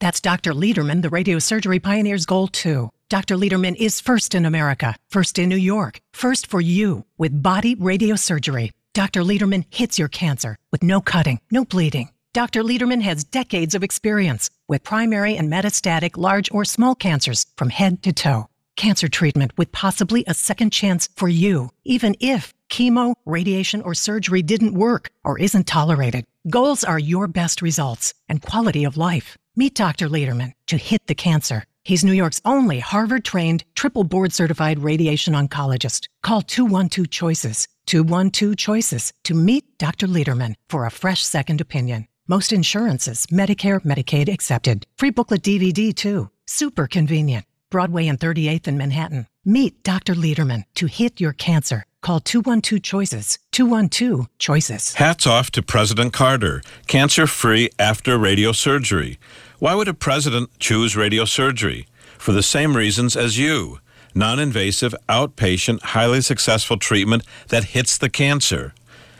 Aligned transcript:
That's 0.00 0.20
Dr. 0.22 0.54
Lederman, 0.54 1.02
the 1.02 1.10
radiosurgery 1.10 1.82
pioneer's 1.82 2.24
goal 2.24 2.48
too. 2.48 2.90
Dr. 3.10 3.36
Lederman 3.36 3.76
is 3.76 4.00
first 4.00 4.34
in 4.34 4.46
America, 4.46 4.96
first 5.10 5.38
in 5.38 5.48
New 5.50 5.56
York, 5.56 6.00
first 6.12 6.46
for 6.46 6.60
you 6.60 7.04
with 7.18 7.42
body 7.42 7.76
radiosurgery. 7.76 8.70
Dr. 8.94 9.22
Lederman 9.22 9.64
hits 9.70 9.98
your 9.98 10.08
cancer 10.08 10.56
with 10.72 10.82
no 10.82 11.00
cutting, 11.02 11.40
no 11.50 11.64
bleeding. 11.66 12.10
Dr. 12.32 12.62
Lederman 12.62 13.02
has 13.02 13.24
decades 13.24 13.74
of 13.74 13.82
experience 13.82 14.48
with 14.68 14.84
primary 14.84 15.36
and 15.36 15.52
metastatic 15.52 16.16
large 16.16 16.50
or 16.50 16.64
small 16.64 16.94
cancers 16.94 17.44
from 17.56 17.68
head 17.68 18.02
to 18.04 18.12
toe. 18.12 18.46
Cancer 18.76 19.08
treatment 19.08 19.52
with 19.58 19.70
possibly 19.72 20.24
a 20.26 20.32
second 20.32 20.70
chance 20.72 21.08
for 21.16 21.28
you, 21.28 21.70
even 21.84 22.16
if 22.20 22.54
chemo, 22.70 23.14
radiation, 23.26 23.82
or 23.82 23.94
surgery 23.94 24.42
didn't 24.42 24.74
work 24.74 25.10
or 25.24 25.38
isn't 25.38 25.66
tolerated. 25.66 26.24
Goals 26.48 26.84
are 26.84 26.98
your 26.98 27.26
best 27.26 27.60
results 27.60 28.14
and 28.28 28.40
quality 28.40 28.84
of 28.84 28.96
life. 28.96 29.36
Meet 29.56 29.74
Dr. 29.74 30.08
Lederman 30.08 30.52
to 30.68 30.76
hit 30.76 31.06
the 31.06 31.14
cancer. 31.14 31.64
He's 31.82 32.04
New 32.04 32.12
York's 32.12 32.40
only 32.44 32.78
Harvard 32.78 33.24
trained, 33.24 33.64
triple 33.74 34.04
board 34.04 34.32
certified 34.32 34.78
radiation 34.78 35.34
oncologist. 35.34 36.08
Call 36.22 36.42
212 36.42 37.10
Choices, 37.10 37.66
212 37.86 38.56
Choices 38.56 39.12
to 39.24 39.34
meet 39.34 39.64
Dr. 39.78 40.06
Lederman 40.06 40.54
for 40.68 40.84
a 40.86 40.90
fresh 40.90 41.24
second 41.24 41.60
opinion. 41.60 42.06
Most 42.28 42.52
insurances, 42.52 43.26
Medicare, 43.26 43.80
Medicaid 43.80 44.32
accepted. 44.32 44.86
Free 44.96 45.10
booklet 45.10 45.42
DVD 45.42 45.92
too. 45.92 46.30
Super 46.46 46.86
convenient. 46.86 47.44
Broadway 47.70 48.06
and 48.06 48.20
38th 48.20 48.68
in 48.68 48.78
Manhattan. 48.78 49.26
Meet 49.44 49.82
Dr. 49.82 50.14
Lederman 50.14 50.64
to 50.74 50.84
hit 50.86 51.18
your 51.18 51.32
cancer. 51.32 51.84
Call 52.02 52.20
212 52.20 52.82
Choices, 52.82 53.38
212 53.52 54.28
Choices. 54.38 54.94
Hats 54.94 55.26
off 55.26 55.50
to 55.52 55.62
President 55.62 56.12
Carter, 56.12 56.60
cancer 56.86 57.26
free 57.26 57.70
after 57.78 58.18
radiosurgery. 58.18 59.16
Why 59.58 59.74
would 59.74 59.88
a 59.88 59.94
president 59.94 60.50
choose 60.58 60.94
radiosurgery? 60.94 61.86
For 62.18 62.32
the 62.32 62.42
same 62.42 62.76
reasons 62.76 63.16
as 63.16 63.38
you 63.38 63.78
non 64.14 64.38
invasive, 64.38 64.94
outpatient, 65.08 65.80
highly 65.84 66.20
successful 66.20 66.76
treatment 66.76 67.24
that 67.48 67.64
hits 67.64 67.96
the 67.96 68.10
cancer. 68.10 68.74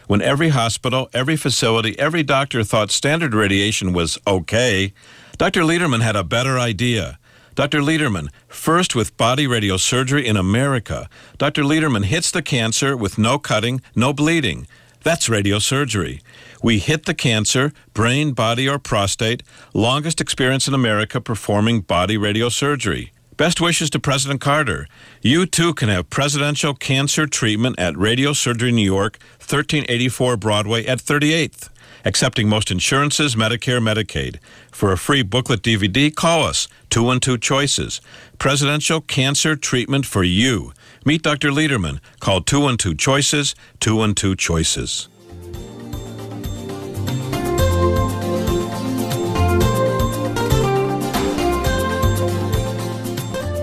When 0.06 0.20
every 0.20 0.50
hospital, 0.50 1.08
every 1.14 1.36
facility, 1.36 1.98
every 1.98 2.24
doctor 2.24 2.62
thought 2.62 2.90
standard 2.90 3.32
radiation 3.32 3.94
was 3.94 4.18
okay, 4.26 4.92
Dr. 5.38 5.62
Lederman 5.62 6.02
had 6.02 6.16
a 6.16 6.24
better 6.24 6.58
idea. 6.58 7.18
Dr. 7.54 7.80
Lederman, 7.80 8.28
first 8.48 8.94
with 8.94 9.16
body 9.16 9.46
radiosurgery 9.46 10.24
in 10.24 10.36
America. 10.36 11.08
Dr. 11.38 11.62
Lederman 11.62 12.04
hits 12.04 12.30
the 12.30 12.42
cancer 12.42 12.96
with 12.96 13.18
no 13.18 13.38
cutting, 13.38 13.80
no 13.94 14.12
bleeding. 14.12 14.66
That's 15.02 15.28
radiosurgery. 15.28 16.20
We 16.62 16.78
hit 16.78 17.06
the 17.06 17.14
cancer, 17.14 17.72
brain, 17.94 18.32
body, 18.32 18.68
or 18.68 18.78
prostate, 18.78 19.42
longest 19.72 20.20
experience 20.20 20.68
in 20.68 20.74
America 20.74 21.20
performing 21.20 21.80
body 21.80 22.18
radiosurgery. 22.18 23.10
Best 23.36 23.58
wishes 23.58 23.88
to 23.90 23.98
President 23.98 24.42
Carter. 24.42 24.86
You 25.22 25.46
too 25.46 25.72
can 25.72 25.88
have 25.88 26.10
presidential 26.10 26.74
cancer 26.74 27.26
treatment 27.26 27.78
at 27.78 27.94
Radiosurgery 27.94 28.74
New 28.74 28.84
York, 28.84 29.18
1384 29.38 30.36
Broadway 30.36 30.84
at 30.84 30.98
38th. 30.98 31.70
Accepting 32.04 32.48
most 32.48 32.70
insurances, 32.70 33.34
Medicare, 33.34 33.80
Medicaid. 33.80 34.38
For 34.70 34.90
a 34.92 34.96
free 34.96 35.22
booklet 35.22 35.62
DVD, 35.62 36.14
call 36.14 36.44
us 36.44 36.66
212 36.88 37.40
Choices. 37.40 38.00
Presidential 38.38 39.00
cancer 39.02 39.54
treatment 39.54 40.06
for 40.06 40.24
you. 40.24 40.72
Meet 41.04 41.22
Dr. 41.22 41.50
Lederman. 41.50 42.00
Call 42.18 42.40
212 42.40 42.96
Choices, 42.96 43.54
212 43.80 44.38
Choices. 44.38 45.08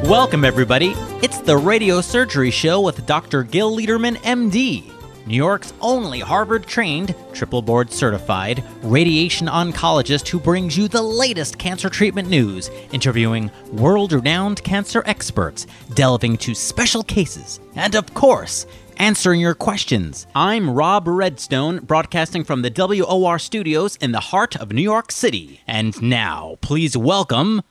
Welcome, 0.08 0.46
everybody. 0.46 0.94
It's 1.22 1.40
the 1.40 1.58
Radio 1.58 2.00
Surgery 2.02 2.52
Show 2.52 2.80
with 2.80 3.06
Dr. 3.06 3.44
Gil 3.44 3.76
Lederman, 3.76 4.16
MD, 4.18 4.90
New 5.28 5.36
York's 5.36 5.74
only 5.82 6.22
Harvard 6.22 6.66
trained, 6.66 7.14
triple 7.34 7.62
board 7.62 7.92
certified 7.92 8.64
radiation 8.82 9.48
oncologist 9.48 10.26
who 10.30 10.40
brings 10.40 10.78
you 10.78 10.88
the 10.88 11.02
latest 11.02 11.58
cancer 11.58 11.90
treatment 11.90 12.30
news, 12.30 12.72
interviewing 12.94 13.52
world 13.74 14.14
renowned 14.14 14.64
cancer 14.64 15.04
experts, 15.06 15.68
delving 15.96 16.38
to 16.38 16.56
special 16.56 17.04
cases, 17.04 17.60
and 17.76 17.94
of 17.94 18.14
course, 18.14 18.66
answering 18.96 19.42
your 19.42 19.54
questions. 19.54 20.28
I'm 20.34 20.70
Rob 20.70 21.10
Redstone, 21.10 21.80
broadcasting 21.80 22.46
from 22.46 22.62
the 22.62 22.72
WOR 22.72 23.38
studios 23.38 23.98
in 23.98 24.14
the 24.14 24.22
heart 24.22 24.56
of 24.56 24.72
New 24.72 24.82
York 24.82 25.12
City. 25.12 25.60
And 25.68 26.02
now, 26.02 26.56
please 26.62 26.96
welcome. 26.96 27.64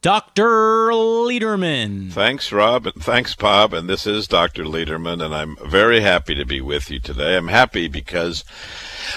Dr. 0.00 0.90
Lederman. 0.92 2.12
Thanks, 2.12 2.52
Rob, 2.52 2.86
and 2.86 3.02
thanks, 3.02 3.34
Bob. 3.34 3.74
And 3.74 3.90
this 3.90 4.06
is 4.06 4.28
Dr. 4.28 4.62
Lederman, 4.62 5.20
and 5.20 5.34
I'm 5.34 5.56
very 5.66 6.02
happy 6.02 6.36
to 6.36 6.44
be 6.44 6.60
with 6.60 6.88
you 6.88 7.00
today. 7.00 7.36
I'm 7.36 7.48
happy 7.48 7.88
because 7.88 8.44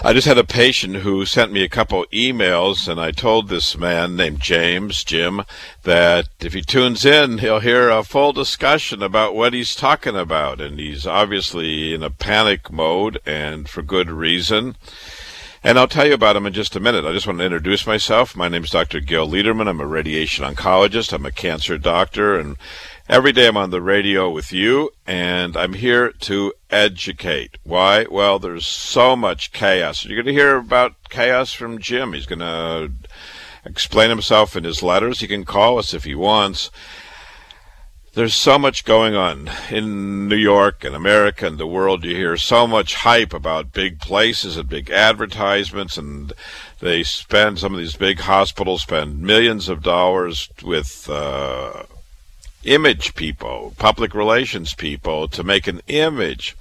I 0.03 0.14
just 0.14 0.25
had 0.25 0.40
a 0.40 0.44
patient 0.44 0.96
who 0.97 1.24
sent 1.28 1.52
me 1.52 1.62
a 1.64 1.70
couple 1.70 2.08
emails, 2.12 2.88
and 2.88 3.00
I 3.00 3.12
told 3.12 3.47
this 3.47 3.78
man 3.78 4.16
named 4.16 4.40
James, 4.40 5.03
Jim, 5.03 5.44
that 5.84 6.30
if 6.40 6.53
he 6.53 6.64
tunes 6.64 7.06
in, 7.06 7.38
he'll 7.38 7.59
hear 7.59 7.91
a 7.91 8.03
full 8.03 8.34
discussion 8.34 9.03
about 9.03 9.36
what 9.36 9.53
he's 9.53 9.75
talking 9.75 10.16
about. 10.16 10.59
And 10.59 10.80
he's 10.80 11.06
obviously 11.06 11.94
in 11.94 12.02
a 12.02 12.09
panic 12.09 12.72
mode, 12.72 13.20
and 13.24 13.70
for 13.70 13.84
good 13.84 14.09
reason. 14.09 14.75
And 15.64 15.78
I'll 15.78 15.88
tell 15.88 16.08
you 16.08 16.16
about 16.16 16.36
him 16.36 16.48
in 16.48 16.54
just 16.54 16.76
a 16.76 16.80
minute. 16.80 17.06
I 17.06 17.12
just 17.12 17.28
want 17.28 17.38
to 17.38 17.46
introduce 17.46 17.86
myself. 17.86 18.36
My 18.36 18.50
name 18.50 18.64
is 18.64 18.72
Dr. 18.72 19.00
Gil 19.00 19.28
Lederman. 19.28 19.68
I'm 19.68 19.80
a 19.80 19.86
radiation 19.86 20.44
oncologist. 20.44 21.14
I'm 21.14 21.26
a 21.26 21.32
cancer 21.32 21.78
doctor. 21.78 22.36
And 22.40 22.58
every 23.08 23.32
day 23.32 23.48
I'm 23.48 23.58
on 23.58 23.70
the 23.70 23.80
radio 23.80 24.28
with 24.28 24.52
you, 24.52 24.90
and 25.06 25.56
I'm 25.56 25.74
here 25.74 26.14
to 26.14 26.54
educate. 26.72 27.60
Why? 27.64 28.08
Well, 28.10 28.40
there's 28.40 28.66
so 28.66 29.16
much 29.16 29.52
chaos. 29.52 30.04
You're 30.04 30.16
going 30.16 30.34
to 30.34 30.42
hear 30.42 30.58
about 30.58 30.96
chaos 31.10 31.54
from 31.54 31.78
Jim. 31.78 32.14
He's 32.14 32.26
going 32.26 32.40
to 32.40 32.92
explain 33.64 34.10
himself 34.10 34.56
in 34.56 34.64
his 34.64 34.82
letters. 34.82 35.20
He 35.20 35.28
can 35.28 35.46
call 35.46 35.78
us 35.78 35.94
if 35.94 36.06
he 36.06 36.16
wants 36.16 36.72
there's 38.14 38.36
so 38.36 38.60
much 38.60 38.84
going 38.84 39.16
on 39.16 39.50
in 39.70 40.28
New 40.28 40.36
York 40.36 40.84
and 40.84 40.96
America 40.96 41.48
and 41.48 41.58
the 41.58 41.68
world. 41.68 42.04
You 42.04 42.16
hear 42.16 42.36
so 42.36 42.68
much 42.68 42.96
hype 42.96 43.34
about 43.34 43.72
big 43.72 44.00
places 44.00 44.58
and 44.58 44.68
big 44.68 44.90
advertisements, 44.90 45.98
and 45.98 46.34
they 46.80 47.04
spend 47.04 47.60
some 47.60 47.74
of 47.74 47.80
these 47.80 47.96
big 47.96 48.20
hospitals 48.20 48.82
spend 48.82 49.22
millions 49.22 49.70
of 49.70 49.82
dollars 49.82 50.50
with 50.62 51.10
uh, 51.10 51.84
image 52.64 53.16
people, 53.16 53.74
public 53.78 54.14
relations 54.14 54.74
people 54.74 55.28
to 55.30 55.44
make 55.44 55.68
an 55.68 55.82
image. 55.88 56.56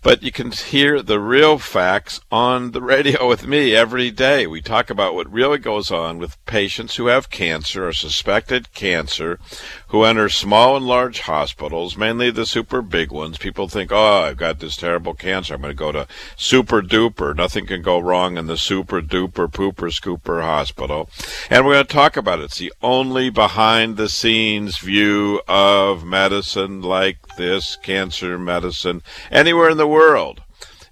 But 0.00 0.22
you 0.22 0.30
can 0.30 0.52
hear 0.52 1.02
the 1.02 1.18
real 1.18 1.58
facts 1.58 2.20
on 2.30 2.70
the 2.70 2.80
radio 2.80 3.28
with 3.28 3.46
me 3.46 3.74
every 3.74 4.10
day. 4.10 4.46
We 4.46 4.60
talk 4.60 4.90
about 4.90 5.14
what 5.14 5.30
really 5.32 5.58
goes 5.58 5.90
on 5.90 6.18
with 6.18 6.44
patients 6.46 6.96
who 6.96 7.06
have 7.06 7.30
cancer 7.30 7.88
or 7.88 7.92
suspected 7.92 8.72
cancer 8.72 9.40
who 9.88 10.04
enter 10.04 10.28
small 10.28 10.76
and 10.76 10.86
large 10.86 11.20
hospitals, 11.20 11.96
mainly 11.96 12.30
the 12.30 12.44
super 12.44 12.82
big 12.82 13.10
ones. 13.10 13.38
People 13.38 13.68
think, 13.68 13.90
oh, 13.90 14.22
I've 14.22 14.36
got 14.36 14.60
this 14.60 14.76
terrible 14.76 15.14
cancer. 15.14 15.54
I'm 15.54 15.62
going 15.62 15.72
to 15.72 15.78
go 15.78 15.92
to 15.92 16.06
super 16.36 16.82
duper. 16.82 17.34
Nothing 17.34 17.66
can 17.66 17.82
go 17.82 17.98
wrong 17.98 18.36
in 18.36 18.46
the 18.46 18.58
super 18.58 19.00
duper 19.00 19.50
pooper 19.50 19.90
scooper 19.90 20.42
hospital. 20.42 21.08
And 21.48 21.64
we're 21.64 21.74
going 21.74 21.86
to 21.86 21.92
talk 21.92 22.16
about 22.16 22.40
it. 22.40 22.44
It's 22.44 22.58
the 22.58 22.72
only 22.82 23.30
behind 23.30 23.96
the 23.96 24.08
scenes 24.08 24.78
view 24.78 25.40
of 25.48 26.04
medicine 26.04 26.82
like 26.82 27.36
this, 27.36 27.76
cancer 27.76 28.38
medicine, 28.38 29.02
anywhere 29.30 29.70
in 29.70 29.78
the 29.78 29.86
world. 29.86 30.42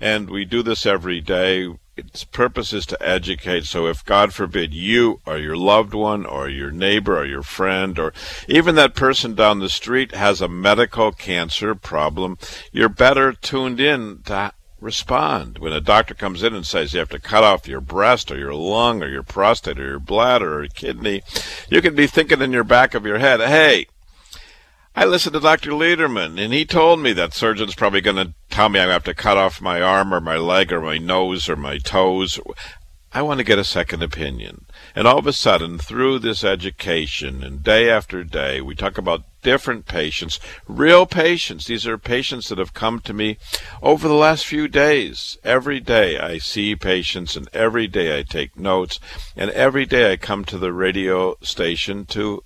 And 0.00 0.30
we 0.30 0.44
do 0.44 0.62
this 0.62 0.86
every 0.86 1.20
day 1.20 1.68
its 1.96 2.24
purpose 2.24 2.72
is 2.72 2.86
to 2.86 3.02
educate. 3.02 3.64
So 3.64 3.86
if 3.86 4.04
God 4.04 4.34
forbid 4.34 4.74
you 4.74 5.20
or 5.24 5.38
your 5.38 5.56
loved 5.56 5.94
one 5.94 6.26
or 6.26 6.48
your 6.48 6.70
neighbor 6.70 7.18
or 7.18 7.24
your 7.24 7.42
friend 7.42 7.98
or 7.98 8.12
even 8.48 8.74
that 8.74 8.94
person 8.94 9.34
down 9.34 9.60
the 9.60 9.68
street 9.68 10.14
has 10.14 10.40
a 10.40 10.48
medical 10.48 11.12
cancer 11.12 11.74
problem, 11.74 12.38
you're 12.72 12.88
better 12.88 13.32
tuned 13.32 13.80
in 13.80 14.22
to 14.26 14.52
respond. 14.80 15.58
When 15.58 15.72
a 15.72 15.80
doctor 15.80 16.14
comes 16.14 16.42
in 16.42 16.54
and 16.54 16.66
says 16.66 16.92
you 16.92 16.98
have 16.98 17.08
to 17.10 17.18
cut 17.18 17.44
off 17.44 17.66
your 17.66 17.80
breast 17.80 18.30
or 18.30 18.38
your 18.38 18.54
lung 18.54 19.02
or 19.02 19.08
your 19.08 19.22
prostate 19.22 19.80
or 19.80 19.86
your 19.86 19.98
bladder 19.98 20.56
or 20.56 20.62
your 20.64 20.70
kidney, 20.70 21.22
you 21.70 21.80
can 21.80 21.94
be 21.94 22.06
thinking 22.06 22.42
in 22.42 22.52
your 22.52 22.64
back 22.64 22.94
of 22.94 23.06
your 23.06 23.18
head, 23.18 23.40
hey, 23.40 23.86
I 24.98 25.04
listened 25.04 25.34
to 25.34 25.40
Dr. 25.40 25.72
Lederman, 25.72 26.42
and 26.42 26.54
he 26.54 26.64
told 26.64 27.00
me 27.00 27.12
that 27.12 27.34
surgeon's 27.34 27.74
probably 27.74 28.00
going 28.00 28.16
to 28.16 28.32
tell 28.48 28.70
me 28.70 28.80
I 28.80 28.90
have 28.90 29.04
to 29.04 29.12
cut 29.12 29.36
off 29.36 29.60
my 29.60 29.82
arm 29.82 30.14
or 30.14 30.22
my 30.22 30.38
leg 30.38 30.72
or 30.72 30.80
my 30.80 30.96
nose 30.96 31.50
or 31.50 31.56
my 31.56 31.76
toes. 31.76 32.40
I 33.12 33.20
want 33.20 33.36
to 33.36 33.44
get 33.44 33.58
a 33.58 33.64
second 33.64 34.02
opinion. 34.02 34.64
And 34.94 35.06
all 35.06 35.18
of 35.18 35.26
a 35.26 35.34
sudden, 35.34 35.76
through 35.76 36.20
this 36.20 36.42
education 36.42 37.44
and 37.44 37.62
day 37.62 37.90
after 37.90 38.24
day, 38.24 38.62
we 38.62 38.74
talk 38.74 38.96
about 38.96 39.24
different 39.42 39.84
patients, 39.84 40.40
real 40.66 41.04
patients. 41.04 41.66
These 41.66 41.86
are 41.86 41.98
patients 41.98 42.48
that 42.48 42.56
have 42.56 42.72
come 42.72 43.00
to 43.00 43.12
me 43.12 43.36
over 43.82 44.08
the 44.08 44.14
last 44.14 44.46
few 44.46 44.66
days. 44.66 45.36
Every 45.44 45.78
day 45.78 46.18
I 46.18 46.38
see 46.38 46.74
patients, 46.74 47.36
and 47.36 47.50
every 47.52 47.86
day 47.86 48.18
I 48.18 48.22
take 48.22 48.58
notes, 48.58 48.98
and 49.36 49.50
every 49.50 49.84
day 49.84 50.10
I 50.10 50.16
come 50.16 50.46
to 50.46 50.56
the 50.56 50.72
radio 50.72 51.36
station 51.42 52.06
to 52.06 52.42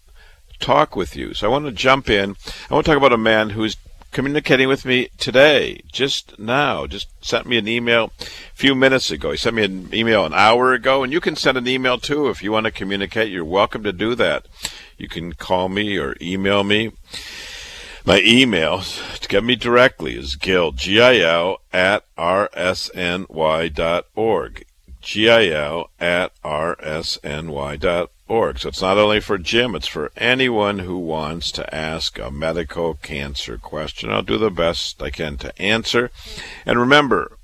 talk 0.60 0.94
with 0.94 1.16
you. 1.16 1.34
So 1.34 1.46
I 1.46 1.50
want 1.50 1.64
to 1.64 1.72
jump 1.72 2.08
in. 2.08 2.36
I 2.70 2.74
want 2.74 2.86
to 2.86 2.90
talk 2.90 2.98
about 2.98 3.12
a 3.12 3.18
man 3.18 3.50
who's 3.50 3.76
communicating 4.12 4.68
with 4.68 4.84
me 4.84 5.08
today, 5.18 5.80
just 5.92 6.38
now, 6.38 6.86
just 6.86 7.08
sent 7.24 7.46
me 7.46 7.56
an 7.58 7.68
email 7.68 8.12
a 8.20 8.24
few 8.54 8.74
minutes 8.74 9.10
ago. 9.10 9.30
He 9.30 9.36
sent 9.36 9.56
me 9.56 9.64
an 9.64 9.88
email 9.94 10.24
an 10.26 10.34
hour 10.34 10.72
ago, 10.72 11.02
and 11.02 11.12
you 11.12 11.20
can 11.20 11.36
send 11.36 11.56
an 11.56 11.68
email 11.68 11.98
too 11.98 12.28
if 12.28 12.42
you 12.42 12.52
want 12.52 12.66
to 12.66 12.72
communicate. 12.72 13.30
You're 13.30 13.44
welcome 13.44 13.82
to 13.84 13.92
do 13.92 14.14
that. 14.16 14.46
You 14.98 15.08
can 15.08 15.32
call 15.32 15.68
me 15.68 15.96
or 15.96 16.16
email 16.20 16.64
me. 16.64 16.92
My 18.04 18.20
email 18.24 18.80
to 18.80 19.28
get 19.28 19.44
me 19.44 19.54
directly 19.56 20.16
is 20.16 20.34
gil, 20.34 20.72
G-I-L, 20.72 21.60
at 21.72 22.04
rsny.org. 22.16 23.34
G-I-L 25.02 25.90
at 26.00 26.32
rsny.org 26.42 28.08
org. 28.30 28.60
So 28.60 28.68
it's 28.68 28.80
not 28.80 28.96
only 28.96 29.20
for 29.20 29.36
Jim, 29.36 29.74
it's 29.74 29.88
for 29.88 30.12
anyone 30.16 30.78
who 30.78 30.96
wants 30.96 31.50
to 31.52 31.74
ask 31.74 32.18
a 32.18 32.30
medical 32.30 32.94
cancer 32.94 33.58
question. 33.58 34.10
I'll 34.10 34.22
do 34.22 34.38
the 34.38 34.50
best 34.50 35.02
I 35.02 35.10
can 35.10 35.36
to 35.38 35.60
answer. 35.60 36.10
And 36.64 36.78
remember, 36.78 37.36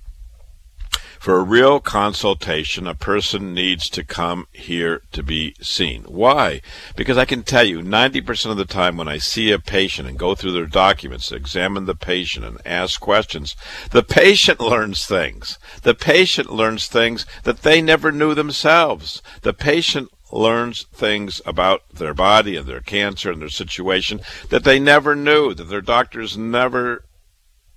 for 1.27 1.41
a 1.41 1.43
real 1.43 1.81
consultation, 1.81 2.87
a 2.87 2.95
person 2.95 3.53
needs 3.53 3.91
to 3.91 4.05
come 4.05 4.47
here 4.53 5.03
to 5.11 5.25
be 5.25 5.57
seen. 5.61 6.05
Why? 6.05 6.61
Because 6.95 7.19
I 7.19 7.25
can 7.25 7.43
tell 7.43 7.65
you 7.65 7.81
90% 7.81 8.53
of 8.53 8.57
the 8.57 8.65
time 8.65 8.97
when 8.97 9.09
I 9.09 9.19
see 9.19 9.51
a 9.51 9.59
patient 9.59 10.07
and 10.07 10.17
go 10.17 10.37
through 10.37 10.53
their 10.53 10.67
documents, 10.67 11.33
examine 11.33 11.87
the 11.87 11.97
patient 11.97 12.45
and 12.45 12.65
ask 12.65 13.01
questions, 13.01 13.57
the 13.91 14.05
patient 14.05 14.61
learns 14.71 15.05
things. 15.05 15.59
The 15.83 15.95
patient 15.95 16.53
learns 16.53 16.87
things 16.87 17.27
that 17.43 17.63
they 17.63 17.83
never 17.83 18.13
knew 18.13 18.33
themselves. 18.33 19.21
The 19.43 19.53
patient 19.53 20.13
learns 20.33 20.85
things 20.93 21.41
about 21.47 21.83
their 21.93 22.15
body 22.15 22.57
and 22.57 22.67
their 22.67 22.81
cancer 22.81 23.31
and 23.31 23.41
their 23.41 23.49
situation 23.49 24.21
that 24.49 24.65
they 24.65 24.79
never 24.79 25.15
knew, 25.15 25.55
that 25.55 25.65
their 25.65 25.81
doctors 25.81 26.37
never 26.37 27.05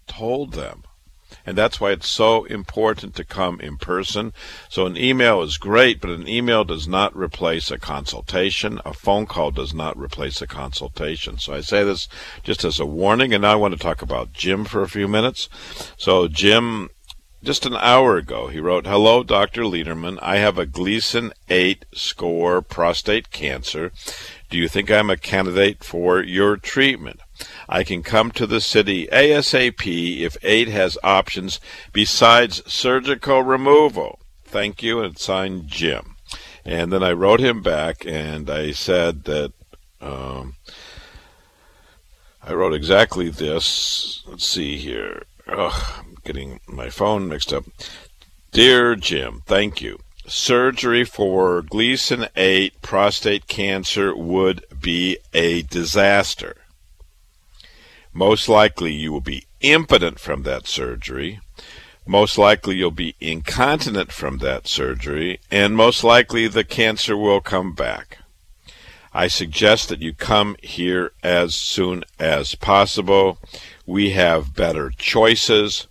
told 0.07 0.53
them. 0.53 0.83
And 1.45 1.57
that's 1.57 1.79
why 1.79 1.91
it's 1.91 2.07
so 2.07 2.45
important 2.45 3.15
to 3.15 3.23
come 3.23 3.59
in 3.59 3.77
person. 3.77 4.33
So 4.67 4.85
an 4.85 4.97
email 4.97 5.41
is 5.41 5.57
great, 5.57 6.01
but 6.01 6.09
an 6.09 6.27
email 6.27 6.63
does 6.63 6.87
not 6.87 7.15
replace 7.15 7.71
a 7.71 7.77
consultation. 7.77 8.79
A 8.83 8.93
phone 8.93 9.25
call 9.25 9.51
does 9.51 9.73
not 9.73 9.97
replace 9.97 10.41
a 10.41 10.47
consultation. 10.47 11.37
So 11.37 11.53
I 11.53 11.61
say 11.61 11.83
this 11.83 12.07
just 12.43 12.63
as 12.63 12.79
a 12.79 12.85
warning, 12.85 13.33
and 13.33 13.43
now 13.43 13.53
I 13.53 13.55
want 13.55 13.73
to 13.73 13.79
talk 13.79 14.01
about 14.01 14.33
Jim 14.33 14.65
for 14.65 14.81
a 14.81 14.89
few 14.89 15.07
minutes. 15.07 15.49
So 15.97 16.27
Jim 16.27 16.89
just 17.43 17.65
an 17.65 17.75
hour 17.75 18.17
ago, 18.17 18.47
he 18.47 18.59
wrote, 18.59 18.85
Hello, 18.85 19.23
Dr. 19.23 19.63
Lederman. 19.63 20.19
I 20.21 20.37
have 20.37 20.57
a 20.57 20.65
Gleason 20.65 21.31
8 21.49 21.85
score 21.93 22.61
prostate 22.61 23.31
cancer. 23.31 23.91
Do 24.49 24.57
you 24.57 24.67
think 24.67 24.91
I'm 24.91 25.09
a 25.09 25.17
candidate 25.17 25.83
for 25.83 26.21
your 26.21 26.57
treatment? 26.57 27.21
I 27.69 27.83
can 27.83 28.03
come 28.03 28.31
to 28.31 28.45
the 28.45 28.59
city 28.59 29.07
ASAP 29.07 30.21
if 30.21 30.37
8 30.43 30.67
has 30.67 30.97
options 31.03 31.59
besides 31.93 32.61
surgical 32.71 33.43
removal. 33.43 34.19
Thank 34.43 34.83
you, 34.83 34.99
and 35.01 35.17
signed 35.17 35.67
Jim. 35.67 36.15
And 36.65 36.91
then 36.91 37.03
I 37.03 37.13
wrote 37.13 37.39
him 37.39 37.61
back 37.61 38.05
and 38.05 38.49
I 38.49 38.71
said 38.71 39.23
that 39.23 39.53
um, 40.01 40.55
I 42.43 42.53
wrote 42.53 42.73
exactly 42.73 43.29
this. 43.29 44.23
Let's 44.27 44.45
see 44.45 44.77
here. 44.77 45.23
Ugh, 45.47 46.05
getting 46.29 46.59
my 46.67 46.91
phone 46.91 47.27
mixed 47.27 47.51
up. 47.51 47.65
Dear 48.51 48.95
Jim, 48.95 49.41
thank 49.47 49.81
you. 49.81 49.97
Surgery 50.27 51.03
for 51.03 51.63
Gleason 51.63 52.27
8 52.35 52.83
prostate 52.83 53.47
cancer 53.47 54.15
would 54.15 54.63
be 54.79 55.17
a 55.33 55.63
disaster. 55.63 56.57
Most 58.13 58.47
likely 58.47 58.93
you 58.93 59.11
will 59.11 59.21
be 59.21 59.47
impotent 59.61 60.19
from 60.19 60.43
that 60.43 60.67
surgery. 60.67 61.39
Most 62.05 62.37
likely 62.37 62.75
you'll 62.75 62.91
be 62.91 63.15
incontinent 63.19 64.11
from 64.11 64.37
that 64.37 64.67
surgery. 64.67 65.39
And 65.49 65.75
most 65.75 66.03
likely 66.03 66.47
the 66.47 66.63
cancer 66.63 67.17
will 67.17 67.41
come 67.41 67.73
back. 67.73 68.19
I 69.11 69.29
suggest 69.29 69.89
that 69.89 70.03
you 70.03 70.13
come 70.13 70.57
here 70.61 71.11
as 71.23 71.55
soon 71.55 72.03
as 72.19 72.53
possible. 72.53 73.39
We 73.87 74.11
have 74.11 74.53
better 74.53 74.91
choices. 74.95 75.87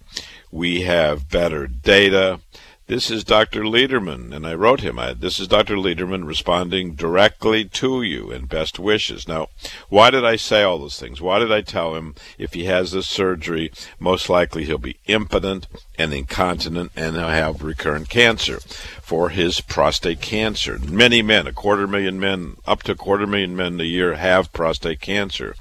We 0.50 0.82
have 0.82 1.28
better 1.28 1.66
data. 1.66 2.40
This 2.86 3.10
is 3.10 3.22
Dr. 3.22 3.64
Lederman, 3.64 4.34
and 4.34 4.46
I 4.46 4.54
wrote 4.54 4.80
him. 4.80 4.98
I, 4.98 5.12
this 5.12 5.38
is 5.38 5.46
Dr. 5.46 5.76
Lederman 5.76 6.26
responding 6.26 6.94
directly 6.94 7.66
to 7.66 8.00
you 8.00 8.30
and 8.30 8.48
best 8.48 8.78
wishes. 8.78 9.28
Now, 9.28 9.48
why 9.90 10.08
did 10.08 10.24
I 10.24 10.36
say 10.36 10.62
all 10.62 10.78
those 10.78 10.98
things? 10.98 11.20
Why 11.20 11.38
did 11.38 11.52
I 11.52 11.60
tell 11.60 11.96
him 11.96 12.14
if 12.38 12.54
he 12.54 12.64
has 12.64 12.92
this 12.92 13.06
surgery, 13.06 13.70
most 14.00 14.30
likely 14.30 14.64
he'll 14.64 14.78
be 14.78 14.96
impotent 15.06 15.66
and 15.98 16.14
incontinent 16.14 16.92
and 16.96 17.14
have 17.14 17.62
recurrent 17.62 18.08
cancer 18.08 18.60
for 19.02 19.28
his 19.28 19.60
prostate 19.60 20.22
cancer? 20.22 20.78
Many 20.78 21.20
men, 21.20 21.46
a 21.46 21.52
quarter 21.52 21.86
million 21.86 22.18
men, 22.18 22.56
up 22.66 22.84
to 22.84 22.92
a 22.92 22.96
quarter 22.96 23.26
million 23.26 23.54
men 23.54 23.78
a 23.78 23.84
year 23.84 24.14
have 24.14 24.50
prostate 24.54 25.02
cancer. 25.02 25.54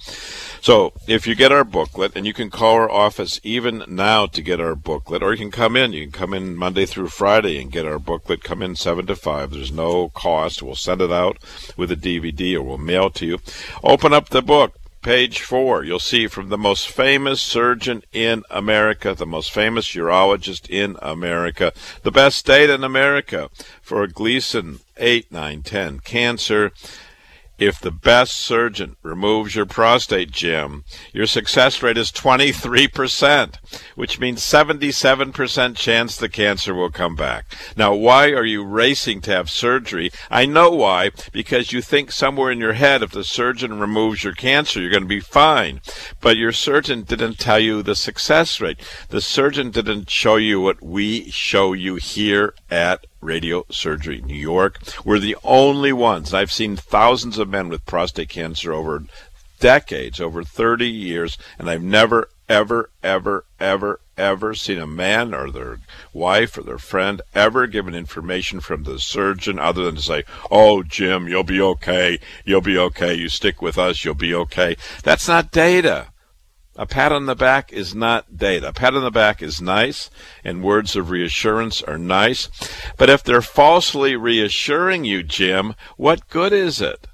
So 0.67 0.91
if 1.07 1.25
you 1.25 1.33
get 1.33 1.53
our 1.53 1.63
booklet, 1.63 2.11
and 2.13 2.27
you 2.27 2.33
can 2.33 2.49
call 2.49 2.73
our 2.73 2.91
office 2.91 3.39
even 3.41 3.85
now 3.87 4.25
to 4.25 4.41
get 4.41 4.59
our 4.59 4.75
booklet, 4.75 5.23
or 5.23 5.31
you 5.31 5.37
can 5.37 5.49
come 5.49 5.77
in. 5.77 5.93
You 5.93 6.03
can 6.03 6.11
come 6.11 6.33
in 6.33 6.57
Monday 6.57 6.85
through 6.85 7.07
Friday 7.07 7.61
and 7.61 7.71
get 7.71 7.85
our 7.85 7.97
booklet. 7.97 8.43
Come 8.43 8.61
in 8.61 8.75
7 8.75 9.05
to 9.05 9.15
5. 9.15 9.51
There's 9.51 9.71
no 9.71 10.09
cost. 10.09 10.61
We'll 10.61 10.75
send 10.75 10.99
it 10.99 11.09
out 11.09 11.37
with 11.77 11.89
a 11.89 11.95
DVD 11.95 12.55
or 12.55 12.63
we'll 12.63 12.77
mail 12.77 13.09
to 13.11 13.25
you. 13.25 13.37
Open 13.81 14.11
up 14.11 14.27
the 14.27 14.41
book. 14.41 14.75
Page 15.03 15.39
four, 15.39 15.85
you'll 15.85 15.99
see 15.99 16.27
from 16.27 16.49
the 16.49 16.57
most 16.57 16.89
famous 16.89 17.39
surgeon 17.39 18.03
in 18.11 18.43
America, 18.49 19.13
the 19.13 19.25
most 19.25 19.53
famous 19.53 19.87
urologist 19.93 20.69
in 20.69 20.97
America, 21.01 21.71
the 22.03 22.11
best 22.11 22.39
state 22.39 22.69
in 22.69 22.83
America 22.83 23.49
for 23.81 24.05
Gleason 24.07 24.79
8, 24.97 25.31
9, 25.31 25.61
10 25.61 25.99
cancer 25.99 26.73
if 27.57 27.79
the 27.79 27.91
best 27.91 28.33
surgeon 28.33 28.95
removes 29.01 29.55
your 29.55 29.65
prostate, 29.65 30.31
Jim, 30.31 30.83
your 31.13 31.25
success 31.25 31.81
rate 31.81 31.97
is 31.97 32.11
23%, 32.11 33.55
which 33.95 34.19
means 34.19 34.41
77% 34.41 35.75
chance 35.75 36.15
the 36.15 36.29
cancer 36.29 36.73
will 36.73 36.91
come 36.91 37.15
back. 37.15 37.45
Now, 37.75 37.93
why 37.93 38.29
are 38.29 38.45
you 38.45 38.63
racing 38.63 39.21
to 39.21 39.31
have 39.31 39.49
surgery? 39.49 40.11
I 40.29 40.45
know 40.45 40.69
why, 40.71 41.11
because 41.31 41.71
you 41.71 41.81
think 41.81 42.11
somewhere 42.11 42.51
in 42.51 42.59
your 42.59 42.73
head 42.73 43.01
if 43.01 43.11
the 43.11 43.23
surgeon 43.23 43.79
removes 43.79 44.23
your 44.23 44.33
cancer, 44.33 44.79
you're 44.79 44.91
going 44.91 45.03
to 45.03 45.07
be 45.07 45.19
fine. 45.19 45.81
But 46.21 46.37
your 46.37 46.51
surgeon 46.51 47.03
didn't 47.03 47.39
tell 47.39 47.59
you 47.59 47.81
the 47.81 47.95
success 47.95 48.61
rate. 48.61 48.79
The 49.09 49.21
surgeon 49.21 49.71
didn't 49.71 50.09
show 50.09 50.35
you 50.35 50.61
what 50.61 50.81
we 50.81 51.29
show 51.31 51.73
you 51.73 51.95
here 51.95 52.53
at 52.69 53.05
Radio 53.21 53.65
Surgery 53.69 54.21
New 54.21 54.35
York. 54.35 54.79
We're 55.03 55.19
the 55.19 55.37
only 55.43 55.93
ones. 55.93 56.33
I've 56.33 56.51
seen 56.51 56.75
thousands 56.75 57.37
of 57.37 57.49
men 57.49 57.69
with 57.69 57.85
prostate 57.85 58.29
cancer 58.29 58.73
over 58.73 59.03
decades, 59.59 60.19
over 60.19 60.43
30 60.43 60.87
years, 60.87 61.37
and 61.57 61.69
I've 61.69 61.83
never, 61.83 62.29
ever, 62.47 62.89
ever, 63.03 63.45
ever, 63.59 63.99
ever 64.17 64.53
seen 64.53 64.79
a 64.79 64.87
man 64.87 65.33
or 65.33 65.51
their 65.51 65.79
wife 66.13 66.57
or 66.57 66.63
their 66.63 66.77
friend 66.77 67.21
ever 67.33 67.67
given 67.67 67.93
information 67.93 68.59
from 68.59 68.83
the 68.83 68.99
surgeon 68.99 69.59
other 69.59 69.83
than 69.83 69.95
to 69.95 70.01
say, 70.01 70.23
Oh, 70.49 70.83
Jim, 70.83 71.27
you'll 71.27 71.43
be 71.43 71.61
okay. 71.61 72.19
You'll 72.45 72.61
be 72.61 72.77
okay. 72.77 73.13
You 73.13 73.29
stick 73.29 73.61
with 73.61 73.77
us. 73.77 74.03
You'll 74.03 74.15
be 74.15 74.33
okay. 74.33 74.77
That's 75.03 75.27
not 75.27 75.51
data. 75.51 76.07
A 76.77 76.85
pat 76.85 77.11
on 77.11 77.25
the 77.25 77.35
back 77.35 77.73
is 77.73 77.95
not 77.95 78.37
data. 78.37 78.69
A 78.69 78.73
pat 78.73 78.93
on 78.93 79.03
the 79.03 79.09
back 79.09 79.41
is 79.41 79.59
nice, 79.59 80.11
and 80.43 80.63
words 80.63 80.95
of 80.95 81.09
reassurance 81.09 81.81
are 81.81 81.97
nice. 81.97 82.49
But 82.97 83.09
if 83.09 83.23
they're 83.23 83.41
falsely 83.41 84.15
reassuring 84.15 85.03
you, 85.03 85.23
Jim, 85.23 85.73
what 85.97 86.29
good 86.29 86.53
is 86.53 86.79
it? 86.79 87.07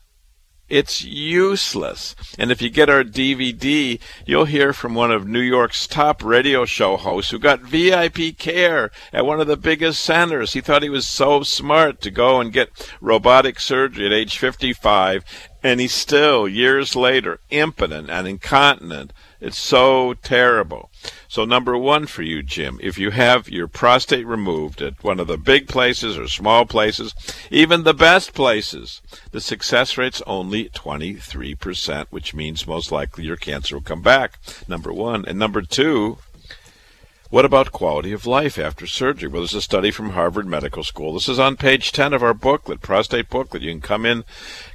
It's 0.70 1.04
useless. 1.04 2.16
And 2.40 2.52
if 2.52 2.62
you 2.62 2.70
get 2.70 2.90
our 2.90 3.04
DVD, 3.04 4.00
you'll 4.26 4.46
hear 4.46 4.74
from 4.74 4.96
one 4.96 5.12
of 5.12 5.28
New 5.28 5.40
York's 5.40 5.86
top 5.86 6.24
radio 6.24 6.66
show 6.66 6.98
hosts 6.98 7.32
who 7.32 7.38
got 7.38 7.62
VIP 7.62 8.38
care 8.38 8.90
at 9.12 9.26
one 9.26 9.40
of 9.40 9.48
the 9.48 9.56
biggest 9.56 10.02
centers. 10.02 10.54
He 10.54 10.62
thought 10.62 10.82
he 10.82 10.90
was 10.90 11.08
so 11.08 11.44
smart 11.44 12.02
to 12.02 12.10
go 12.10 12.42
and 12.42 12.52
get 12.52 12.90
robotic 13.02 13.60
surgery 13.60 14.08
at 14.08 14.14
age 14.14 14.38
55, 14.38 15.24
and 15.62 15.80
he's 15.80 15.94
still, 15.94 16.48
years 16.48 16.96
later, 16.96 17.40
impotent 17.52 18.10
and 18.10 18.28
incontinent. 18.28 19.14
It's 19.44 19.58
so 19.58 20.14
terrible. 20.14 20.90
So, 21.28 21.44
number 21.44 21.78
one 21.78 22.06
for 22.06 22.22
you, 22.22 22.42
Jim, 22.44 22.80
if 22.82 22.98
you 22.98 23.12
have 23.12 23.50
your 23.50 23.68
prostate 23.68 24.26
removed 24.26 24.82
at 24.82 25.04
one 25.04 25.20
of 25.20 25.28
the 25.28 25.38
big 25.38 25.68
places 25.68 26.18
or 26.18 26.30
small 26.30 26.66
places, 26.66 27.14
even 27.52 27.84
the 27.84 27.94
best 27.94 28.34
places, 28.34 29.02
the 29.32 29.42
success 29.42 29.98
rate's 29.98 30.22
only 30.26 30.70
23%, 30.70 32.08
which 32.10 32.34
means 32.34 32.66
most 32.66 32.90
likely 32.90 33.26
your 33.26 33.36
cancer 33.36 33.76
will 33.76 33.82
come 33.82 34.02
back. 34.02 34.40
Number 34.70 34.94
one. 34.94 35.26
And 35.26 35.38
number 35.38 35.62
two, 35.62 36.20
what 37.34 37.46
about 37.46 37.72
quality 37.72 38.12
of 38.12 38.28
life 38.28 38.60
after 38.60 38.86
surgery? 38.86 39.28
Well, 39.28 39.42
there's 39.42 39.56
a 39.56 39.62
study 39.64 39.90
from 39.90 40.12
Harvard 40.12 40.46
Medical 40.46 40.84
School. 40.84 41.16
This 41.16 41.28
is 41.28 41.40
on 41.40 41.58
page 41.58 41.92
10 41.92 42.14
of 42.14 42.22
our 42.22 42.36
booklet, 42.36 42.80
prostate 42.80 43.28
booklet. 43.28 43.64
You 43.64 43.72
can 43.72 43.82
come 43.82 44.06
in, 44.06 44.24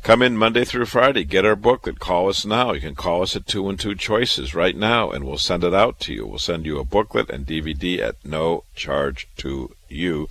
come 0.03 0.23
in 0.23 0.37
Monday 0.37 0.65
through 0.65 0.87
Friday, 0.87 1.23
get 1.23 1.45
our 1.45 1.55
booklet. 1.55 2.01
Call 2.01 2.29
us 2.29 2.45
now. 2.45 2.73
You 2.73 2.81
can 2.81 2.97
call 2.97 3.23
us 3.23 3.37
at 3.37 3.47
two 3.47 3.69
and 3.69 3.79
two 3.79 3.95
choices 3.95 4.57
right 4.57 4.75
now, 4.75 5.13
and 5.13 5.23
we'll 5.23 5.39
send 5.39 5.63
it 5.63 5.73
out 5.73 6.01
to 6.01 6.13
you. 6.13 6.27
We'll 6.27 6.41
send 6.41 6.67
you 6.67 6.81
a 6.81 6.85
booklet 6.85 7.31
and 7.31 7.47
DVD 7.47 8.01
at 8.01 8.17
no 8.25 8.65
charge 8.75 9.29
to 9.37 9.71
you. 9.89 10.27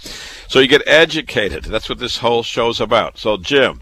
So 0.50 0.60
you 0.60 0.67
get 0.67 0.86
educated. 0.86 1.63
That's 1.63 1.88
what 1.88 2.00
this 2.00 2.17
whole 2.17 2.43
show's 2.43 2.81
about. 2.81 3.17
So, 3.17 3.38
Jim, 3.38 3.79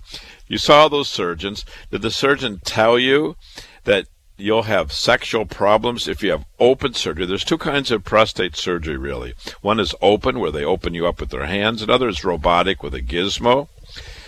you 0.47 0.59
saw 0.59 0.87
those 0.87 1.09
surgeons. 1.09 1.65
Did 1.89 2.03
the 2.03 2.11
surgeon 2.11 2.61
tell 2.63 2.99
you 2.99 3.37
that 3.85 4.05
you'll 4.37 4.63
have 4.63 4.91
sexual 4.91 5.45
problems 5.45 6.07
if 6.07 6.21
you 6.23 6.31
have 6.31 6.45
open 6.59 6.93
surgery. 6.93 7.25
There's 7.25 7.43
two 7.43 7.57
kinds 7.57 7.91
of 7.91 8.03
prostate 8.03 8.55
surgery, 8.55 8.97
really. 8.97 9.33
One 9.61 9.79
is 9.79 9.95
open, 10.01 10.39
where 10.39 10.51
they 10.51 10.63
open 10.63 10.93
you 10.93 11.07
up 11.07 11.19
with 11.19 11.29
their 11.29 11.45
hands. 11.45 11.81
Another 11.81 12.09
is 12.09 12.23
robotic 12.23 12.83
with 12.83 12.93
a 12.93 13.01
gizmo. 13.01 13.69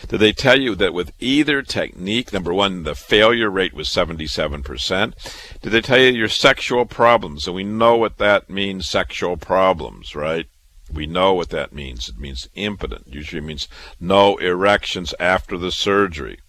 Did 0.08 0.20
they 0.20 0.32
tell 0.32 0.60
you 0.60 0.76
that 0.76 0.94
with 0.94 1.12
either 1.20 1.62
technique, 1.62 2.32
number 2.32 2.54
one, 2.54 2.84
the 2.84 2.96
failure 2.96 3.50
rate 3.50 3.74
was 3.74 3.90
77%? 3.90 5.60
Did 5.62 5.70
they 5.70 5.82
tell 5.82 6.00
you 6.00 6.12
your 6.12 6.30
sexual 6.30 6.86
problems? 6.86 7.46
And 7.46 7.56
we 7.56 7.64
know 7.64 7.98
what 7.98 8.18
that 8.18 8.50
means, 8.50 8.88
sexual 8.88 9.36
problems, 9.36 10.16
right? 10.16 10.48
We 10.94 11.06
know 11.06 11.34
what 11.34 11.50
that 11.50 11.74
means. 11.74 12.08
It 12.08 12.18
means 12.18 12.48
impotent. 12.56 13.08
Usually 13.08 13.42
means 13.42 13.68
no 14.00 14.38
erections 14.38 15.14
after 15.20 15.58
the 15.58 15.72
surgery. 15.72 16.40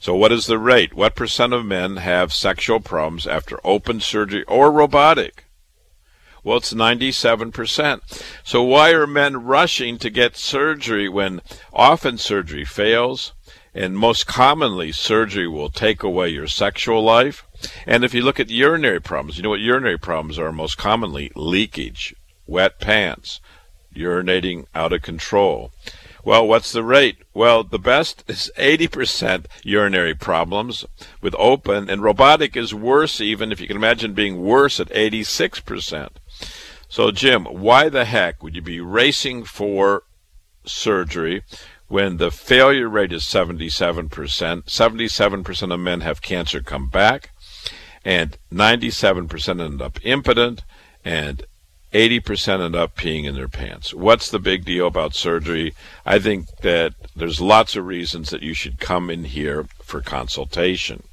So, 0.00 0.14
what 0.14 0.32
is 0.32 0.46
the 0.46 0.58
rate? 0.58 0.94
What 0.94 1.14
percent 1.14 1.52
of 1.52 1.64
men 1.64 1.96
have 1.96 2.32
sexual 2.32 2.80
problems 2.80 3.26
after 3.26 3.58
open 3.64 4.00
surgery 4.00 4.44
or 4.44 4.70
robotic? 4.70 5.44
Well, 6.44 6.58
it's 6.58 6.72
97%. 6.72 8.00
So, 8.44 8.62
why 8.62 8.90
are 8.90 9.06
men 9.06 9.44
rushing 9.44 9.98
to 9.98 10.10
get 10.10 10.36
surgery 10.36 11.08
when 11.08 11.40
often 11.72 12.18
surgery 12.18 12.64
fails? 12.64 13.32
And 13.74 13.98
most 13.98 14.26
commonly, 14.26 14.92
surgery 14.92 15.48
will 15.48 15.70
take 15.70 16.02
away 16.02 16.30
your 16.30 16.46
sexual 16.46 17.02
life. 17.02 17.44
And 17.84 18.04
if 18.04 18.14
you 18.14 18.22
look 18.22 18.38
at 18.38 18.48
urinary 18.48 19.00
problems, 19.00 19.36
you 19.36 19.42
know 19.42 19.50
what 19.50 19.60
urinary 19.60 19.98
problems 19.98 20.38
are 20.38 20.52
most 20.52 20.78
commonly? 20.78 21.32
Leakage, 21.34 22.14
wet 22.46 22.80
pants, 22.80 23.40
urinating 23.94 24.66
out 24.74 24.92
of 24.92 25.02
control. 25.02 25.72
Well, 26.26 26.48
what's 26.48 26.72
the 26.72 26.82
rate? 26.82 27.18
Well, 27.34 27.62
the 27.62 27.78
best 27.78 28.24
is 28.26 28.50
80% 28.58 29.46
urinary 29.62 30.12
problems 30.12 30.84
with 31.20 31.36
open, 31.38 31.88
and 31.88 32.02
robotic 32.02 32.56
is 32.56 32.74
worse, 32.74 33.20
even 33.20 33.52
if 33.52 33.60
you 33.60 33.68
can 33.68 33.76
imagine 33.76 34.12
being 34.12 34.42
worse 34.42 34.80
at 34.80 34.88
86%. 34.88 36.08
So, 36.88 37.12
Jim, 37.12 37.44
why 37.44 37.88
the 37.88 38.06
heck 38.06 38.42
would 38.42 38.56
you 38.56 38.60
be 38.60 38.80
racing 38.80 39.44
for 39.44 40.02
surgery 40.64 41.44
when 41.86 42.16
the 42.16 42.32
failure 42.32 42.88
rate 42.88 43.12
is 43.12 43.22
77%? 43.22 44.08
77% 44.64 45.72
of 45.72 45.78
men 45.78 46.00
have 46.00 46.22
cancer 46.22 46.60
come 46.60 46.88
back, 46.88 47.30
and 48.04 48.36
97% 48.52 49.64
end 49.64 49.80
up 49.80 50.00
impotent, 50.04 50.64
and 51.04 51.46
80% 51.92 52.64
end 52.64 52.76
up 52.76 52.96
peeing 52.96 53.24
in 53.24 53.34
their 53.34 53.48
pants. 53.48 53.94
What's 53.94 54.30
the 54.30 54.38
big 54.38 54.64
deal 54.64 54.86
about 54.86 55.14
surgery? 55.14 55.74
I 56.04 56.18
think 56.18 56.48
that 56.58 56.94
there's 57.14 57.40
lots 57.40 57.76
of 57.76 57.86
reasons 57.86 58.30
that 58.30 58.42
you 58.42 58.54
should 58.54 58.78
come 58.80 59.08
in 59.10 59.24
here 59.24 59.66
for 59.86 60.00
consultation. 60.00 61.04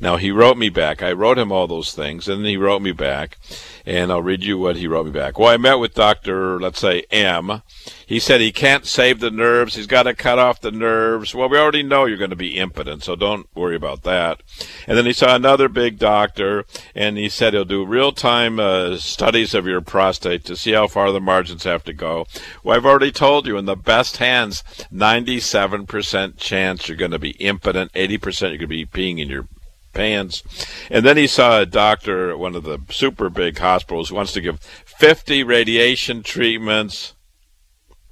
Now, 0.00 0.16
he 0.16 0.30
wrote 0.30 0.58
me 0.58 0.68
back. 0.68 1.02
I 1.02 1.12
wrote 1.12 1.38
him 1.38 1.52
all 1.52 1.66
those 1.66 1.92
things, 1.92 2.28
and 2.28 2.44
he 2.44 2.56
wrote 2.56 2.82
me 2.82 2.92
back, 2.92 3.38
and 3.86 4.10
I'll 4.10 4.22
read 4.22 4.42
you 4.42 4.58
what 4.58 4.76
he 4.76 4.86
wrote 4.86 5.06
me 5.06 5.12
back. 5.12 5.38
Well, 5.38 5.48
I 5.48 5.56
met 5.56 5.78
with 5.78 5.94
Dr., 5.94 6.58
let's 6.58 6.80
say, 6.80 7.04
M. 7.10 7.62
He 8.06 8.18
said 8.18 8.40
he 8.40 8.52
can't 8.52 8.86
save 8.86 9.20
the 9.20 9.30
nerves. 9.30 9.76
He's 9.76 9.86
got 9.86 10.04
to 10.04 10.14
cut 10.14 10.38
off 10.38 10.60
the 10.60 10.70
nerves. 10.70 11.34
Well, 11.34 11.48
we 11.48 11.58
already 11.58 11.82
know 11.82 12.04
you're 12.04 12.18
going 12.18 12.30
to 12.30 12.36
be 12.36 12.58
impotent, 12.58 13.04
so 13.04 13.16
don't 13.16 13.46
worry 13.54 13.76
about 13.76 14.02
that. 14.02 14.42
And 14.86 14.98
then 14.98 15.06
he 15.06 15.12
saw 15.12 15.34
another 15.34 15.68
big 15.68 15.98
doctor, 15.98 16.64
and 16.94 17.16
he 17.16 17.28
said 17.28 17.54
he'll 17.54 17.64
do 17.64 17.86
real 17.86 18.12
time 18.12 18.58
uh, 18.58 18.96
studies 18.96 19.54
of 19.54 19.66
your 19.66 19.80
prostate 19.80 20.44
to 20.46 20.56
see 20.56 20.72
how 20.72 20.88
far 20.88 21.12
the 21.12 21.20
margins 21.20 21.64
have 21.64 21.84
to 21.84 21.92
go. 21.92 22.26
Well, 22.62 22.76
I've 22.76 22.86
already 22.86 23.12
told 23.12 23.46
you, 23.46 23.56
in 23.56 23.66
the 23.66 23.76
best 23.76 24.18
hands, 24.18 24.62
97% 24.92 26.36
chance 26.36 26.88
you're 26.88 26.96
going 26.96 27.10
to 27.12 27.18
be 27.18 27.30
impotent, 27.32 27.92
80% 27.92 28.21
you're 28.24 28.58
going 28.58 28.60
to 28.60 28.66
be 28.66 28.86
peeing 28.86 29.20
in 29.20 29.28
your 29.28 29.46
pants. 29.92 30.42
And 30.90 31.04
then 31.04 31.16
he 31.16 31.26
saw 31.26 31.60
a 31.60 31.66
doctor 31.66 32.30
at 32.30 32.38
one 32.38 32.54
of 32.54 32.64
the 32.64 32.78
super 32.90 33.28
big 33.28 33.58
hospitals 33.58 34.08
who 34.08 34.16
wants 34.16 34.32
to 34.32 34.40
give 34.40 34.60
50 34.60 35.42
radiation 35.44 36.22
treatments. 36.22 37.14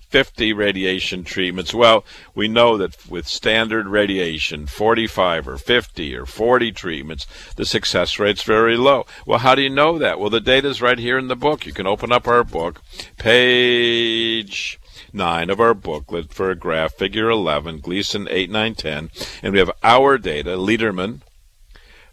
50 0.09 0.53
radiation 0.53 1.23
treatments. 1.23 1.73
Well, 1.73 2.05
we 2.35 2.49
know 2.49 2.77
that 2.77 3.09
with 3.09 3.29
standard 3.29 3.87
radiation, 3.87 4.67
45 4.67 5.47
or 5.47 5.57
50 5.57 6.17
or 6.17 6.27
40 6.27 6.73
treatments, 6.73 7.29
the 7.55 7.65
success 7.65 8.19
rate's 8.19 8.43
very 8.43 8.77
low. 8.77 9.07
Well, 9.25 9.39
how 9.39 9.55
do 9.55 9.63
you 9.63 9.71
know 9.71 10.01
that? 10.01 10.19
Well, 10.19 10.29
the 10.29 10.41
data's 10.41 10.83
right 10.83 10.99
here 10.99 11.17
in 11.17 11.29
the 11.29 11.37
book. 11.37 11.65
You 11.65 11.73
can 11.73 11.87
open 11.87 12.11
up 12.11 12.27
our 12.27 12.43
book, 12.43 12.83
page 13.19 14.80
9 15.15 15.51
of 15.51 15.61
our 15.61 15.75
booklet 15.75 16.33
for 16.33 16.51
a 16.51 16.55
graph, 16.57 16.95
figure 16.95 17.31
11, 17.31 17.81
Gleason 17.81 18.27
8, 18.31 18.51
9, 18.51 18.75
10, 18.75 19.11
and 19.43 19.53
we 19.53 19.59
have 19.59 19.71
our 19.83 20.19
data, 20.19 20.57
Lederman, 20.57 21.21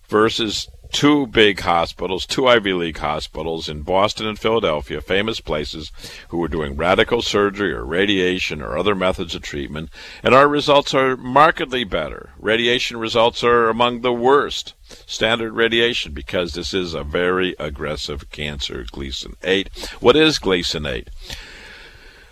versus 0.08 0.68
two 0.92 1.27
big 1.27 1.60
hospitals, 1.62 2.25
two 2.25 2.48
Ivy 2.48 2.74
League 2.74 2.98
hospitals 2.98 3.68
in 3.70 3.82
Boston 3.82 4.27
and 4.27 4.39
Philadelphia, 4.39 5.01
famous 5.01 5.39
places, 5.39 5.92
who 6.30 6.38
were 6.38 6.48
doing 6.48 6.75
radical 6.75 7.22
surgery 7.22 7.74
or 7.74 7.86
radiation 7.86 8.62
or 8.62 8.77
other 8.77 8.96
methods 8.96 9.36
of 9.36 9.42
treatment, 9.42 9.89
and 10.24 10.34
our 10.34 10.48
results 10.48 10.94
are 10.94 11.18
markedly 11.18 11.84
better. 11.84 12.32
Radiation 12.39 12.98
results 12.98 13.44
are 13.44 13.70
among 13.70 14.01
the 14.01 14.13
worst. 14.13 14.74
Standard 15.06 15.51
radiation, 15.51 16.13
because 16.13 16.54
this 16.54 16.74
is 16.74 16.94
a 16.94 17.04
very 17.04 17.56
aggressive 17.60 18.30
cancer, 18.32 18.86
Gleason 18.89 19.36
8. 19.44 19.70
What 20.00 20.16
is 20.16 20.39
Gleason 20.39 20.86
8? 20.86 21.10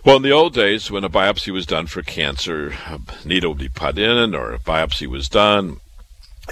Well, 0.05 0.17
in 0.17 0.21
the 0.21 0.31
old 0.31 0.53
days, 0.53 0.91
when 0.91 1.03
a 1.03 1.09
biopsy 1.09 1.51
was 1.51 1.65
done 1.65 1.88
for 1.88 2.03
cancer, 2.03 2.75
a 2.85 3.00
needle 3.25 3.53
would 3.53 3.57
be 3.57 3.69
put 3.69 3.97
in, 3.97 4.35
or 4.35 4.53
a 4.53 4.59
biopsy 4.59 5.07
was 5.07 5.27
done, 5.27 5.77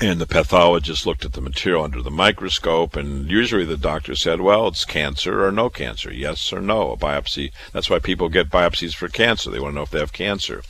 and 0.01 0.19
the 0.19 0.25
pathologist 0.25 1.05
looked 1.05 1.23
at 1.23 1.33
the 1.33 1.41
material 1.41 1.83
under 1.83 2.01
the 2.01 2.09
microscope, 2.09 2.95
and 2.95 3.29
usually 3.29 3.63
the 3.63 3.77
doctor 3.77 4.15
said, 4.15 4.41
well, 4.41 4.69
it's 4.69 4.85
cancer 4.85 5.45
or 5.45 5.51
no 5.51 5.69
cancer, 5.69 6.11
yes 6.11 6.51
or 6.51 6.61
no. 6.61 6.93
A 6.93 6.97
biopsy, 6.97 7.51
that's 7.73 7.91
why 7.91 7.99
people 7.99 8.27
get 8.27 8.49
biopsies 8.49 8.95
for 8.95 9.07
cancer. 9.07 9.51
They 9.51 9.59
want 9.59 9.73
to 9.73 9.75
know 9.75 9.83
if 9.83 9.91
they 9.91 9.99
have 9.99 10.13
cancer. 10.13 10.63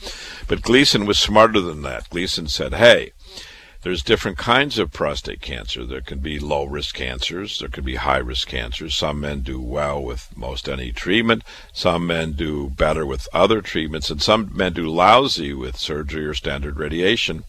But 0.46 0.60
Gleason 0.60 1.06
was 1.06 1.18
smarter 1.18 1.62
than 1.62 1.80
that. 1.84 2.10
Gleason 2.10 2.48
said, 2.48 2.74
hey, 2.74 3.12
there's 3.84 4.02
different 4.02 4.38
kinds 4.38 4.78
of 4.78 4.90
prostate 4.92 5.42
cancer. 5.42 5.84
There 5.84 6.00
can 6.00 6.18
be 6.18 6.38
low 6.38 6.64
risk 6.64 6.94
cancers, 6.94 7.58
there 7.58 7.68
can 7.68 7.84
be 7.84 7.96
high 7.96 8.18
risk 8.18 8.48
cancers. 8.48 8.94
Some 8.94 9.20
men 9.20 9.40
do 9.40 9.60
well 9.60 10.02
with 10.02 10.30
most 10.34 10.70
any 10.70 10.90
treatment, 10.90 11.44
some 11.74 12.06
men 12.06 12.32
do 12.32 12.70
better 12.70 13.04
with 13.04 13.28
other 13.34 13.60
treatments, 13.60 14.10
and 14.10 14.22
some 14.22 14.50
men 14.54 14.72
do 14.72 14.88
lousy 14.88 15.52
with 15.52 15.76
surgery 15.76 16.24
or 16.24 16.32
standard 16.32 16.78
radiation. 16.78 17.44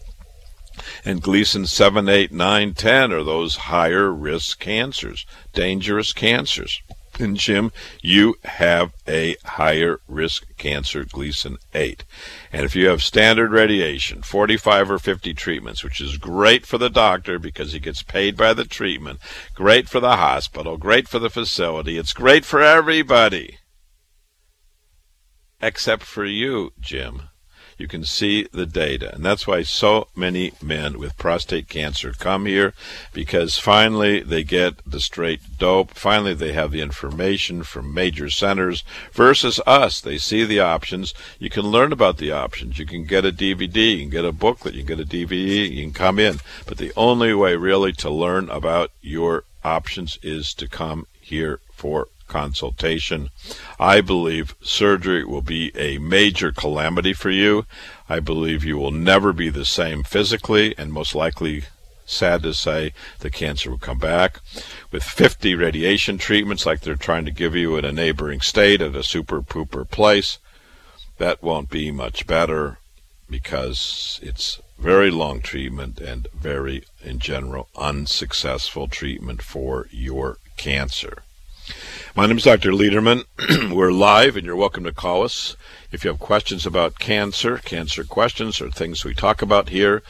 And 1.06 1.22
Gleason 1.22 1.66
7, 1.66 2.06
8, 2.06 2.30
9, 2.30 2.74
10 2.74 3.12
are 3.12 3.22
those 3.22 3.56
higher 3.56 4.12
risk 4.12 4.60
cancers, 4.60 5.24
dangerous 5.54 6.12
cancers. 6.12 6.82
And 7.18 7.36
Jim, 7.36 7.72
you 8.02 8.34
have 8.44 8.92
a 9.08 9.36
higher 9.44 10.00
risk 10.06 10.54
cancer, 10.58 11.04
Gleason 11.04 11.56
8. 11.72 12.04
And 12.52 12.64
if 12.64 12.76
you 12.76 12.88
have 12.88 13.02
standard 13.02 13.52
radiation, 13.52 14.22
45 14.22 14.90
or 14.90 14.98
50 14.98 15.32
treatments, 15.32 15.82
which 15.82 16.00
is 16.00 16.18
great 16.18 16.66
for 16.66 16.76
the 16.76 16.90
doctor 16.90 17.38
because 17.38 17.72
he 17.72 17.78
gets 17.78 18.02
paid 18.02 18.36
by 18.36 18.52
the 18.52 18.64
treatment, 18.64 19.18
great 19.54 19.88
for 19.88 20.00
the 20.00 20.16
hospital, 20.16 20.76
great 20.76 21.08
for 21.08 21.18
the 21.18 21.30
facility, 21.30 21.96
it's 21.96 22.12
great 22.12 22.44
for 22.44 22.60
everybody. 22.60 23.58
Except 25.60 26.02
for 26.02 26.26
you, 26.26 26.72
Jim. 26.78 27.30
You 27.78 27.88
can 27.88 28.04
see 28.04 28.48
the 28.52 28.66
data. 28.66 29.14
And 29.14 29.24
that's 29.24 29.46
why 29.46 29.62
so 29.62 30.08
many 30.16 30.52
men 30.62 30.98
with 30.98 31.18
prostate 31.18 31.68
cancer 31.68 32.12
come 32.12 32.46
here 32.46 32.72
because 33.12 33.58
finally 33.58 34.20
they 34.20 34.44
get 34.44 34.78
the 34.90 35.00
straight 35.00 35.40
dope. 35.58 35.92
Finally, 35.92 36.34
they 36.34 36.52
have 36.52 36.70
the 36.70 36.80
information 36.80 37.62
from 37.62 37.92
major 37.92 38.30
centers 38.30 38.82
versus 39.12 39.60
us. 39.66 40.00
They 40.00 40.18
see 40.18 40.44
the 40.44 40.60
options. 40.60 41.12
You 41.38 41.50
can 41.50 41.66
learn 41.66 41.92
about 41.92 42.16
the 42.16 42.32
options. 42.32 42.78
You 42.78 42.86
can 42.86 43.04
get 43.04 43.26
a 43.26 43.32
DVD, 43.32 43.96
you 43.96 44.02
can 44.02 44.10
get 44.10 44.24
a 44.24 44.32
booklet, 44.32 44.74
you 44.74 44.84
can 44.84 44.96
get 44.96 45.06
a 45.06 45.08
DVD, 45.08 45.70
you 45.70 45.82
can 45.82 45.92
come 45.92 46.18
in. 46.18 46.38
But 46.66 46.78
the 46.78 46.92
only 46.96 47.34
way 47.34 47.56
really 47.56 47.92
to 47.94 48.10
learn 48.10 48.48
about 48.48 48.90
your 49.02 49.44
options 49.64 50.18
is 50.22 50.54
to 50.54 50.68
come 50.68 51.06
here 51.20 51.60
for 51.72 52.08
consultation. 52.26 53.30
I 53.78 54.00
believe 54.00 54.54
surgery 54.62 55.24
will 55.24 55.42
be 55.42 55.72
a 55.76 55.98
major 55.98 56.52
calamity 56.52 57.12
for 57.12 57.30
you. 57.30 57.66
I 58.08 58.20
believe 58.20 58.64
you 58.64 58.76
will 58.78 58.90
never 58.90 59.32
be 59.32 59.48
the 59.48 59.64
same 59.64 60.02
physically, 60.02 60.74
and 60.78 60.92
most 60.92 61.14
likely, 61.14 61.64
sad 62.04 62.42
to 62.42 62.54
say, 62.54 62.92
the 63.20 63.30
cancer 63.30 63.70
will 63.70 63.78
come 63.78 63.98
back. 63.98 64.40
With 64.90 65.02
50 65.02 65.54
radiation 65.54 66.18
treatments 66.18 66.64
like 66.64 66.80
they're 66.80 66.96
trying 66.96 67.24
to 67.24 67.30
give 67.32 67.54
you 67.54 67.76
in 67.76 67.84
a 67.84 67.92
neighboring 67.92 68.40
state 68.40 68.80
at 68.80 68.94
a 68.94 69.02
super 69.02 69.42
pooper 69.42 69.88
place, 69.88 70.38
that 71.18 71.42
won't 71.42 71.70
be 71.70 71.90
much 71.90 72.26
better 72.26 72.78
because 73.28 74.20
it's 74.22 74.60
very 74.78 75.10
long 75.10 75.40
treatment 75.40 75.98
and 75.98 76.28
very, 76.34 76.84
in 77.02 77.18
general, 77.18 77.68
unsuccessful 77.76 78.88
treatment 78.88 79.42
for 79.42 79.88
your 79.90 80.38
cancer. 80.56 81.22
My 82.14 82.26
name 82.26 82.38
is 82.38 82.44
Dr. 82.44 82.70
Lederman. 82.70 83.24
We're 83.74 83.92
live, 83.92 84.36
and 84.36 84.46
you're 84.46 84.56
welcome 84.56 84.84
to 84.84 84.92
call 84.92 85.22
us 85.22 85.56
if 85.92 86.04
you 86.04 86.10
have 86.10 86.18
questions 86.18 86.66
about 86.66 86.98
cancer, 86.98 87.58
cancer 87.58 88.04
questions, 88.04 88.60
or 88.60 88.70
things 88.70 89.04
we 89.04 89.14
talk 89.14 89.42
about 89.42 89.68
here. 89.68 90.02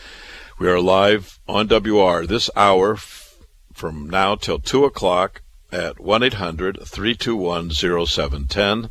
We 0.58 0.68
are 0.68 0.80
live 0.80 1.38
on 1.48 1.68
WOR 1.68 2.26
this 2.26 2.48
hour 2.56 2.94
f- 2.94 3.36
from 3.72 4.08
now 4.08 4.36
till 4.36 4.58
2 4.58 4.84
o'clock 4.84 5.42
at 5.72 6.00
1 6.00 6.22
800 6.22 6.78
321 6.84 7.70
0710. 7.70 8.90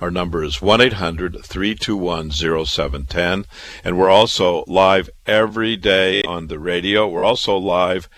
Our 0.00 0.10
number 0.10 0.42
is 0.42 0.60
1 0.60 0.80
800 0.80 1.44
321 1.44 2.30
0710. 2.30 3.46
And 3.84 3.98
we're 3.98 4.10
also 4.10 4.64
live 4.66 5.08
every 5.26 5.76
day 5.76 6.22
on 6.22 6.48
the 6.48 6.58
radio. 6.58 7.08
We're 7.08 7.24
also 7.24 7.56
live 7.56 8.08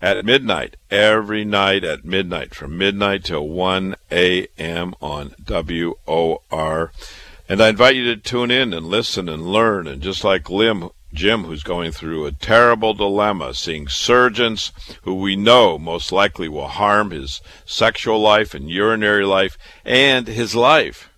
at 0.00 0.24
midnight, 0.24 0.76
every 0.90 1.44
night 1.44 1.84
at 1.84 2.04
midnight, 2.04 2.54
from 2.54 2.78
midnight 2.78 3.24
till 3.24 3.48
1 3.48 3.96
a.m. 4.12 4.94
on 5.00 5.34
WOR. 5.46 6.92
And 7.48 7.60
I 7.60 7.68
invite 7.68 7.96
you 7.96 8.04
to 8.14 8.16
tune 8.16 8.50
in 8.50 8.72
and 8.72 8.86
listen 8.86 9.28
and 9.28 9.46
learn. 9.46 9.86
And 9.86 10.02
just 10.02 10.22
like 10.22 10.50
Lim, 10.50 10.90
Jim, 11.12 11.44
who's 11.44 11.62
going 11.62 11.92
through 11.92 12.26
a 12.26 12.32
terrible 12.32 12.94
dilemma, 12.94 13.54
seeing 13.54 13.88
surgeons 13.88 14.72
who 15.02 15.14
we 15.14 15.34
know 15.34 15.78
most 15.78 16.12
likely 16.12 16.48
will 16.48 16.68
harm 16.68 17.10
his 17.10 17.40
sexual 17.64 18.20
life 18.20 18.54
and 18.54 18.70
urinary 18.70 19.24
life 19.24 19.56
and 19.84 20.28
his 20.28 20.54
life 20.54 21.08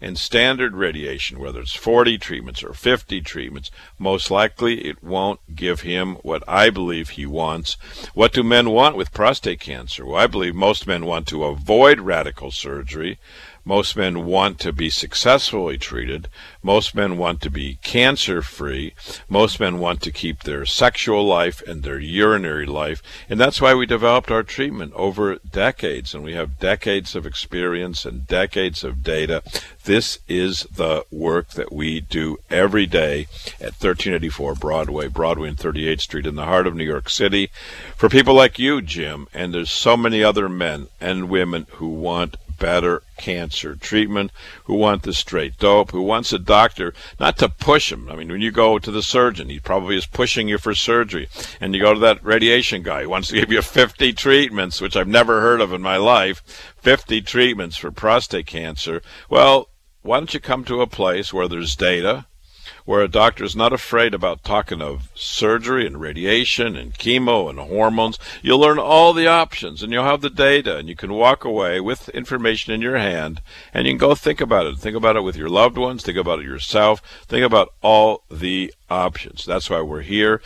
and 0.00 0.18
standard 0.18 0.74
radiation, 0.74 1.38
whether 1.38 1.60
it's 1.60 1.74
40 1.74 2.18
treatments 2.18 2.62
or 2.62 2.72
50 2.72 3.20
treatments, 3.22 3.70
most 3.98 4.30
likely 4.30 4.86
it 4.86 5.02
won't 5.02 5.40
give 5.54 5.80
him 5.80 6.14
what 6.22 6.42
I 6.46 6.70
believe 6.70 7.10
he 7.10 7.26
wants. 7.26 7.76
What 8.14 8.32
do 8.32 8.42
men 8.42 8.70
want 8.70 8.96
with 8.96 9.12
prostate 9.12 9.60
cancer? 9.60 10.06
Well, 10.06 10.16
I 10.16 10.26
believe 10.26 10.54
most 10.54 10.86
men 10.86 11.04
want 11.04 11.26
to 11.28 11.44
avoid 11.44 12.00
radical 12.00 12.50
surgery. 12.50 13.18
Most 13.68 13.96
men 13.98 14.24
want 14.24 14.58
to 14.60 14.72
be 14.72 14.88
successfully 14.88 15.76
treated. 15.76 16.28
Most 16.62 16.94
men 16.94 17.18
want 17.18 17.42
to 17.42 17.50
be 17.50 17.78
cancer 17.82 18.40
free. 18.40 18.94
Most 19.28 19.60
men 19.60 19.78
want 19.78 20.00
to 20.00 20.10
keep 20.10 20.44
their 20.44 20.64
sexual 20.64 21.26
life 21.26 21.60
and 21.68 21.82
their 21.82 21.98
urinary 21.98 22.64
life. 22.64 23.02
And 23.28 23.38
that's 23.38 23.60
why 23.60 23.74
we 23.74 23.84
developed 23.84 24.30
our 24.30 24.42
treatment 24.42 24.94
over 24.94 25.34
decades. 25.34 26.14
And 26.14 26.24
we 26.24 26.32
have 26.32 26.58
decades 26.58 27.14
of 27.14 27.26
experience 27.26 28.06
and 28.06 28.26
decades 28.26 28.84
of 28.84 29.02
data. 29.02 29.42
This 29.84 30.20
is 30.26 30.62
the 30.74 31.04
work 31.10 31.50
that 31.50 31.70
we 31.70 32.00
do 32.00 32.38
every 32.48 32.86
day 32.86 33.26
at 33.60 33.76
1384 33.76 34.54
Broadway, 34.54 35.08
Broadway 35.08 35.50
and 35.50 35.58
38th 35.58 36.00
Street 36.00 36.26
in 36.26 36.36
the 36.36 36.46
heart 36.46 36.66
of 36.66 36.74
New 36.74 36.84
York 36.84 37.10
City. 37.10 37.50
For 37.98 38.08
people 38.08 38.32
like 38.32 38.58
you, 38.58 38.80
Jim, 38.80 39.28
and 39.34 39.52
there's 39.52 39.70
so 39.70 39.94
many 39.94 40.24
other 40.24 40.48
men 40.48 40.86
and 41.02 41.28
women 41.28 41.66
who 41.72 41.88
want 41.88 42.38
better 42.58 43.02
cancer 43.16 43.74
treatment, 43.74 44.30
who 44.64 44.74
want 44.74 45.02
the 45.02 45.12
straight 45.12 45.58
dope, 45.58 45.90
who 45.90 46.02
wants 46.02 46.32
a 46.32 46.38
doctor 46.38 46.92
not 47.18 47.38
to 47.38 47.48
push 47.48 47.90
him. 47.90 48.08
I 48.10 48.16
mean, 48.16 48.28
when 48.28 48.40
you 48.40 48.50
go 48.50 48.78
to 48.78 48.90
the 48.90 49.02
surgeon, 49.02 49.48
he 49.48 49.60
probably 49.60 49.96
is 49.96 50.06
pushing 50.06 50.48
you 50.48 50.58
for 50.58 50.74
surgery. 50.74 51.28
And 51.60 51.74
you 51.74 51.80
go 51.80 51.94
to 51.94 52.00
that 52.00 52.24
radiation 52.24 52.82
guy 52.82 53.02
who 53.02 53.08
wants 53.08 53.28
to 53.28 53.40
give 53.40 53.52
you 53.52 53.62
50 53.62 54.12
treatments, 54.12 54.80
which 54.80 54.96
I've 54.96 55.08
never 55.08 55.40
heard 55.40 55.60
of 55.60 55.72
in 55.72 55.82
my 55.82 55.96
life 55.96 56.42
50 56.78 57.22
treatments 57.22 57.76
for 57.76 57.90
prostate 57.90 58.46
cancer. 58.46 59.02
Well, 59.28 59.68
why 60.02 60.18
don't 60.18 60.32
you 60.32 60.40
come 60.40 60.64
to 60.64 60.80
a 60.80 60.86
place 60.86 61.32
where 61.32 61.48
there's 61.48 61.76
data? 61.76 62.26
Where 62.88 63.02
a 63.02 63.08
doctor 63.08 63.44
is 63.44 63.54
not 63.54 63.70
afraid 63.70 64.14
about 64.14 64.42
talking 64.42 64.80
of 64.80 65.10
surgery 65.14 65.86
and 65.86 66.00
radiation 66.00 66.74
and 66.74 66.94
chemo 66.94 67.50
and 67.50 67.58
hormones. 67.58 68.18
You'll 68.40 68.60
learn 68.60 68.78
all 68.78 69.12
the 69.12 69.26
options 69.26 69.82
and 69.82 69.92
you'll 69.92 70.04
have 70.04 70.22
the 70.22 70.30
data 70.30 70.78
and 70.78 70.88
you 70.88 70.96
can 70.96 71.12
walk 71.12 71.44
away 71.44 71.80
with 71.80 72.08
information 72.08 72.72
in 72.72 72.80
your 72.80 72.96
hand 72.96 73.42
and 73.74 73.86
you 73.86 73.92
can 73.92 73.98
go 73.98 74.14
think 74.14 74.40
about 74.40 74.64
it. 74.64 74.78
Think 74.78 74.96
about 74.96 75.16
it 75.16 75.20
with 75.20 75.36
your 75.36 75.50
loved 75.50 75.76
ones, 75.76 76.02
think 76.02 76.16
about 76.16 76.38
it 76.38 76.46
yourself, 76.46 77.02
think 77.26 77.44
about 77.44 77.74
all 77.82 78.22
the 78.30 78.72
options. 78.88 79.44
That's 79.44 79.68
why 79.68 79.82
we're 79.82 80.00
here. 80.00 80.40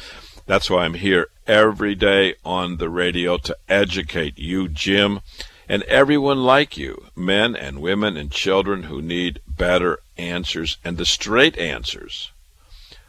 That's 0.45 0.69
why 0.69 0.83
I'm 0.83 0.95
here 0.95 1.29
every 1.47 1.95
day 1.95 2.35
on 2.45 2.79
the 2.79 2.91
radio 2.91 3.39
to 3.39 3.57
educate 3.69 4.37
you, 4.37 4.67
Jim, 4.67 5.21
and 5.69 5.85
everyone 5.85 6.43
like 6.43 6.77
you, 6.77 7.07
men 7.15 7.55
and 7.55 7.81
women 7.81 8.17
and 8.17 8.33
children 8.33 8.83
who 8.83 9.01
need 9.01 9.41
better 9.47 10.01
answers 10.17 10.79
and 10.85 10.97
the 10.97 11.07
straight 11.07 11.57
answers. 11.59 12.33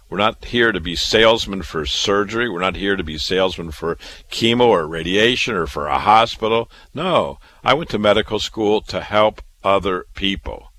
We're 0.09 0.17
not 0.17 0.45
here 0.45 0.71
to 0.71 0.79
be 0.79 0.95
salesmen 0.95 1.63
for 1.63 1.85
surgery. 1.85 2.47
We're 2.47 2.59
not 2.59 2.75
here 2.75 2.95
to 2.95 3.03
be 3.03 3.17
salesmen 3.17 3.71
for 3.71 3.95
chemo 4.29 4.67
or 4.67 4.87
radiation 4.87 5.55
or 5.55 5.65
for 5.65 5.87
a 5.87 5.97
hospital. 5.97 6.69
No, 6.93 7.39
I 7.63 7.73
went 7.73 7.89
to 7.89 7.97
medical 7.97 8.39
school 8.39 8.81
to 8.81 9.01
help 9.01 9.41
other 9.63 10.05
people. 10.13 10.71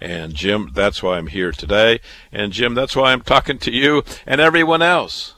And 0.00 0.34
Jim, 0.34 0.72
that's 0.74 1.00
why 1.00 1.16
I'm 1.16 1.28
here 1.28 1.52
today. 1.52 2.00
And 2.32 2.52
Jim, 2.52 2.74
that's 2.74 2.96
why 2.96 3.12
I'm 3.12 3.20
talking 3.20 3.58
to 3.58 3.70
you 3.70 4.02
and 4.26 4.40
everyone 4.40 4.82
else. 4.82 5.34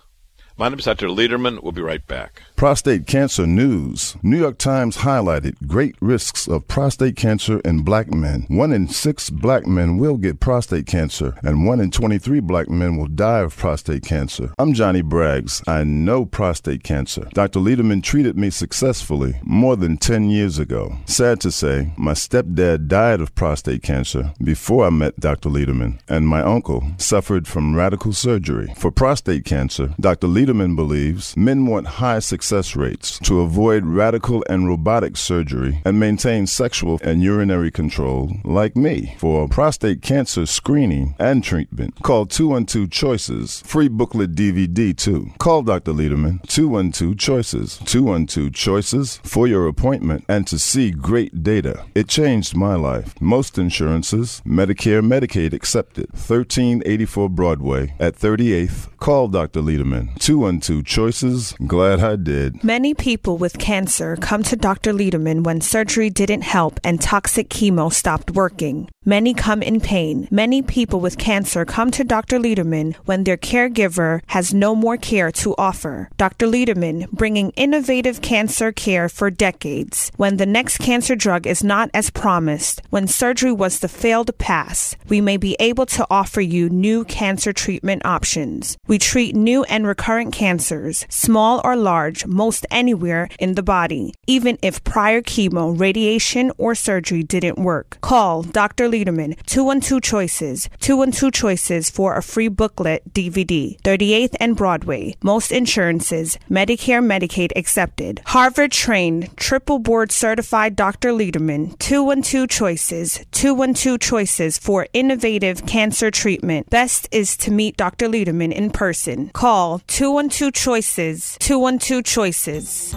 My 0.56 0.70
name 0.70 0.78
is 0.78 0.86
Dr. 0.86 1.08
Lederman. 1.08 1.62
We'll 1.62 1.72
be 1.72 1.82
right 1.82 2.06
back. 2.06 2.44
Prostate 2.64 3.06
cancer 3.06 3.46
news. 3.46 4.16
New 4.22 4.38
York 4.38 4.56
Times 4.56 4.96
highlighted 4.96 5.54
great 5.66 5.96
risks 6.00 6.48
of 6.48 6.66
prostate 6.66 7.14
cancer 7.14 7.60
in 7.60 7.82
black 7.82 8.10
men. 8.10 8.46
One 8.48 8.72
in 8.72 8.88
six 8.88 9.28
black 9.28 9.66
men 9.66 9.98
will 9.98 10.16
get 10.16 10.40
prostate 10.40 10.86
cancer, 10.86 11.34
and 11.42 11.66
one 11.66 11.78
in 11.78 11.90
23 11.90 12.40
black 12.40 12.70
men 12.70 12.96
will 12.96 13.08
die 13.08 13.40
of 13.40 13.54
prostate 13.54 14.02
cancer. 14.02 14.54
I'm 14.58 14.72
Johnny 14.72 15.02
Braggs. 15.02 15.62
I 15.68 15.84
know 15.84 16.24
prostate 16.24 16.82
cancer. 16.82 17.28
Dr. 17.34 17.60
Lederman 17.60 18.02
treated 18.02 18.38
me 18.38 18.48
successfully 18.48 19.38
more 19.42 19.76
than 19.76 19.98
10 19.98 20.30
years 20.30 20.58
ago. 20.58 20.96
Sad 21.04 21.42
to 21.42 21.52
say, 21.52 21.92
my 21.98 22.12
stepdad 22.14 22.88
died 22.88 23.20
of 23.20 23.34
prostate 23.34 23.82
cancer 23.82 24.32
before 24.42 24.86
I 24.86 24.90
met 24.90 25.20
Dr. 25.20 25.50
Lederman, 25.50 26.00
and 26.08 26.26
my 26.26 26.40
uncle 26.40 26.82
suffered 26.96 27.46
from 27.46 27.76
radical 27.76 28.14
surgery. 28.14 28.72
For 28.78 28.90
prostate 28.90 29.44
cancer, 29.44 29.94
Dr. 30.00 30.28
Lederman 30.28 30.76
believes 30.76 31.36
men 31.36 31.66
want 31.66 31.86
high 32.00 32.20
success 32.20 32.53
success 32.54 32.76
rates 32.76 33.18
to 33.18 33.40
avoid 33.40 33.84
radical 33.84 34.44
and 34.48 34.68
robotic 34.68 35.16
surgery 35.16 35.80
and 35.84 35.98
maintain 35.98 36.46
sexual 36.46 37.00
and 37.02 37.20
urinary 37.20 37.70
control, 37.70 38.30
like 38.44 38.76
me, 38.76 39.14
for 39.18 39.48
prostate 39.48 40.02
cancer 40.02 40.46
screening 40.46 41.16
and 41.18 41.42
treatment. 41.42 41.94
Call 42.02 42.26
212 42.26 42.90
Choices. 42.90 43.62
Free 43.66 43.88
booklet 43.88 44.36
DVD, 44.36 44.96
too. 44.96 45.30
Call 45.38 45.62
Dr. 45.62 45.92
Lederman, 45.92 46.40
212 46.46 47.18
Choices. 47.18 47.78
212 47.86 48.52
Choices 48.52 49.18
for 49.24 49.48
your 49.48 49.66
appointment 49.66 50.24
and 50.28 50.46
to 50.46 50.56
see 50.56 50.92
great 50.92 51.42
data. 51.42 51.84
It 51.96 52.08
changed 52.08 52.54
my 52.54 52.76
life. 52.76 53.20
Most 53.20 53.58
insurances, 53.58 54.42
Medicare, 54.46 55.02
Medicaid 55.02 55.52
accepted. 55.52 56.06
1384 56.12 57.28
Broadway 57.30 57.94
at 57.98 58.14
38th. 58.14 58.96
Call 58.98 59.28
Dr. 59.28 59.60
Lederman, 59.60 60.16
212 60.20 60.84
Choices. 60.84 61.54
Glad 61.66 61.98
I 62.00 62.16
did. 62.16 62.33
Said, 62.34 62.64
Many 62.64 62.94
people 62.94 63.36
with 63.38 63.58
cancer 63.58 64.16
come 64.16 64.42
to 64.44 64.56
Dr. 64.56 64.92
Lederman 64.92 65.44
when 65.44 65.60
surgery 65.60 66.10
didn't 66.10 66.42
help 66.42 66.80
and 66.82 67.00
toxic 67.00 67.48
chemo 67.48 67.92
stopped 67.92 68.30
working. 68.32 68.88
Many 69.06 69.34
come 69.34 69.62
in 69.62 69.80
pain. 69.80 70.26
Many 70.30 70.62
people 70.62 70.98
with 70.98 71.18
cancer 71.18 71.66
come 71.66 71.90
to 71.90 72.04
Dr. 72.04 72.38
Lederman 72.38 72.94
when 73.04 73.24
their 73.24 73.36
caregiver 73.36 74.20
has 74.28 74.54
no 74.54 74.74
more 74.74 74.96
care 74.96 75.30
to 75.32 75.54
offer. 75.58 76.08
Dr. 76.16 76.46
Lederman, 76.46 77.10
bringing 77.10 77.50
innovative 77.50 78.22
cancer 78.22 78.72
care 78.72 79.10
for 79.10 79.30
decades. 79.30 80.10
When 80.16 80.38
the 80.38 80.46
next 80.46 80.78
cancer 80.78 81.14
drug 81.14 81.46
is 81.46 81.62
not 81.62 81.90
as 81.92 82.08
promised, 82.08 82.80
when 82.88 83.06
surgery 83.06 83.52
was 83.52 83.80
the 83.80 83.88
failed 83.88 84.36
pass, 84.38 84.96
we 85.10 85.20
may 85.20 85.36
be 85.36 85.54
able 85.60 85.86
to 85.86 86.06
offer 86.08 86.40
you 86.40 86.70
new 86.70 87.04
cancer 87.04 87.52
treatment 87.52 88.06
options. 88.06 88.78
We 88.86 88.98
treat 88.98 89.36
new 89.36 89.64
and 89.64 89.86
recurrent 89.86 90.32
cancers, 90.32 91.04
small 91.10 91.60
or 91.62 91.76
large, 91.76 92.23
most 92.26 92.66
anywhere 92.70 93.28
in 93.38 93.54
the 93.54 93.62
body, 93.62 94.14
even 94.26 94.58
if 94.62 94.82
prior 94.84 95.22
chemo, 95.22 95.78
radiation, 95.78 96.52
or 96.58 96.74
surgery 96.74 97.22
didn't 97.22 97.58
work. 97.58 97.98
Call 98.00 98.42
Dr. 98.42 98.88
Lederman, 98.88 99.40
212 99.46 100.02
Choices, 100.02 100.68
212 100.80 101.32
Choices 101.32 101.90
for 101.90 102.16
a 102.16 102.22
free 102.22 102.48
booklet 102.48 103.12
DVD, 103.12 103.80
38th 103.82 104.34
and 104.40 104.56
Broadway. 104.56 105.14
Most 105.22 105.52
insurances, 105.52 106.38
Medicare, 106.50 107.04
Medicaid 107.04 107.52
accepted. 107.56 108.22
Harvard 108.26 108.72
trained, 108.72 109.36
triple 109.36 109.78
board 109.78 110.12
certified 110.12 110.76
Dr. 110.76 111.10
Lederman, 111.10 111.78
212 111.78 112.48
Choices, 112.48 113.24
212 113.32 114.00
Choices 114.00 114.58
for 114.58 114.86
innovative 114.92 115.66
cancer 115.66 116.10
treatment. 116.10 116.70
Best 116.70 117.08
is 117.12 117.36
to 117.38 117.50
meet 117.50 117.76
Dr. 117.76 118.08
Lederman 118.08 118.52
in 118.52 118.70
person. 118.70 119.30
Call 119.30 119.80
212 119.86 120.52
Choices, 120.52 121.36
212 121.40 122.04
Choices. 122.14 122.94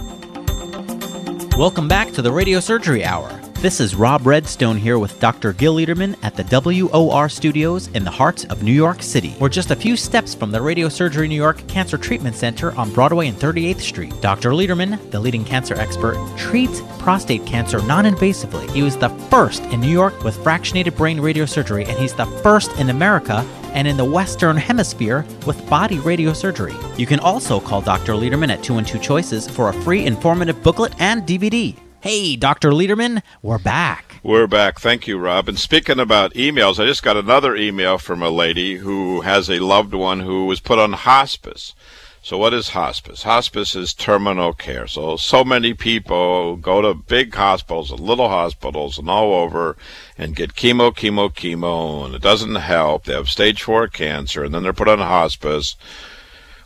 Welcome 1.58 1.88
back 1.88 2.12
to 2.12 2.22
the 2.22 2.30
Radio 2.30 2.60
Surgery 2.60 3.04
Hour. 3.04 3.28
This 3.54 3.80
is 3.80 3.96
Rob 3.96 4.24
Redstone 4.24 4.76
here 4.76 5.00
with 5.00 5.18
Dr. 5.18 5.52
Gil 5.52 5.74
Lederman 5.74 6.16
at 6.22 6.36
the 6.36 6.44
WOR 6.44 7.28
studios 7.28 7.88
in 7.88 8.04
the 8.04 8.12
heart 8.12 8.44
of 8.44 8.62
New 8.62 8.70
York 8.70 9.02
City. 9.02 9.34
We're 9.40 9.48
just 9.48 9.72
a 9.72 9.76
few 9.76 9.96
steps 9.96 10.36
from 10.36 10.52
the 10.52 10.62
Radio 10.62 10.88
Surgery 10.88 11.26
New 11.26 11.34
York 11.34 11.66
Cancer 11.66 11.98
Treatment 11.98 12.36
Center 12.36 12.72
on 12.78 12.92
Broadway 12.92 13.26
and 13.26 13.36
38th 13.36 13.80
Street. 13.80 14.14
Dr. 14.20 14.52
Lederman, 14.52 15.10
the 15.10 15.18
leading 15.18 15.44
cancer 15.44 15.74
expert, 15.74 16.16
treats 16.36 16.80
prostate 17.00 17.44
cancer 17.44 17.82
non 17.82 18.04
invasively. 18.04 18.70
He 18.70 18.82
was 18.82 18.96
the 18.96 19.08
first 19.30 19.64
in 19.64 19.80
New 19.80 19.90
York 19.90 20.22
with 20.22 20.36
fractionated 20.44 20.96
brain 20.96 21.18
radiosurgery, 21.18 21.88
and 21.88 21.98
he's 21.98 22.14
the 22.14 22.26
first 22.44 22.70
in 22.78 22.88
America 22.88 23.44
and 23.74 23.88
in 23.88 23.96
the 23.96 24.04
Western 24.04 24.56
Hemisphere 24.56 25.24
with 25.46 25.68
body 25.68 25.96
radiosurgery. 25.98 26.76
You 26.98 27.06
can 27.06 27.20
also 27.20 27.60
call 27.60 27.80
Dr. 27.80 28.12
Lederman 28.12 28.50
at 28.50 28.62
212 28.62 29.02
Choices 29.02 29.48
for 29.48 29.68
a 29.68 29.72
free 29.72 30.04
informative 30.04 30.62
booklet 30.62 30.94
and 30.98 31.22
DVD. 31.22 31.76
Hey, 32.00 32.36
Dr. 32.36 32.70
Lederman, 32.70 33.22
we're 33.42 33.58
back. 33.58 34.20
We're 34.22 34.46
back. 34.46 34.78
Thank 34.78 35.08
you, 35.08 35.18
Rob. 35.18 35.48
And 35.48 35.58
speaking 35.58 35.98
about 35.98 36.34
emails, 36.34 36.80
I 36.80 36.86
just 36.86 37.02
got 37.02 37.16
another 37.16 37.56
email 37.56 37.98
from 37.98 38.22
a 38.22 38.30
lady 38.30 38.76
who 38.76 39.22
has 39.22 39.50
a 39.50 39.58
loved 39.58 39.94
one 39.94 40.20
who 40.20 40.46
was 40.46 40.60
put 40.60 40.78
on 40.78 40.92
hospice. 40.92 41.74
So 42.22 42.36
what 42.36 42.52
is 42.52 42.70
hospice? 42.70 43.22
Hospice 43.22 43.74
is 43.74 43.94
terminal 43.94 44.52
care. 44.52 44.86
So 44.86 45.16
so 45.16 45.44
many 45.44 45.72
people 45.72 46.56
go 46.56 46.82
to 46.82 46.94
big 46.94 47.34
hospitals 47.34 47.90
and 47.90 48.00
little 48.00 48.28
hospitals 48.28 48.98
and 48.98 49.08
all 49.08 49.34
over 49.34 49.76
and 50.16 50.36
get 50.36 50.54
chemo, 50.54 50.94
chemo, 50.94 51.32
chemo, 51.32 52.04
and 52.04 52.14
it 52.14 52.22
doesn't 52.22 52.56
help. 52.56 53.04
They 53.04 53.14
have 53.14 53.28
stage 53.28 53.62
four 53.62 53.88
cancer 53.88 54.44
and 54.44 54.54
then 54.54 54.62
they're 54.62 54.72
put 54.72 54.88
on 54.88 54.98
hospice 54.98 55.76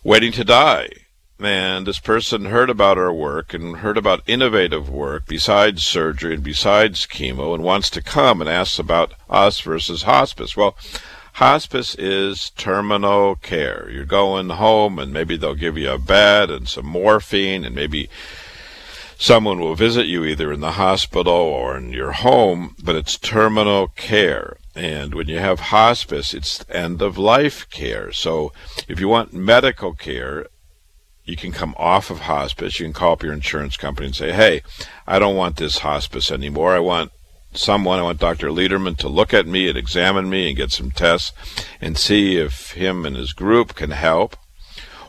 waiting 0.02 0.32
to 0.32 0.44
die. 0.44 0.88
And 1.38 1.86
this 1.86 1.98
person 1.98 2.46
heard 2.46 2.70
about 2.70 2.98
our 2.98 3.12
work 3.12 3.52
and 3.52 3.78
heard 3.78 3.98
about 3.98 4.22
innovative 4.28 4.88
work 4.88 5.26
besides 5.26 5.82
surgery 5.82 6.34
and 6.34 6.44
besides 6.44 7.06
chemo 7.06 7.54
and 7.54 7.64
wants 7.64 7.90
to 7.90 8.02
come 8.02 8.40
and 8.40 8.48
asks 8.48 8.78
about 8.78 9.14
us 9.28 9.60
versus 9.60 10.04
hospice. 10.04 10.56
Well, 10.56 10.76
hospice 11.32 11.94
is 11.94 12.50
terminal 12.50 13.36
care. 13.36 13.88
You're 13.90 14.04
going 14.04 14.50
home 14.50 14.98
and 14.98 15.12
maybe 15.12 15.36
they'll 15.36 15.54
give 15.54 15.78
you 15.78 15.90
a 15.90 15.98
bed 15.98 16.50
and 16.50 16.68
some 16.68 16.86
morphine 16.86 17.64
and 17.64 17.74
maybe 17.74 18.08
someone 19.18 19.60
will 19.60 19.74
visit 19.74 20.06
you 20.06 20.24
either 20.24 20.52
in 20.52 20.60
the 20.60 20.72
hospital 20.72 21.32
or 21.32 21.76
in 21.76 21.92
your 21.92 22.12
home, 22.12 22.74
but 22.82 22.96
it's 22.96 23.16
terminal 23.16 23.88
care. 23.88 24.56
And 24.74 25.14
when 25.14 25.28
you 25.28 25.38
have 25.38 25.60
hospice, 25.60 26.34
it's 26.34 26.64
end 26.68 27.02
of 27.02 27.18
life 27.18 27.68
care. 27.70 28.12
So 28.12 28.52
if 28.88 28.98
you 29.00 29.08
want 29.08 29.32
medical 29.32 29.94
care, 29.94 30.46
you 31.24 31.36
can 31.36 31.52
come 31.52 31.74
off 31.78 32.10
of 32.10 32.20
hospice. 32.20 32.80
You 32.80 32.86
can 32.86 32.92
call 32.92 33.12
up 33.12 33.22
your 33.22 33.32
insurance 33.32 33.76
company 33.76 34.06
and 34.06 34.16
say, 34.16 34.32
hey, 34.32 34.62
I 35.06 35.18
don't 35.18 35.36
want 35.36 35.56
this 35.56 35.78
hospice 35.78 36.30
anymore. 36.30 36.74
I 36.74 36.80
want 36.80 37.12
someone, 37.52 37.98
I 37.98 38.02
want 38.02 38.20
Dr. 38.20 38.48
Lederman 38.48 38.96
to 38.98 39.08
look 39.08 39.34
at 39.34 39.46
me 39.46 39.68
and 39.68 39.78
examine 39.78 40.28
me 40.28 40.48
and 40.48 40.56
get 40.56 40.72
some 40.72 40.90
tests 40.90 41.32
and 41.80 41.96
see 41.96 42.36
if 42.36 42.72
him 42.72 43.04
and 43.04 43.16
his 43.16 43.32
group 43.32 43.74
can 43.74 43.90
help. 43.90 44.36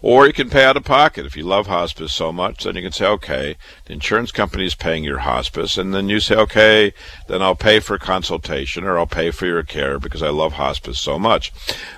Or 0.01 0.27
you 0.27 0.33
can 0.33 0.49
pay 0.49 0.65
out 0.65 0.75
of 0.75 0.83
pocket. 0.83 1.25
If 1.25 1.37
you 1.37 1.43
love 1.43 1.67
hospice 1.67 2.11
so 2.11 2.33
much, 2.33 2.65
then 2.65 2.75
you 2.75 2.81
can 2.81 2.91
say, 2.91 3.05
okay, 3.05 3.55
the 3.85 3.93
insurance 3.93 4.33
company 4.33 4.65
is 4.65 4.75
paying 4.75 5.05
your 5.05 5.19
hospice. 5.19 5.77
And 5.77 5.93
then 5.93 6.09
you 6.09 6.19
say, 6.19 6.35
okay, 6.35 6.93
then 7.29 7.41
I'll 7.41 7.55
pay 7.55 7.79
for 7.79 7.97
consultation 7.97 8.83
or 8.83 8.99
I'll 8.99 9.07
pay 9.07 9.31
for 9.31 9.45
your 9.45 9.63
care 9.63 9.99
because 9.99 10.21
I 10.21 10.27
love 10.27 10.53
hospice 10.53 10.99
so 10.99 11.17
much. 11.17 11.53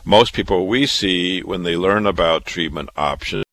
Most 0.05 0.33
people 0.33 0.67
we 0.67 0.85
see 0.85 1.41
when 1.41 1.63
they 1.63 1.75
learn 1.75 2.05
about 2.05 2.45
treatment 2.45 2.91
options 2.95 3.43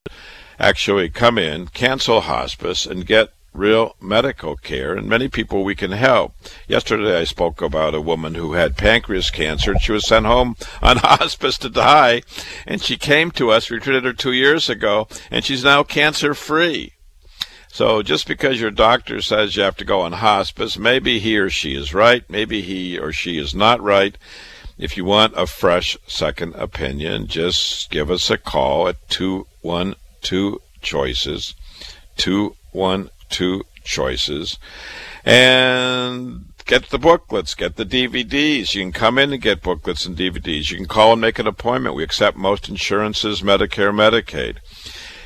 actually 0.59 1.09
come 1.09 1.39
in, 1.39 1.69
cancel 1.69 2.21
hospice, 2.21 2.85
and 2.85 3.07
get 3.07 3.33
real 3.53 3.97
medical 4.01 4.57
care, 4.57 4.95
and 4.95 5.09
many 5.09 5.29
people 5.29 5.65
we 5.65 5.75
can 5.75 5.93
help. 5.93 6.35
Yesterday 6.67 7.21
I 7.21 7.25
spoke 7.25 7.61
about 7.61 7.95
a 7.95 8.01
woman 8.01 8.35
who 8.35 8.53
had 8.55 8.77
pancreas 8.77 9.31
cancer, 9.31 9.73
and 9.73 9.81
she 9.81 9.93
was 9.93 10.07
sent 10.07 10.27
home 10.27 10.57
on 10.83 10.99
hospice 10.99 11.59
to 11.59 11.69
die, 11.69 12.23
and 12.67 12.83
she 12.83 12.97
came 12.97 13.31
to 13.33 13.51
us, 13.51 13.71
we 13.71 13.79
treated 13.79 14.05
her 14.05 14.13
two 14.13 14.33
years 14.33 14.69
ago, 14.69 15.09
and 15.31 15.45
she's 15.45 15.65
now 15.65 15.83
cancer 15.83 16.35
free. 16.35 16.93
So 17.69 18.03
just 18.03 18.27
because 18.27 18.61
your 18.61 18.71
doctor 18.71 19.23
says 19.23 19.57
you 19.57 19.63
have 19.63 19.79
to 19.79 19.85
go 19.85 20.03
on 20.03 20.13
hospice, 20.13 20.77
maybe 20.77 21.19
he 21.19 21.39
or 21.39 21.49
she 21.49 21.75
is 21.75 21.95
right, 21.95 22.23
maybe 22.29 22.61
he 22.61 22.99
or 22.99 23.13
she 23.13 23.39
is 23.39 23.55
not 23.55 23.81
right. 23.81 24.17
If 24.77 24.97
you 24.97 25.05
want 25.05 25.35
a 25.37 25.47
fresh 25.47 25.97
second 26.07 26.55
opinion, 26.55 27.29
just 27.29 27.91
give 27.91 28.11
us 28.11 28.31
a 28.31 28.37
call 28.37 28.89
at 28.89 29.09
212 29.09 30.59
choices, 30.83 31.55
212 32.17 33.11
choices, 33.85 34.59
and 35.25 36.47
get 36.65 36.91
the 36.91 36.99
booklets, 36.99 37.55
get 37.55 37.77
the 37.77 37.85
DVDs. 37.85 38.75
You 38.75 38.83
can 38.83 38.93
come 38.93 39.19
in 39.19 39.33
and 39.33 39.43
get 39.43 39.63
booklets 39.63 40.07
and 40.07 40.17
DVDs. 40.17 40.71
You 40.71 40.77
can 40.77 40.87
call 40.87 41.13
and 41.13 41.21
make 41.21 41.39
an 41.39 41.47
appointment. 41.47 41.97
We 41.97 42.05
accept 42.05 42.37
most 42.37 42.69
insurances, 42.69 43.43
Medicare, 43.43 43.93
Medicaid. 43.93 44.59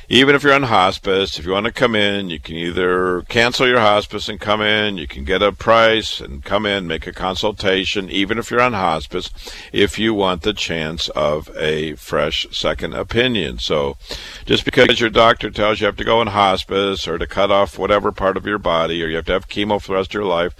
Even 0.09 0.35
if 0.35 0.43
you're 0.43 0.53
on 0.53 0.63
hospice, 0.63 1.37
if 1.37 1.45
you 1.45 1.51
want 1.51 1.65
to 1.65 1.71
come 1.71 1.93
in, 1.93 2.29
you 2.29 2.39
can 2.39 2.55
either 2.55 3.23
cancel 3.23 3.67
your 3.67 3.81
hospice 3.81 4.29
and 4.29 4.39
come 4.39 4.61
in. 4.61 4.97
You 4.97 5.05
can 5.05 5.25
get 5.25 5.41
a 5.41 5.51
price 5.51 6.21
and 6.21 6.45
come 6.45 6.65
in, 6.65 6.87
make 6.87 7.05
a 7.07 7.11
consultation, 7.11 8.09
even 8.09 8.37
if 8.37 8.49
you're 8.49 8.61
on 8.61 8.71
hospice, 8.71 9.29
if 9.73 9.99
you 9.99 10.13
want 10.13 10.43
the 10.43 10.53
chance 10.53 11.09
of 11.09 11.49
a 11.57 11.95
fresh 11.95 12.47
second 12.51 12.93
opinion. 12.93 13.59
So 13.59 13.97
just 14.45 14.63
because 14.63 15.01
your 15.01 15.09
doctor 15.09 15.49
tells 15.49 15.81
you 15.81 15.87
have 15.87 15.97
to 15.97 16.05
go 16.05 16.21
in 16.21 16.27
hospice 16.27 17.05
or 17.05 17.17
to 17.17 17.27
cut 17.27 17.51
off 17.51 17.77
whatever 17.77 18.13
part 18.13 18.37
of 18.37 18.45
your 18.45 18.59
body 18.59 19.03
or 19.03 19.07
you 19.07 19.17
have 19.17 19.25
to 19.25 19.33
have 19.33 19.49
chemo 19.49 19.81
for 19.81 19.89
the 19.89 19.95
rest 19.95 20.11
of 20.11 20.13
your 20.13 20.23
life, 20.23 20.55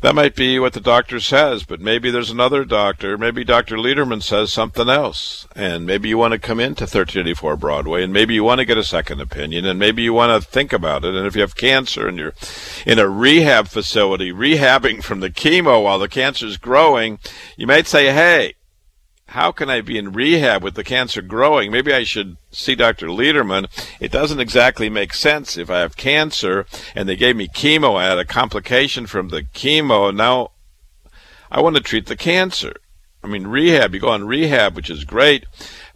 that 0.00 0.14
might 0.14 0.34
be 0.34 0.58
what 0.58 0.72
the 0.72 0.80
doctor 0.80 1.20
says, 1.20 1.64
but 1.64 1.80
maybe 1.80 2.10
there's 2.10 2.30
another 2.30 2.64
doctor. 2.64 3.18
Maybe 3.18 3.44
Dr. 3.44 3.76
Lederman 3.76 4.22
says 4.22 4.52
something 4.52 4.88
else. 4.88 5.46
And 5.54 5.86
maybe 5.86 6.08
you 6.08 6.18
want 6.18 6.32
to 6.32 6.38
come 6.38 6.60
into 6.60 6.84
1384 6.84 7.56
Broadway, 7.56 8.02
and 8.02 8.12
maybe 8.12 8.34
you 8.34 8.44
want 8.44 8.60
to 8.60 8.64
get 8.64 8.78
a 8.78 8.84
second 8.84 9.20
opinion, 9.20 9.64
and 9.64 9.78
maybe 9.78 10.02
you 10.02 10.12
want 10.12 10.42
to 10.42 10.48
think 10.48 10.72
about 10.72 11.04
it. 11.04 11.14
And 11.14 11.26
if 11.26 11.34
you 11.34 11.40
have 11.40 11.56
cancer 11.56 12.08
and 12.08 12.18
you're 12.18 12.34
in 12.86 12.98
a 12.98 13.08
rehab 13.08 13.68
facility, 13.68 14.32
rehabbing 14.32 15.02
from 15.02 15.20
the 15.20 15.30
chemo 15.30 15.82
while 15.82 15.98
the 15.98 16.08
cancer's 16.08 16.56
growing, 16.56 17.18
you 17.56 17.66
might 17.66 17.86
say, 17.86 18.12
hey, 18.12 18.54
how 19.28 19.52
can 19.52 19.68
I 19.68 19.82
be 19.82 19.98
in 19.98 20.12
rehab 20.12 20.62
with 20.62 20.74
the 20.74 20.84
cancer 20.84 21.20
growing? 21.20 21.70
Maybe 21.70 21.92
I 21.92 22.02
should 22.04 22.38
see 22.50 22.74
Dr. 22.74 23.08
Lederman. 23.08 23.66
It 24.00 24.10
doesn't 24.10 24.40
exactly 24.40 24.88
make 24.88 25.12
sense 25.12 25.58
if 25.58 25.68
I 25.68 25.80
have 25.80 25.98
cancer 25.98 26.64
and 26.94 27.06
they 27.06 27.16
gave 27.16 27.36
me 27.36 27.46
chemo. 27.46 27.96
I 27.96 28.06
had 28.06 28.18
a 28.18 28.24
complication 28.24 29.06
from 29.06 29.28
the 29.28 29.42
chemo. 29.42 30.14
Now 30.14 30.52
I 31.50 31.60
want 31.60 31.76
to 31.76 31.82
treat 31.82 32.06
the 32.06 32.16
cancer. 32.16 32.74
I 33.22 33.26
mean, 33.26 33.46
rehab, 33.46 33.92
you 33.92 34.00
go 34.00 34.08
on 34.08 34.26
rehab, 34.26 34.74
which 34.74 34.88
is 34.88 35.04
great. 35.04 35.44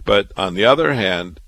But 0.05 0.31
on 0.37 0.53
the 0.53 0.67
other 0.67 0.93
hand, 0.93 1.41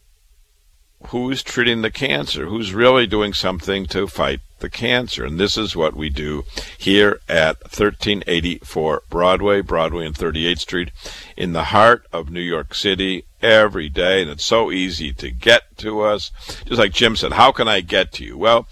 who's 1.09 1.43
treating 1.43 1.83
the 1.83 1.91
cancer? 1.91 2.47
Who's 2.47 2.73
really 2.73 3.07
doing 3.07 3.35
something 3.35 3.85
to 3.87 4.07
fight 4.07 4.41
the 4.65 4.71
cancer. 4.71 5.27
And 5.27 5.39
this 5.39 5.59
is 5.59 5.77
what 5.77 5.95
we 5.95 6.09
do 6.09 6.45
here 6.79 7.21
at 7.29 7.61
1384 7.65 9.03
Broadway, 9.11 9.61
Broadway 9.61 10.07
and 10.07 10.15
38th 10.15 10.59
Street 10.59 10.91
in 11.37 11.53
the 11.53 11.65
heart 11.65 12.07
of 12.13 12.31
New 12.31 12.41
York 12.41 12.75
City 12.75 13.27
every 13.43 13.91
day. 13.91 14.23
And 14.23 14.31
it's 14.31 14.45
so 14.45 14.73
easy 14.73 15.13
to 15.13 15.31
get 15.31 15.77
to 15.79 16.01
us. 16.01 16.31
Just 16.65 16.79
like 16.79 16.93
Jim 16.93 17.15
said, 17.15 17.33
how 17.33 17.53
can 17.53 17.69
I 17.69 17.81
get 17.81 18.11
to 18.13 18.25
you? 18.25 18.39
Well, 18.39 18.67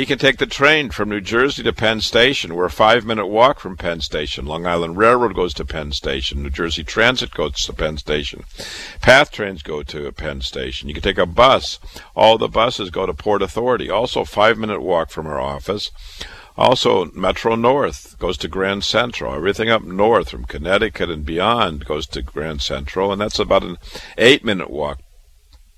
he 0.00 0.06
can 0.06 0.18
take 0.18 0.38
the 0.38 0.46
train 0.46 0.88
from 0.88 1.10
New 1.10 1.20
Jersey 1.20 1.62
to 1.62 1.74
Penn 1.74 2.00
Station. 2.00 2.54
We're 2.54 2.64
a 2.64 2.70
five 2.70 3.04
minute 3.04 3.26
walk 3.26 3.60
from 3.60 3.76
Penn 3.76 4.00
Station. 4.00 4.46
Long 4.46 4.64
Island 4.64 4.96
Railroad 4.96 5.34
goes 5.34 5.52
to 5.52 5.64
Penn 5.66 5.92
Station. 5.92 6.42
New 6.42 6.48
Jersey 6.48 6.82
Transit 6.82 7.32
goes 7.32 7.66
to 7.66 7.74
Penn 7.74 7.98
Station. 7.98 8.44
Path 9.02 9.30
trains 9.30 9.62
go 9.62 9.82
to 9.82 10.10
Penn 10.12 10.40
Station. 10.40 10.88
You 10.88 10.94
can 10.94 11.02
take 11.02 11.18
a 11.18 11.26
bus. 11.26 11.78
All 12.16 12.38
the 12.38 12.48
buses 12.48 12.88
go 12.88 13.04
to 13.04 13.12
Port 13.12 13.42
Authority. 13.42 13.90
Also, 13.90 14.24
five 14.24 14.56
minute 14.56 14.80
walk 14.80 15.10
from 15.10 15.26
our 15.26 15.38
office. 15.38 15.90
Also, 16.56 17.10
Metro 17.12 17.54
North 17.54 18.18
goes 18.18 18.38
to 18.38 18.48
Grand 18.48 18.84
Central. 18.84 19.34
Everything 19.34 19.68
up 19.68 19.82
north 19.82 20.30
from 20.30 20.46
Connecticut 20.46 21.10
and 21.10 21.26
beyond 21.26 21.84
goes 21.84 22.06
to 22.06 22.22
Grand 22.22 22.62
Central, 22.62 23.12
and 23.12 23.20
that's 23.20 23.38
about 23.38 23.64
an 23.64 23.76
eight 24.16 24.46
minute 24.46 24.70
walk 24.70 25.00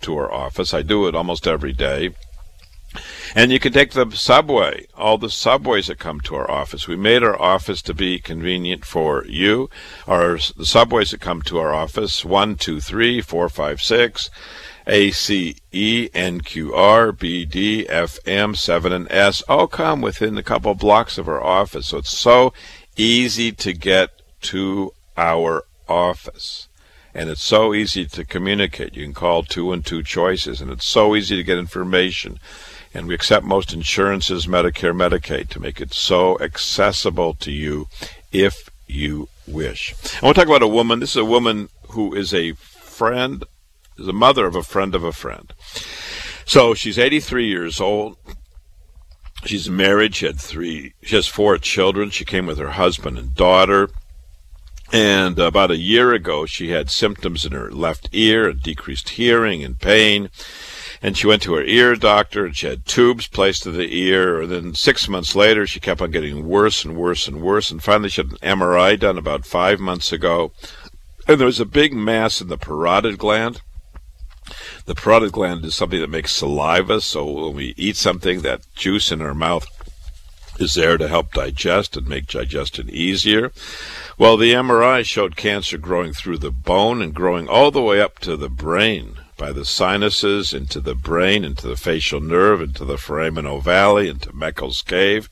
to 0.02 0.16
our 0.16 0.32
office. 0.32 0.72
I 0.72 0.82
do 0.82 1.08
it 1.08 1.16
almost 1.16 1.48
every 1.48 1.72
day. 1.72 2.10
And 3.34 3.50
you 3.50 3.58
can 3.58 3.72
take 3.72 3.92
the 3.92 4.10
subway, 4.10 4.86
all 4.94 5.18
the 5.18 5.30
subways 5.30 5.86
that 5.86 5.98
come 5.98 6.20
to 6.22 6.34
our 6.34 6.50
office. 6.50 6.86
We 6.86 6.96
made 6.96 7.22
our 7.22 7.40
office 7.40 7.80
to 7.82 7.94
be 7.94 8.18
convenient 8.18 8.84
for 8.84 9.24
you. 9.26 9.70
Our 10.06 10.38
the 10.56 10.66
subways 10.66 11.10
that 11.10 11.20
come 11.20 11.42
to 11.42 11.58
our 11.58 11.72
office, 11.72 12.24
one, 12.24 12.56
two, 12.56 12.80
three, 12.80 13.20
four, 13.20 13.48
five, 13.48 13.80
six, 13.80 14.30
A, 14.86 15.10
C, 15.10 15.56
E, 15.72 16.10
N, 16.12 16.40
Q, 16.40 16.74
R, 16.74 17.12
B, 17.12 17.44
D, 17.44 17.88
F, 17.88 18.18
M, 18.26 18.54
7, 18.54 18.92
and 18.92 19.10
S, 19.10 19.42
all 19.42 19.66
come 19.66 20.00
within 20.00 20.36
a 20.36 20.42
couple 20.42 20.74
blocks 20.74 21.16
of 21.16 21.28
our 21.28 21.42
office. 21.42 21.88
So 21.88 21.98
it's 21.98 22.16
so 22.16 22.52
easy 22.96 23.52
to 23.52 23.72
get 23.72 24.10
to 24.42 24.92
our 25.16 25.64
office. 25.88 26.68
And 27.14 27.28
it's 27.28 27.44
so 27.44 27.74
easy 27.74 28.06
to 28.06 28.24
communicate. 28.24 28.96
You 28.96 29.04
can 29.04 29.12
call 29.14 29.42
two 29.42 29.72
and 29.72 29.84
two 29.84 30.02
choices, 30.02 30.60
and 30.60 30.70
it's 30.70 30.86
so 30.86 31.14
easy 31.14 31.36
to 31.36 31.42
get 31.42 31.58
information 31.58 32.38
and 32.94 33.06
we 33.06 33.14
accept 33.14 33.44
most 33.44 33.72
insurances, 33.72 34.46
Medicare, 34.46 34.94
Medicaid, 34.94 35.48
to 35.50 35.60
make 35.60 35.80
it 35.80 35.94
so 35.94 36.38
accessible 36.40 37.34
to 37.34 37.50
you 37.50 37.88
if 38.32 38.68
you 38.86 39.28
wish. 39.46 39.94
I 40.20 40.26
want 40.26 40.36
to 40.36 40.40
talk 40.40 40.48
about 40.48 40.62
a 40.62 40.68
woman. 40.68 41.00
This 41.00 41.10
is 41.10 41.16
a 41.16 41.24
woman 41.24 41.68
who 41.90 42.14
is 42.14 42.34
a 42.34 42.52
friend, 42.52 43.44
is 43.98 44.08
a 44.08 44.12
mother 44.12 44.46
of 44.46 44.54
a 44.54 44.62
friend 44.62 44.94
of 44.94 45.04
a 45.04 45.12
friend. 45.12 45.52
So 46.44 46.74
she's 46.74 46.98
83 46.98 47.46
years 47.46 47.80
old. 47.80 48.16
She's 49.44 49.68
married. 49.68 50.14
She 50.14 50.26
had 50.26 50.38
three. 50.38 50.94
She 51.02 51.16
has 51.16 51.26
four 51.26 51.58
children. 51.58 52.10
She 52.10 52.24
came 52.24 52.46
with 52.46 52.58
her 52.58 52.70
husband 52.70 53.18
and 53.18 53.34
daughter. 53.34 53.90
And 54.92 55.38
about 55.38 55.70
a 55.70 55.78
year 55.78 56.12
ago, 56.12 56.44
she 56.44 56.68
had 56.68 56.90
symptoms 56.90 57.46
in 57.46 57.52
her 57.52 57.70
left 57.70 58.10
ear, 58.12 58.48
and 58.50 58.62
decreased 58.62 59.10
hearing 59.10 59.64
and 59.64 59.78
pain 59.80 60.28
and 61.02 61.16
she 61.18 61.26
went 61.26 61.42
to 61.42 61.54
her 61.54 61.64
ear 61.64 61.96
doctor 61.96 62.46
and 62.46 62.56
she 62.56 62.68
had 62.68 62.86
tubes 62.86 63.26
placed 63.26 63.64
to 63.64 63.72
the 63.72 63.92
ear. 63.92 64.42
And 64.42 64.52
then 64.52 64.74
six 64.74 65.08
months 65.08 65.34
later 65.34 65.66
she 65.66 65.80
kept 65.80 66.00
on 66.00 66.12
getting 66.12 66.46
worse 66.46 66.84
and 66.84 66.96
worse 66.96 67.26
and 67.26 67.42
worse. 67.42 67.72
And 67.72 67.82
finally 67.82 68.08
she 68.08 68.22
had 68.22 68.32
an 68.40 68.60
mri 68.60 68.98
done 68.98 69.18
about 69.18 69.44
five 69.44 69.80
months 69.80 70.12
ago. 70.12 70.52
And 71.26 71.40
there 71.40 71.46
was 71.46 71.60
a 71.60 71.64
big 71.64 71.92
mass 71.92 72.40
in 72.40 72.48
the 72.48 72.56
parotid 72.56 73.18
gland. 73.18 73.60
The 74.86 74.94
parotid 74.94 75.32
gland 75.32 75.64
is 75.64 75.74
something 75.74 76.00
that 76.00 76.10
makes 76.10 76.32
saliva 76.32 77.00
so 77.00 77.24
when 77.24 77.56
we 77.56 77.74
eat 77.76 77.96
something 77.96 78.42
that 78.42 78.62
juice 78.76 79.10
in 79.10 79.20
our 79.20 79.34
mouth 79.34 79.66
is 80.60 80.74
there 80.74 80.98
to 80.98 81.08
help 81.08 81.32
digest 81.32 81.96
and 81.96 82.06
make 82.06 82.28
digestion 82.28 82.88
easier. 82.90 83.50
Well, 84.18 84.36
the 84.36 84.52
MRI 84.52 85.04
showed 85.04 85.34
cancer 85.34 85.78
growing 85.78 86.12
through 86.12 86.38
the 86.38 86.50
bone 86.52 87.02
and 87.02 87.12
growing 87.12 87.48
all 87.48 87.72
the 87.72 87.82
way 87.82 88.00
up 88.00 88.20
to 88.20 88.36
the 88.36 88.50
brain 88.50 89.16
by 89.36 89.52
the 89.52 89.64
sinuses 89.64 90.52
into 90.52 90.80
the 90.80 90.94
brain, 90.94 91.44
into 91.44 91.66
the 91.66 91.76
facial 91.76 92.20
nerve, 92.20 92.60
into 92.60 92.84
the 92.84 92.98
foramen 92.98 93.44
ovale, 93.44 94.08
into 94.08 94.30
Meckel's 94.30 94.82
cave, 94.82 95.30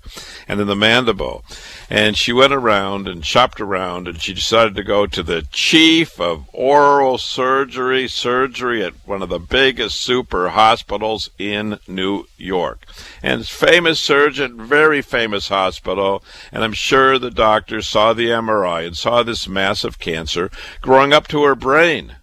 and 0.48 0.60
in 0.60 0.66
the 0.66 0.76
mandible. 0.76 1.44
And 1.88 2.16
she 2.16 2.32
went 2.32 2.52
around 2.52 3.08
and 3.08 3.24
shopped 3.24 3.60
around, 3.60 4.08
and 4.08 4.20
she 4.20 4.34
decided 4.34 4.74
to 4.74 4.82
go 4.82 5.06
to 5.06 5.22
the 5.22 5.42
chief 5.52 6.20
of 6.20 6.48
oral 6.52 7.18
surgery, 7.18 8.08
surgery 8.08 8.84
at 8.84 8.94
one 9.06 9.22
of 9.22 9.28
the 9.28 9.38
biggest 9.38 10.00
super 10.00 10.50
hospitals 10.50 11.30
in 11.38 11.78
New 11.86 12.26
York. 12.36 12.86
And 13.22 13.46
famous 13.46 14.00
surgeon, 14.00 14.66
very 14.66 15.02
famous 15.02 15.48
hospital, 15.48 16.24
and 16.52 16.64
I'm 16.64 16.72
sure 16.72 17.18
the 17.18 17.30
doctor 17.30 17.82
saw 17.82 18.12
the 18.12 18.28
MRI 18.28 18.86
and 18.86 18.96
saw 18.96 19.22
this 19.22 19.46
massive 19.46 19.98
cancer 19.98 20.50
growing 20.80 21.12
up 21.12 21.28
to 21.28 21.44
her 21.44 21.54
brain 21.54 22.16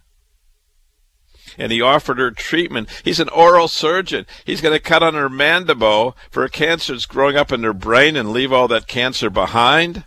and 1.58 1.72
he 1.72 1.82
offered 1.82 2.18
her 2.18 2.30
treatment. 2.30 2.88
He's 3.04 3.20
an 3.20 3.28
oral 3.30 3.68
surgeon. 3.68 4.26
He's 4.44 4.60
going 4.60 4.74
to 4.74 4.80
cut 4.80 5.02
on 5.02 5.14
her 5.14 5.28
mandible 5.28 6.16
for 6.30 6.44
a 6.44 6.50
cancer 6.50 6.92
that's 6.92 7.06
growing 7.06 7.36
up 7.36 7.52
in 7.52 7.62
her 7.64 7.74
brain 7.74 8.16
and 8.16 8.32
leave 8.32 8.52
all 8.52 8.68
that 8.68 8.86
cancer 8.86 9.28
behind? 9.28 10.04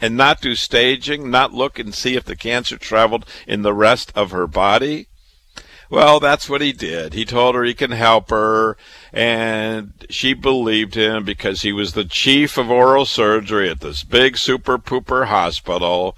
And 0.00 0.16
not 0.16 0.40
do 0.40 0.54
staging, 0.54 1.30
not 1.30 1.54
look 1.54 1.78
and 1.78 1.94
see 1.94 2.16
if 2.16 2.24
the 2.24 2.36
cancer 2.36 2.76
traveled 2.76 3.24
in 3.46 3.62
the 3.62 3.72
rest 3.72 4.12
of 4.14 4.30
her 4.30 4.46
body? 4.46 5.08
Well, 5.88 6.18
that's 6.18 6.48
what 6.48 6.62
he 6.62 6.72
did. 6.72 7.14
He 7.14 7.24
told 7.24 7.54
her 7.54 7.62
he 7.62 7.72
can 7.72 7.92
help 7.92 8.30
her, 8.30 8.76
and 9.12 9.92
she 10.10 10.34
believed 10.34 10.94
him 10.96 11.24
because 11.24 11.62
he 11.62 11.72
was 11.72 11.92
the 11.92 12.04
chief 12.04 12.58
of 12.58 12.70
oral 12.70 13.06
surgery 13.06 13.70
at 13.70 13.80
this 13.80 14.02
big 14.02 14.36
super 14.36 14.78
pooper 14.78 15.26
hospital. 15.26 16.16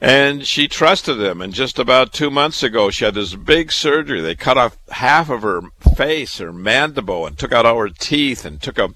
And 0.00 0.46
she 0.46 0.66
trusted 0.66 1.20
him. 1.20 1.42
And 1.42 1.52
just 1.52 1.78
about 1.78 2.12
two 2.12 2.30
months 2.30 2.62
ago, 2.62 2.90
she 2.90 3.04
had 3.04 3.14
this 3.14 3.34
big 3.34 3.70
surgery. 3.70 4.20
They 4.20 4.34
cut 4.34 4.56
off 4.56 4.78
half 4.90 5.28
of 5.28 5.42
her 5.42 5.60
face, 5.94 6.38
her 6.38 6.52
mandible, 6.52 7.26
and 7.26 7.38
took 7.38 7.52
out 7.52 7.66
all 7.66 7.78
her 7.78 7.90
teeth 7.90 8.46
and 8.46 8.62
took 8.62 8.78
a 8.78 8.94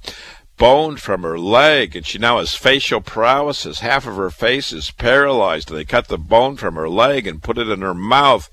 bone 0.56 0.96
from 0.96 1.22
her 1.22 1.38
leg. 1.38 1.94
And 1.94 2.06
she 2.06 2.18
now 2.18 2.38
has 2.38 2.54
facial 2.54 3.02
paralysis. 3.02 3.80
Half 3.80 4.06
of 4.06 4.16
her 4.16 4.30
face 4.30 4.72
is 4.72 4.90
paralyzed. 4.92 5.68
They 5.68 5.84
cut 5.84 6.08
the 6.08 6.16
bone 6.16 6.56
from 6.56 6.74
her 6.76 6.88
leg 6.88 7.26
and 7.26 7.42
put 7.42 7.58
it 7.58 7.68
in 7.68 7.82
her 7.82 7.94
mouth. 7.94 8.48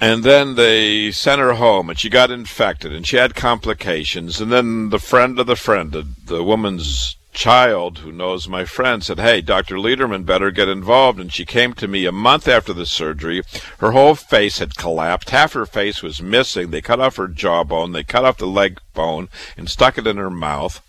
And 0.00 0.22
then 0.22 0.54
they 0.54 1.10
sent 1.10 1.40
her 1.40 1.54
home, 1.54 1.90
and 1.90 1.98
she 1.98 2.08
got 2.08 2.30
infected, 2.30 2.94
and 2.94 3.04
she 3.04 3.16
had 3.16 3.34
complications. 3.34 4.40
And 4.40 4.52
then 4.52 4.90
the 4.90 5.00
friend 5.00 5.38
of 5.40 5.46
the 5.46 5.56
friend, 5.56 5.90
the, 5.90 6.06
the 6.24 6.44
woman's 6.44 7.17
child 7.38 7.98
who 7.98 8.10
knows 8.10 8.48
my 8.48 8.64
friend 8.64 9.04
said, 9.04 9.20
Hey, 9.20 9.40
Dr. 9.40 9.76
Lederman 9.76 10.26
better 10.26 10.50
get 10.50 10.68
involved. 10.68 11.20
And 11.20 11.32
she 11.32 11.44
came 11.46 11.72
to 11.74 11.86
me 11.86 12.04
a 12.04 12.10
month 12.10 12.48
after 12.48 12.72
the 12.72 12.84
surgery. 12.84 13.42
Her 13.78 13.92
whole 13.92 14.16
face 14.16 14.58
had 14.58 14.76
collapsed. 14.76 15.30
Half 15.30 15.52
her 15.52 15.64
face 15.64 16.02
was 16.02 16.20
missing. 16.20 16.70
They 16.70 16.80
cut 16.80 16.98
off 16.98 17.14
her 17.14 17.28
jawbone. 17.28 17.92
They 17.92 18.02
cut 18.02 18.24
off 18.24 18.38
the 18.38 18.46
leg 18.46 18.80
bone 18.92 19.28
and 19.56 19.70
stuck 19.70 19.96
it 19.96 20.06
in 20.06 20.16
her 20.16 20.30
mouth. 20.30 20.82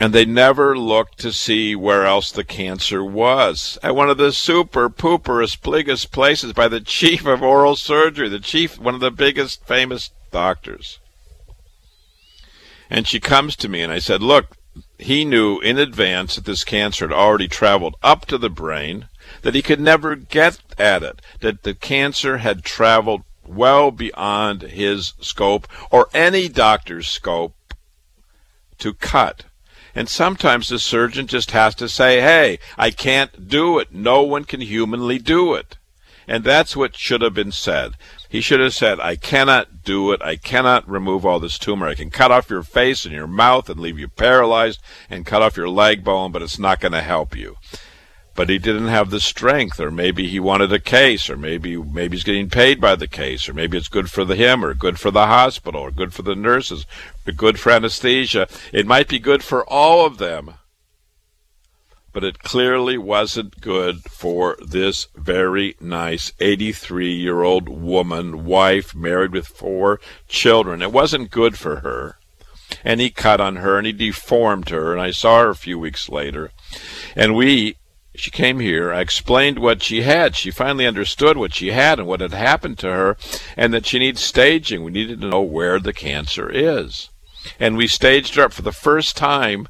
And 0.00 0.14
they 0.14 0.24
never 0.24 0.78
looked 0.78 1.18
to 1.18 1.30
see 1.30 1.76
where 1.76 2.06
else 2.06 2.32
the 2.32 2.42
cancer 2.42 3.04
was. 3.04 3.78
At 3.82 3.94
one 3.94 4.08
of 4.08 4.16
the 4.16 4.32
super 4.32 4.88
pooperest, 4.88 5.60
biggest 5.62 6.10
places 6.10 6.54
by 6.54 6.68
the 6.68 6.80
chief 6.80 7.26
of 7.26 7.42
oral 7.42 7.76
surgery, 7.76 8.30
the 8.30 8.40
chief, 8.40 8.78
one 8.78 8.94
of 8.94 9.00
the 9.00 9.10
biggest 9.10 9.66
famous 9.66 10.10
doctors. 10.32 11.00
And 12.88 13.06
she 13.06 13.20
comes 13.20 13.56
to 13.56 13.68
me 13.68 13.82
and 13.82 13.92
I 13.92 13.98
said, 13.98 14.22
Look, 14.22 14.56
he 15.02 15.24
knew 15.24 15.58
in 15.60 15.78
advance 15.78 16.34
that 16.34 16.44
this 16.44 16.64
cancer 16.64 17.08
had 17.08 17.14
already 17.14 17.48
traveled 17.48 17.96
up 18.02 18.26
to 18.26 18.38
the 18.38 18.50
brain, 18.50 19.08
that 19.42 19.54
he 19.54 19.62
could 19.62 19.80
never 19.80 20.16
get 20.16 20.58
at 20.78 21.02
it, 21.02 21.20
that 21.40 21.62
the 21.62 21.74
cancer 21.74 22.38
had 22.38 22.64
traveled 22.64 23.22
well 23.44 23.90
beyond 23.90 24.62
his 24.62 25.14
scope 25.20 25.66
or 25.90 26.08
any 26.14 26.48
doctor's 26.48 27.08
scope 27.08 27.54
to 28.78 28.94
cut. 28.94 29.44
And 29.94 30.08
sometimes 30.08 30.68
the 30.68 30.78
surgeon 30.78 31.26
just 31.26 31.50
has 31.50 31.74
to 31.76 31.88
say, 31.88 32.20
hey, 32.20 32.58
I 32.78 32.90
can't 32.90 33.48
do 33.48 33.78
it. 33.78 33.92
No 33.92 34.22
one 34.22 34.44
can 34.44 34.60
humanly 34.60 35.18
do 35.18 35.54
it. 35.54 35.76
And 36.28 36.44
that's 36.44 36.76
what 36.76 36.96
should 36.96 37.22
have 37.22 37.34
been 37.34 37.52
said. 37.52 37.94
He 38.30 38.40
should 38.40 38.60
have 38.60 38.74
said, 38.74 39.00
I 39.00 39.16
cannot 39.16 39.82
do 39.82 40.12
it. 40.12 40.22
I 40.22 40.36
cannot 40.36 40.88
remove 40.88 41.26
all 41.26 41.40
this 41.40 41.58
tumor. 41.58 41.88
I 41.88 41.96
can 41.96 42.10
cut 42.10 42.30
off 42.30 42.48
your 42.48 42.62
face 42.62 43.04
and 43.04 43.12
your 43.12 43.26
mouth 43.26 43.68
and 43.68 43.80
leave 43.80 43.98
you 43.98 44.06
paralyzed 44.06 44.80
and 45.10 45.26
cut 45.26 45.42
off 45.42 45.56
your 45.56 45.68
leg 45.68 46.04
bone, 46.04 46.30
but 46.30 46.40
it's 46.40 46.58
not 46.58 46.78
going 46.78 46.92
to 46.92 47.02
help 47.02 47.34
you. 47.36 47.56
But 48.36 48.48
he 48.48 48.58
didn't 48.58 48.86
have 48.86 49.10
the 49.10 49.18
strength, 49.18 49.80
or 49.80 49.90
maybe 49.90 50.28
he 50.28 50.38
wanted 50.38 50.72
a 50.72 50.78
case, 50.78 51.28
or 51.28 51.36
maybe 51.36 51.76
maybe 51.76 52.16
he's 52.16 52.22
getting 52.22 52.48
paid 52.48 52.80
by 52.80 52.94
the 52.94 53.08
case, 53.08 53.48
or 53.48 53.52
maybe 53.52 53.76
it's 53.76 53.88
good 53.88 54.12
for 54.12 54.24
the 54.24 54.36
him, 54.36 54.64
or 54.64 54.74
good 54.74 55.00
for 55.00 55.10
the 55.10 55.26
hospital, 55.26 55.80
or 55.80 55.90
good 55.90 56.14
for 56.14 56.22
the 56.22 56.36
nurses, 56.36 56.86
or 57.26 57.32
good 57.32 57.58
for 57.58 57.72
anesthesia. 57.72 58.46
It 58.72 58.86
might 58.86 59.08
be 59.08 59.18
good 59.18 59.42
for 59.42 59.68
all 59.68 60.06
of 60.06 60.18
them 60.18 60.54
but 62.12 62.24
it 62.24 62.40
clearly 62.40 62.98
wasn't 62.98 63.60
good 63.60 64.02
for 64.04 64.56
this 64.60 65.08
very 65.14 65.76
nice 65.80 66.32
83 66.40 67.12
year 67.12 67.42
old 67.42 67.68
woman, 67.68 68.44
wife, 68.44 68.94
married 68.94 69.32
with 69.32 69.46
four 69.46 70.00
children. 70.28 70.82
It 70.82 70.92
wasn't 70.92 71.30
good 71.30 71.58
for 71.58 71.76
her. 71.76 72.16
and 72.84 73.00
he 73.00 73.10
cut 73.10 73.40
on 73.40 73.56
her 73.56 73.78
and 73.78 73.86
he 73.86 73.92
deformed 73.92 74.68
her. 74.68 74.92
And 74.92 75.00
I 75.00 75.10
saw 75.10 75.42
her 75.42 75.50
a 75.50 75.56
few 75.56 75.78
weeks 75.78 76.08
later, 76.08 76.52
and 77.16 77.34
we 77.34 77.76
she 78.14 78.30
came 78.30 78.60
here. 78.60 78.92
I 78.92 79.00
explained 79.00 79.58
what 79.58 79.82
she 79.82 80.02
had. 80.02 80.36
She 80.36 80.50
finally 80.50 80.86
understood 80.86 81.36
what 81.36 81.54
she 81.54 81.68
had 81.68 81.98
and 81.98 82.08
what 82.08 82.20
had 82.20 82.32
happened 82.32 82.78
to 82.80 82.88
her, 82.88 83.16
and 83.56 83.72
that 83.72 83.86
she 83.86 83.98
needs 83.98 84.20
staging. 84.20 84.82
We 84.82 84.90
needed 84.90 85.20
to 85.20 85.28
know 85.28 85.40
where 85.42 85.78
the 85.78 85.92
cancer 85.92 86.50
is. 86.50 87.08
And 87.58 87.76
we 87.76 87.86
staged 87.86 88.34
her 88.34 88.44
up 88.44 88.52
for 88.52 88.62
the 88.62 88.72
first 88.72 89.16
time. 89.16 89.68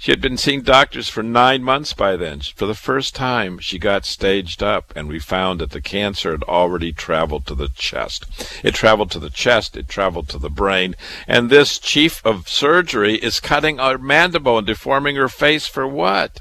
She 0.00 0.12
had 0.12 0.22
been 0.22 0.38
seeing 0.38 0.62
doctors 0.62 1.10
for 1.10 1.22
nine 1.22 1.62
months 1.62 1.92
by 1.92 2.16
then. 2.16 2.40
For 2.40 2.64
the 2.64 2.74
first 2.74 3.14
time, 3.14 3.58
she 3.58 3.78
got 3.78 4.06
staged 4.06 4.62
up, 4.62 4.94
and 4.96 5.08
we 5.08 5.18
found 5.18 5.60
that 5.60 5.72
the 5.72 5.82
cancer 5.82 6.30
had 6.30 6.42
already 6.44 6.90
traveled 6.90 7.44
to 7.48 7.54
the 7.54 7.68
chest. 7.68 8.24
It 8.64 8.74
traveled 8.74 9.10
to 9.10 9.18
the 9.18 9.28
chest, 9.28 9.76
it 9.76 9.88
traveled 9.88 10.30
to 10.30 10.38
the 10.38 10.48
brain, 10.48 10.96
and 11.28 11.50
this 11.50 11.78
chief 11.78 12.24
of 12.24 12.48
surgery 12.48 13.16
is 13.16 13.40
cutting 13.40 13.76
her 13.76 13.98
mandible 13.98 14.56
and 14.56 14.66
deforming 14.66 15.16
her 15.16 15.28
face 15.28 15.66
for 15.66 15.86
what? 15.86 16.40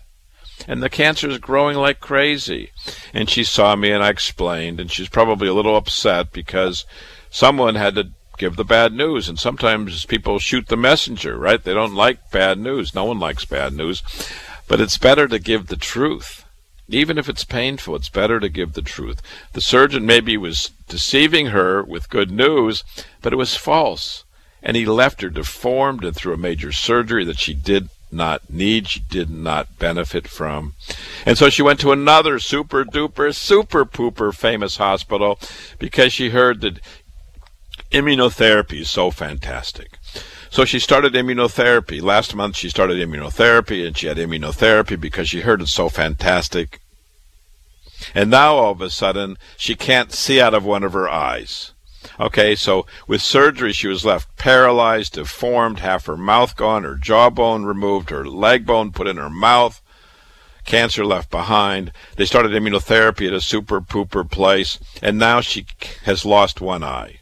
and 0.68 0.84
the 0.84 0.90
cancer 0.90 1.30
is 1.30 1.38
growing 1.38 1.78
like 1.78 2.00
crazy. 2.00 2.72
And 3.14 3.30
she 3.30 3.44
saw 3.44 3.76
me 3.76 3.92
and 3.92 4.04
I 4.04 4.10
explained, 4.10 4.80
and 4.80 4.92
she's 4.92 5.10
probably 5.10 5.48
a 5.48 5.54
little 5.54 5.76
upset 5.76 6.32
because 6.32 6.86
someone 7.30 7.76
had 7.76 7.96
to 7.96 8.12
give 8.40 8.56
the 8.56 8.64
bad 8.64 8.94
news. 8.94 9.30
And 9.30 9.38
sometimes 9.38 10.06
people 10.06 10.40
shoot 10.40 10.68
the 10.68 10.78
messenger, 10.78 11.38
right? 11.38 11.64
They 11.64 11.74
don't 11.74 11.94
like 11.94 12.32
bad 12.32 12.58
news. 12.58 12.96
No 12.96 13.06
one 13.06 13.20
likes 13.20 13.46
bad 13.46 13.74
news. 13.74 14.02
But 14.68 14.82
it's 14.82 14.98
better 14.98 15.28
to 15.28 15.38
give 15.38 15.68
the 15.68 15.76
truth. 15.76 16.46
Even 16.88 17.20
if 17.20 17.30
it's 17.30 17.44
painful, 17.44 17.96
it's 17.96 18.10
better 18.10 18.40
to 18.40 18.50
give 18.50 18.74
the 18.74 18.82
truth. 18.82 19.22
The 19.54 19.62
surgeon 19.62 20.08
maybe 20.08 20.38
was 20.38 20.72
deceiving 20.88 21.48
her 21.48 21.84
with 21.84 22.10
good 22.10 22.32
news, 22.32 22.84
but 23.22 23.32
it 23.32 23.36
was 23.36 23.56
false. 23.56 24.24
And 24.64 24.76
he 24.76 24.86
left 24.86 25.22
her 25.22 25.30
deformed 25.30 26.04
and 26.04 26.16
through 26.16 26.34
a 26.34 26.38
major 26.38 26.72
surgery 26.72 27.24
that 27.26 27.40
she 27.40 27.54
did 27.54 27.90
not 28.12 28.50
need, 28.50 28.88
she 28.88 29.02
did 29.02 29.30
not 29.30 29.78
benefit 29.78 30.28
from. 30.28 30.74
And 31.26 31.38
so 31.38 31.50
she 31.50 31.62
went 31.62 31.80
to 31.82 31.92
another 31.92 32.40
super 32.40 32.84
duper, 32.84 33.36
super 33.36 33.86
pooper 33.86 34.34
famous 34.34 34.78
hospital 34.78 35.40
because 35.78 36.14
she 36.14 36.30
heard 36.30 36.62
that 36.62 36.80
immunotherapy 37.92 38.82
is 38.82 38.90
so 38.90 39.12
fantastic. 39.12 39.98
So 40.50 40.66
she 40.66 40.80
started 40.80 41.14
immunotherapy. 41.14 42.02
Last 42.02 42.36
month 42.36 42.56
she 42.56 42.70
started 42.70 42.98
immunotherapy 42.98 43.86
and 43.86 43.98
she 43.98 44.08
had 44.08 44.18
immunotherapy 44.18 45.00
because 45.00 45.30
she 45.30 45.42
heard 45.42 45.62
it's 45.62 45.72
so 45.72 45.90
fantastic. 45.90 46.80
And 48.16 48.32
now 48.32 48.56
all 48.56 48.72
of 48.72 48.82
a 48.82 48.90
sudden 48.90 49.38
she 49.58 49.76
can't 49.76 50.12
see 50.12 50.42
out 50.42 50.54
of 50.54 50.66
one 50.66 50.84
of 50.84 50.94
her 50.94 51.10
eyes. 51.10 51.74
Okay, 52.20 52.56
so 52.56 52.86
with 53.08 53.22
surgery, 53.22 53.74
she 53.74 53.88
was 53.88 54.06
left 54.06 54.36
paralyzed, 54.38 55.14
deformed, 55.14 55.80
half 55.80 56.06
her 56.06 56.18
mouth 56.18 56.56
gone, 56.56 56.84
her 56.84 56.96
jawbone 56.96 57.66
removed, 57.66 58.10
her 58.10 58.26
leg 58.26 58.66
bone 58.66 58.92
put 58.92 59.08
in 59.08 59.18
her 59.18 59.30
mouth, 59.30 59.82
cancer 60.66 61.06
left 61.06 61.30
behind. 61.30 61.92
They 62.16 62.26
started 62.26 62.52
immunotherapy 62.52 63.28
at 63.28 63.34
a 63.34 63.42
super 63.42 63.82
pooper 63.82 64.30
place, 64.30 64.80
and 65.02 65.18
now 65.18 65.42
she 65.42 65.66
has 66.04 66.26
lost 66.26 66.62
one 66.62 66.84
eye. 66.84 67.19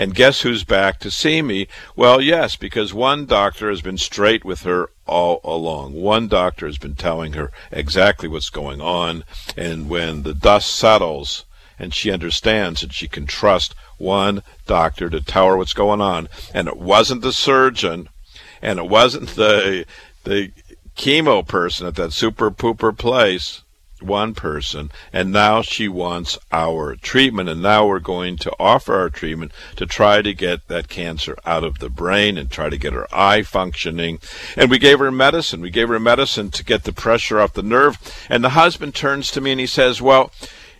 And 0.00 0.14
guess 0.14 0.40
who's 0.40 0.64
back 0.64 0.98
to 1.00 1.10
see 1.10 1.42
me? 1.42 1.68
Well, 1.94 2.22
yes, 2.22 2.56
because 2.56 2.94
one 2.94 3.26
doctor 3.26 3.68
has 3.68 3.82
been 3.82 3.98
straight 3.98 4.46
with 4.46 4.62
her 4.62 4.88
all 5.06 5.42
along. 5.44 5.92
One 5.92 6.26
doctor 6.26 6.64
has 6.64 6.78
been 6.78 6.94
telling 6.94 7.34
her 7.34 7.52
exactly 7.70 8.26
what's 8.26 8.48
going 8.48 8.80
on, 8.80 9.24
and 9.58 9.90
when 9.90 10.22
the 10.22 10.32
dust 10.32 10.74
settles, 10.74 11.44
and 11.78 11.92
she 11.92 12.10
understands 12.10 12.80
that 12.80 12.94
she 12.94 13.08
can 13.08 13.26
trust 13.26 13.74
one 13.98 14.42
doctor 14.66 15.10
to 15.10 15.20
tell 15.20 15.48
her 15.48 15.58
what's 15.58 15.74
going 15.74 16.00
on. 16.00 16.30
And 16.54 16.66
it 16.66 16.78
wasn't 16.78 17.20
the 17.20 17.34
surgeon, 17.34 18.08
and 18.62 18.78
it 18.78 18.88
wasn't 18.88 19.28
the 19.36 19.84
the 20.24 20.50
chemo 20.96 21.46
person 21.46 21.86
at 21.86 21.96
that 21.96 22.14
super 22.14 22.50
pooper 22.50 22.96
place. 22.96 23.64
One 24.02 24.34
person, 24.34 24.90
and 25.12 25.32
now 25.32 25.62
she 25.62 25.88
wants 25.88 26.38
our 26.52 26.96
treatment, 26.96 27.48
and 27.48 27.62
now 27.62 27.86
we're 27.86 28.00
going 28.00 28.36
to 28.38 28.52
offer 28.58 28.94
our 28.94 29.10
treatment 29.10 29.52
to 29.76 29.86
try 29.86 30.22
to 30.22 30.34
get 30.34 30.68
that 30.68 30.88
cancer 30.88 31.36
out 31.44 31.64
of 31.64 31.78
the 31.78 31.90
brain 31.90 32.38
and 32.38 32.50
try 32.50 32.68
to 32.68 32.78
get 32.78 32.92
her 32.92 33.06
eye 33.14 33.42
functioning. 33.42 34.18
And 34.56 34.70
we 34.70 34.78
gave 34.78 34.98
her 34.98 35.10
medicine. 35.10 35.60
We 35.60 35.70
gave 35.70 35.88
her 35.88 36.00
medicine 36.00 36.50
to 36.50 36.64
get 36.64 36.84
the 36.84 36.92
pressure 36.92 37.40
off 37.40 37.52
the 37.52 37.62
nerve. 37.62 37.98
And 38.28 38.42
the 38.42 38.50
husband 38.50 38.94
turns 38.94 39.30
to 39.32 39.40
me 39.40 39.52
and 39.52 39.60
he 39.60 39.66
says, 39.66 40.00
Well, 40.00 40.32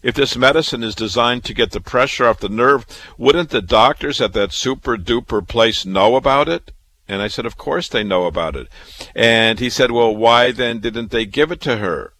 if 0.02 0.14
this 0.14 0.36
medicine 0.36 0.82
is 0.82 0.94
designed 0.94 1.44
to 1.44 1.54
get 1.54 1.72
the 1.72 1.80
pressure 1.80 2.26
off 2.26 2.40
the 2.40 2.48
nerve, 2.48 2.86
wouldn't 3.18 3.50
the 3.50 3.60
doctors 3.60 4.20
at 4.20 4.32
that 4.32 4.52
super 4.52 4.96
duper 4.96 5.46
place 5.46 5.84
know 5.84 6.16
about 6.16 6.48
it? 6.48 6.72
And 7.06 7.20
I 7.20 7.28
said, 7.28 7.44
Of 7.44 7.58
course 7.58 7.88
they 7.88 8.04
know 8.04 8.26
about 8.26 8.56
it. 8.56 8.68
And 9.14 9.58
he 9.58 9.68
said, 9.68 9.90
Well, 9.90 10.14
why 10.14 10.52
then 10.52 10.78
didn't 10.78 11.10
they 11.10 11.26
give 11.26 11.50
it 11.50 11.60
to 11.62 11.78
her? 11.78 12.14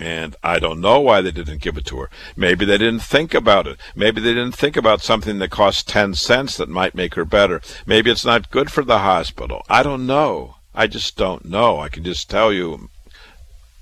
And 0.00 0.34
I 0.42 0.58
don't 0.58 0.80
know 0.80 0.98
why 0.98 1.20
they 1.20 1.30
didn't 1.30 1.60
give 1.60 1.76
it 1.76 1.84
to 1.86 1.98
her. 1.98 2.10
Maybe 2.34 2.64
they 2.64 2.78
didn't 2.78 3.02
think 3.02 3.34
about 3.34 3.66
it. 3.66 3.78
Maybe 3.94 4.22
they 4.22 4.32
didn't 4.32 4.56
think 4.56 4.74
about 4.74 5.02
something 5.02 5.38
that 5.38 5.50
costs 5.50 5.82
10 5.82 6.14
cents 6.14 6.56
that 6.56 6.70
might 6.70 6.94
make 6.94 7.16
her 7.16 7.26
better. 7.26 7.60
Maybe 7.84 8.10
it's 8.10 8.24
not 8.24 8.50
good 8.50 8.72
for 8.72 8.82
the 8.82 9.00
hospital. 9.00 9.62
I 9.68 9.82
don't 9.82 10.06
know. 10.06 10.56
I 10.74 10.86
just 10.86 11.18
don't 11.18 11.44
know. 11.44 11.80
I 11.80 11.90
can 11.90 12.02
just 12.02 12.30
tell 12.30 12.50
you 12.50 12.88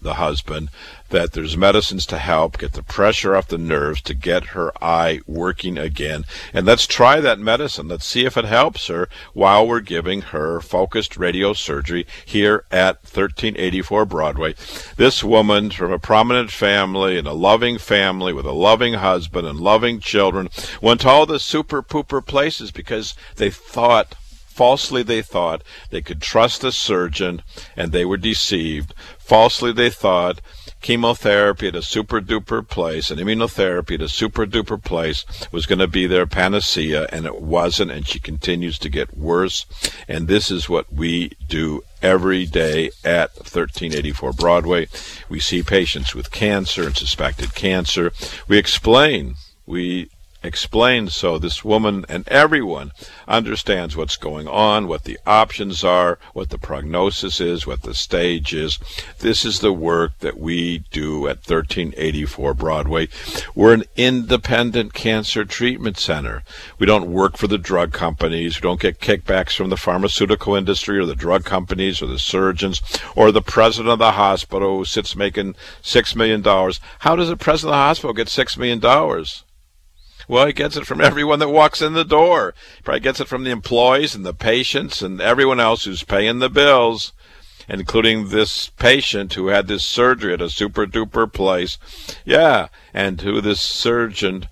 the 0.00 0.14
husband 0.14 0.70
that 1.10 1.32
there's 1.32 1.56
medicines 1.56 2.04
to 2.06 2.18
help 2.18 2.58
get 2.58 2.72
the 2.72 2.82
pressure 2.82 3.34
off 3.34 3.48
the 3.48 3.58
nerves 3.58 4.00
to 4.02 4.14
get 4.14 4.48
her 4.48 4.72
eye 4.82 5.20
working 5.26 5.78
again. 5.78 6.24
And 6.52 6.66
let's 6.66 6.86
try 6.86 7.20
that 7.20 7.38
medicine. 7.38 7.88
Let's 7.88 8.06
see 8.06 8.24
if 8.24 8.36
it 8.36 8.44
helps 8.44 8.86
her 8.88 9.08
while 9.32 9.66
we're 9.66 9.80
giving 9.80 10.20
her 10.20 10.60
focused 10.60 11.16
radio 11.16 11.52
surgery 11.52 12.06
here 12.24 12.64
at 12.70 12.96
1384 13.02 14.04
Broadway. 14.04 14.54
This 14.96 15.24
woman 15.24 15.70
from 15.70 15.92
a 15.92 15.98
prominent 15.98 16.50
family 16.50 17.18
and 17.18 17.26
a 17.26 17.32
loving 17.32 17.78
family 17.78 18.32
with 18.32 18.46
a 18.46 18.52
loving 18.52 18.94
husband 18.94 19.46
and 19.46 19.60
loving 19.60 20.00
children 20.00 20.48
went 20.82 21.00
to 21.02 21.08
all 21.08 21.26
the 21.26 21.40
super 21.40 21.82
pooper 21.82 22.24
places 22.24 22.70
because 22.70 23.14
they 23.36 23.50
thought 23.50 24.14
Falsely 24.58 25.04
they 25.04 25.22
thought 25.22 25.62
they 25.90 26.02
could 26.02 26.20
trust 26.20 26.62
the 26.62 26.72
surgeon, 26.72 27.42
and 27.76 27.92
they 27.92 28.04
were 28.04 28.16
deceived. 28.16 28.92
Falsely 29.28 29.72
they 29.72 29.90
thought 29.90 30.40
chemotherapy 30.80 31.68
at 31.68 31.74
a 31.74 31.82
super 31.82 32.18
duper 32.18 32.66
place 32.66 33.10
and 33.10 33.20
immunotherapy 33.20 33.96
at 33.96 34.00
a 34.00 34.08
super 34.08 34.46
duper 34.46 34.82
place 34.82 35.26
was 35.52 35.66
going 35.66 35.80
to 35.80 35.86
be 35.86 36.06
their 36.06 36.26
panacea, 36.26 37.06
and 37.12 37.26
it 37.26 37.42
wasn't, 37.42 37.90
and 37.90 38.08
she 38.08 38.18
continues 38.18 38.78
to 38.78 38.88
get 38.88 39.18
worse. 39.18 39.66
And 40.08 40.28
this 40.28 40.50
is 40.50 40.70
what 40.70 40.90
we 40.90 41.32
do 41.46 41.82
every 42.00 42.46
day 42.46 42.86
at 43.04 43.36
1384 43.36 44.32
Broadway. 44.32 44.88
We 45.28 45.40
see 45.40 45.62
patients 45.62 46.14
with 46.14 46.30
cancer 46.30 46.84
and 46.84 46.96
suspected 46.96 47.54
cancer. 47.54 48.12
We 48.48 48.56
explain. 48.56 49.34
We 49.66 50.08
explained 50.42 51.12
so 51.12 51.38
this 51.38 51.64
woman 51.64 52.04
and 52.08 52.26
everyone 52.28 52.92
understands 53.26 53.96
what's 53.96 54.16
going 54.16 54.46
on, 54.46 54.86
what 54.86 55.04
the 55.04 55.18
options 55.26 55.82
are, 55.82 56.18
what 56.32 56.50
the 56.50 56.58
prognosis 56.58 57.40
is, 57.40 57.66
what 57.66 57.82
the 57.82 57.94
stage 57.94 58.54
is. 58.54 58.78
This 59.18 59.44
is 59.44 59.60
the 59.60 59.72
work 59.72 60.18
that 60.20 60.38
we 60.38 60.84
do 60.90 61.26
at 61.26 61.38
1384 61.38 62.54
Broadway. 62.54 63.08
We're 63.54 63.74
an 63.74 63.84
independent 63.96 64.94
cancer 64.94 65.44
treatment 65.44 65.98
center. 65.98 66.44
We 66.78 66.86
don't 66.86 67.12
work 67.12 67.36
for 67.36 67.48
the 67.48 67.58
drug 67.58 67.92
companies. 67.92 68.56
We 68.56 68.62
don't 68.62 68.80
get 68.80 69.00
kickbacks 69.00 69.56
from 69.56 69.70
the 69.70 69.76
pharmaceutical 69.76 70.54
industry 70.54 70.98
or 70.98 71.06
the 71.06 71.14
drug 71.14 71.44
companies 71.44 72.00
or 72.00 72.06
the 72.06 72.18
surgeons 72.18 72.80
or 73.16 73.32
the 73.32 73.42
president 73.42 73.92
of 73.92 73.98
the 73.98 74.12
hospital 74.12 74.78
who 74.78 74.84
sits 74.84 75.16
making 75.16 75.54
$6 75.82 76.16
million. 76.16 76.42
How 77.00 77.16
does 77.16 77.28
the 77.28 77.36
president 77.36 77.74
of 77.74 77.78
the 77.78 77.84
hospital 77.84 78.14
get 78.14 78.28
$6 78.28 78.56
million? 78.56 78.80
Well, 80.28 80.46
he 80.46 80.52
gets 80.52 80.76
it 80.76 80.86
from 80.86 81.00
everyone 81.02 81.38
that 81.38 81.48
walks 81.48 81.82
in 81.82 81.94
the 81.94 82.04
door. 82.04 82.54
He 82.76 82.82
probably 82.82 83.00
gets 83.00 83.18
it 83.18 83.28
from 83.28 83.44
the 83.44 83.50
employees 83.50 84.14
and 84.14 84.24
the 84.24 84.34
patients 84.34 85.02
and 85.02 85.20
everyone 85.20 85.58
else 85.58 85.84
who's 85.84 86.04
paying 86.04 86.38
the 86.38 86.50
bills, 86.50 87.12
including 87.68 88.28
this 88.28 88.68
patient 88.68 89.34
who 89.34 89.48
had 89.48 89.66
this 89.66 89.84
surgery 89.84 90.34
at 90.34 90.42
a 90.42 90.50
super 90.50 90.86
duper 90.86 91.32
place. 91.32 91.78
Yeah, 92.24 92.68
and 92.92 93.20
who 93.22 93.40
this 93.40 93.60
surgeon 93.60 94.46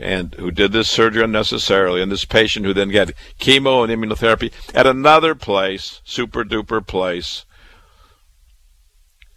and 0.00 0.34
who 0.34 0.50
did 0.50 0.72
this 0.72 0.88
surgery 0.88 1.22
unnecessarily, 1.22 2.00
and 2.00 2.10
this 2.10 2.24
patient 2.24 2.64
who 2.64 2.72
then 2.72 2.88
got 2.88 3.12
chemo 3.38 3.84
and 3.84 3.92
immunotherapy 3.92 4.50
at 4.74 4.86
another 4.86 5.34
place, 5.34 6.00
super 6.04 6.42
duper 6.42 6.84
place, 6.84 7.44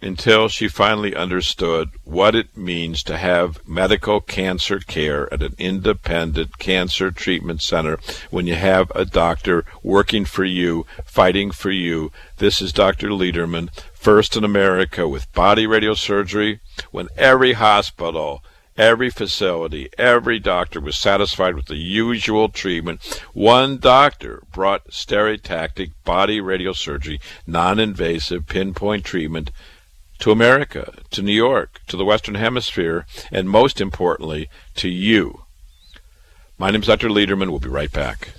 until 0.04 0.48
she 0.48 0.68
finally 0.68 1.16
understood 1.16 1.88
what 2.04 2.34
it 2.34 2.54
means 2.56 3.02
to 3.02 3.16
have 3.16 3.66
medical 3.66 4.20
cancer 4.20 4.78
care 4.78 5.32
at 5.32 5.42
an 5.42 5.54
independent 5.58 6.58
cancer 6.58 7.10
treatment 7.10 7.62
center 7.62 7.98
when 8.30 8.46
you 8.46 8.54
have 8.54 8.92
a 8.94 9.06
doctor 9.06 9.64
working 9.82 10.26
for 10.26 10.44
you, 10.44 10.84
fighting 11.06 11.50
for 11.50 11.70
you. 11.70 12.12
This 12.36 12.60
is 12.60 12.72
Dr. 12.72 13.08
Lederman, 13.08 13.70
first 13.94 14.36
in 14.36 14.44
America 14.44 15.08
with 15.08 15.32
body 15.32 15.66
radiosurgery, 15.66 16.60
when 16.90 17.08
every 17.16 17.54
hospital 17.54 18.42
Every 18.76 19.08
facility, 19.08 19.88
every 19.96 20.40
doctor 20.40 20.80
was 20.80 20.96
satisfied 20.96 21.54
with 21.54 21.66
the 21.66 21.76
usual 21.76 22.48
treatment. 22.48 23.22
One 23.32 23.78
doctor 23.78 24.42
brought 24.52 24.88
stereotactic 24.88 25.92
body 26.04 26.40
radiosurgery, 26.40 27.20
non 27.46 27.78
invasive 27.78 28.48
pinpoint 28.48 29.04
treatment 29.04 29.52
to 30.18 30.30
America, 30.30 30.94
to 31.10 31.22
New 31.22 31.32
York, 31.32 31.80
to 31.88 31.96
the 31.96 32.04
Western 32.04 32.36
Hemisphere, 32.36 33.06
and 33.30 33.48
most 33.48 33.80
importantly, 33.80 34.48
to 34.76 34.88
you. 34.88 35.42
My 36.58 36.70
name 36.70 36.82
is 36.82 36.86
Dr. 36.86 37.08
Lederman. 37.08 37.50
We'll 37.50 37.58
be 37.58 37.68
right 37.68 37.92
back. 37.92 38.30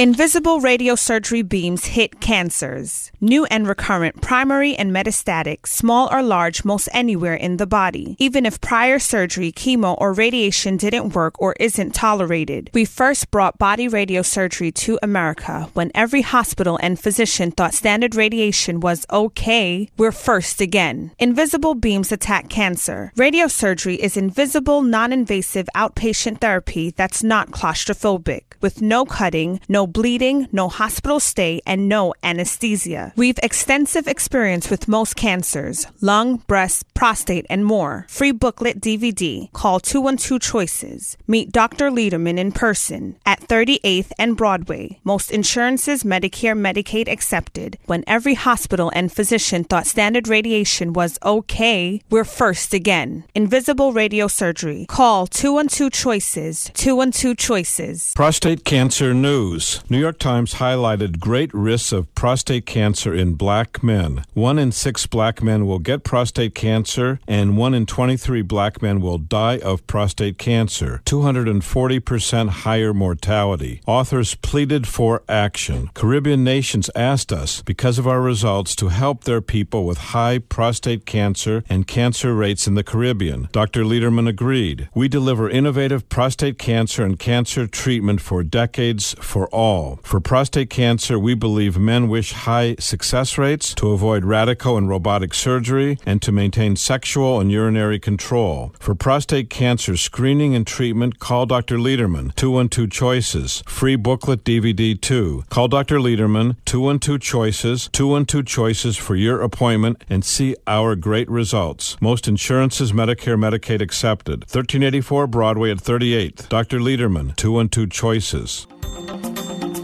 Invisible 0.00 0.60
radiosurgery 0.60 1.42
beams 1.42 1.86
hit 1.86 2.20
cancers, 2.20 3.10
new 3.20 3.46
and 3.46 3.66
recurrent, 3.66 4.20
primary 4.22 4.76
and 4.76 4.92
metastatic, 4.92 5.66
small 5.66 6.08
or 6.12 6.22
large, 6.22 6.64
most 6.64 6.88
anywhere 6.92 7.34
in 7.34 7.56
the 7.56 7.66
body. 7.66 8.14
Even 8.20 8.46
if 8.46 8.60
prior 8.60 9.00
surgery, 9.00 9.50
chemo, 9.50 9.96
or 10.00 10.12
radiation 10.12 10.76
didn't 10.76 11.16
work 11.16 11.34
or 11.40 11.56
isn't 11.58 11.96
tolerated. 11.96 12.70
We 12.72 12.84
first 12.84 13.32
brought 13.32 13.58
body 13.58 13.88
radiosurgery 13.88 14.72
to 14.72 15.00
America 15.02 15.68
when 15.74 15.90
every 15.96 16.22
hospital 16.22 16.78
and 16.80 16.96
physician 16.96 17.50
thought 17.50 17.74
standard 17.74 18.14
radiation 18.14 18.78
was 18.78 19.04
okay. 19.10 19.88
We're 19.96 20.12
first 20.12 20.60
again. 20.60 21.10
Invisible 21.18 21.74
beams 21.74 22.12
attack 22.12 22.48
cancer. 22.48 23.10
Radiosurgery 23.16 23.96
is 23.96 24.16
invisible, 24.16 24.80
non 24.80 25.12
invasive 25.12 25.68
outpatient 25.74 26.40
therapy 26.40 26.92
that's 26.92 27.24
not 27.24 27.50
claustrophobic, 27.50 28.44
with 28.60 28.80
no 28.80 29.04
cutting, 29.04 29.58
no 29.68 29.87
bleeding, 29.92 30.48
no 30.52 30.68
hospital 30.68 31.20
stay, 31.20 31.60
and 31.66 31.88
no 31.88 32.14
anesthesia. 32.22 33.12
We've 33.16 33.38
extensive 33.42 34.06
experience 34.06 34.70
with 34.70 34.88
most 34.88 35.16
cancers 35.16 35.86
lung, 36.00 36.36
breast, 36.46 36.84
prostate, 36.94 37.46
and 37.50 37.64
more. 37.64 38.06
Free 38.08 38.32
booklet 38.32 38.80
DVD. 38.80 39.50
Call 39.52 39.80
212 39.80 40.40
Choices. 40.40 41.16
Meet 41.26 41.52
Dr. 41.52 41.90
Lederman 41.90 42.38
in 42.38 42.52
person 42.52 43.16
at 43.26 43.40
38th 43.40 44.12
and 44.18 44.36
Broadway. 44.36 45.00
Most 45.04 45.30
insurances, 45.30 46.02
Medicare, 46.02 46.56
Medicaid 46.56 47.08
accepted. 47.08 47.78
When 47.86 48.04
every 48.06 48.34
hospital 48.34 48.90
and 48.94 49.12
physician 49.12 49.64
thought 49.64 49.86
standard 49.86 50.28
radiation 50.28 50.92
was 50.92 51.18
okay, 51.24 52.00
we're 52.10 52.24
first 52.24 52.74
again. 52.74 53.24
Invisible 53.34 53.92
radio 53.92 54.28
surgery. 54.28 54.86
Call 54.88 55.26
212 55.26 55.92
Choices. 55.92 56.70
212 56.74 57.36
Choices. 57.36 58.12
Prostate 58.14 58.64
Cancer 58.64 59.14
News. 59.14 59.77
New 59.88 59.98
York 59.98 60.18
Times 60.18 60.54
highlighted 60.54 61.18
great 61.20 61.52
risks 61.54 61.92
of 61.92 62.12
prostate 62.14 62.66
cancer 62.66 63.14
in 63.14 63.34
black 63.34 63.82
men. 63.82 64.24
One 64.34 64.58
in 64.58 64.72
six 64.72 65.06
black 65.06 65.42
men 65.42 65.66
will 65.66 65.78
get 65.78 66.04
prostate 66.04 66.54
cancer, 66.54 67.20
and 67.26 67.56
one 67.56 67.74
in 67.74 67.86
23 67.86 68.42
black 68.42 68.82
men 68.82 69.00
will 69.00 69.18
die 69.18 69.58
of 69.58 69.86
prostate 69.86 70.38
cancer. 70.38 71.02
240% 71.04 72.48
higher 72.48 72.94
mortality. 72.94 73.80
Authors 73.86 74.34
pleaded 74.34 74.86
for 74.86 75.22
action. 75.28 75.90
Caribbean 75.94 76.44
nations 76.44 76.90
asked 76.94 77.32
us, 77.32 77.62
because 77.62 77.98
of 77.98 78.06
our 78.06 78.20
results, 78.20 78.74
to 78.76 78.88
help 78.88 79.24
their 79.24 79.40
people 79.40 79.86
with 79.86 79.98
high 79.98 80.38
prostate 80.38 81.06
cancer 81.06 81.62
and 81.68 81.86
cancer 81.86 82.34
rates 82.34 82.66
in 82.66 82.74
the 82.74 82.84
Caribbean. 82.84 83.48
Dr. 83.52 83.84
Lederman 83.84 84.28
agreed. 84.28 84.88
We 84.94 85.08
deliver 85.08 85.48
innovative 85.48 86.08
prostate 86.08 86.58
cancer 86.58 87.04
and 87.04 87.18
cancer 87.18 87.66
treatment 87.66 88.20
for 88.20 88.42
decades 88.42 89.14
for 89.20 89.48
all. 89.48 89.67
For 89.68 90.20
prostate 90.20 90.70
cancer, 90.70 91.18
we 91.18 91.34
believe 91.34 91.76
men 91.76 92.08
wish 92.08 92.32
high 92.32 92.76
success 92.78 93.36
rates 93.36 93.74
to 93.74 93.90
avoid 93.90 94.24
radical 94.24 94.78
and 94.78 94.88
robotic 94.88 95.34
surgery 95.34 95.98
and 96.06 96.22
to 96.22 96.32
maintain 96.32 96.74
sexual 96.76 97.38
and 97.38 97.52
urinary 97.52 97.98
control. 97.98 98.74
For 98.80 98.94
prostate 98.94 99.50
cancer 99.50 99.98
screening 99.98 100.54
and 100.54 100.66
treatment, 100.66 101.18
call 101.18 101.44
Dr. 101.44 101.76
Lederman, 101.76 102.34
212 102.34 102.90
Choices. 102.90 103.62
Free 103.66 103.96
booklet 103.96 104.42
DVD 104.42 104.98
2. 104.98 105.44
Call 105.50 105.68
Dr. 105.68 105.98
Lederman, 105.98 106.56
212 106.64 107.20
Choices, 107.20 107.90
212 107.92 108.46
Choices 108.46 108.96
for 108.96 109.16
your 109.16 109.42
appointment 109.42 110.02
and 110.08 110.24
see 110.24 110.56
our 110.66 110.96
great 110.96 111.28
results. 111.28 111.98
Most 112.00 112.26
insurances, 112.26 112.92
Medicare, 112.92 113.36
Medicaid 113.36 113.82
accepted. 113.82 114.40
1384 114.44 115.26
Broadway 115.26 115.70
at 115.70 115.76
38th. 115.76 116.48
Dr. 116.48 116.80
Lederman, 116.80 117.36
212 117.36 117.90
Choices. 117.90 118.66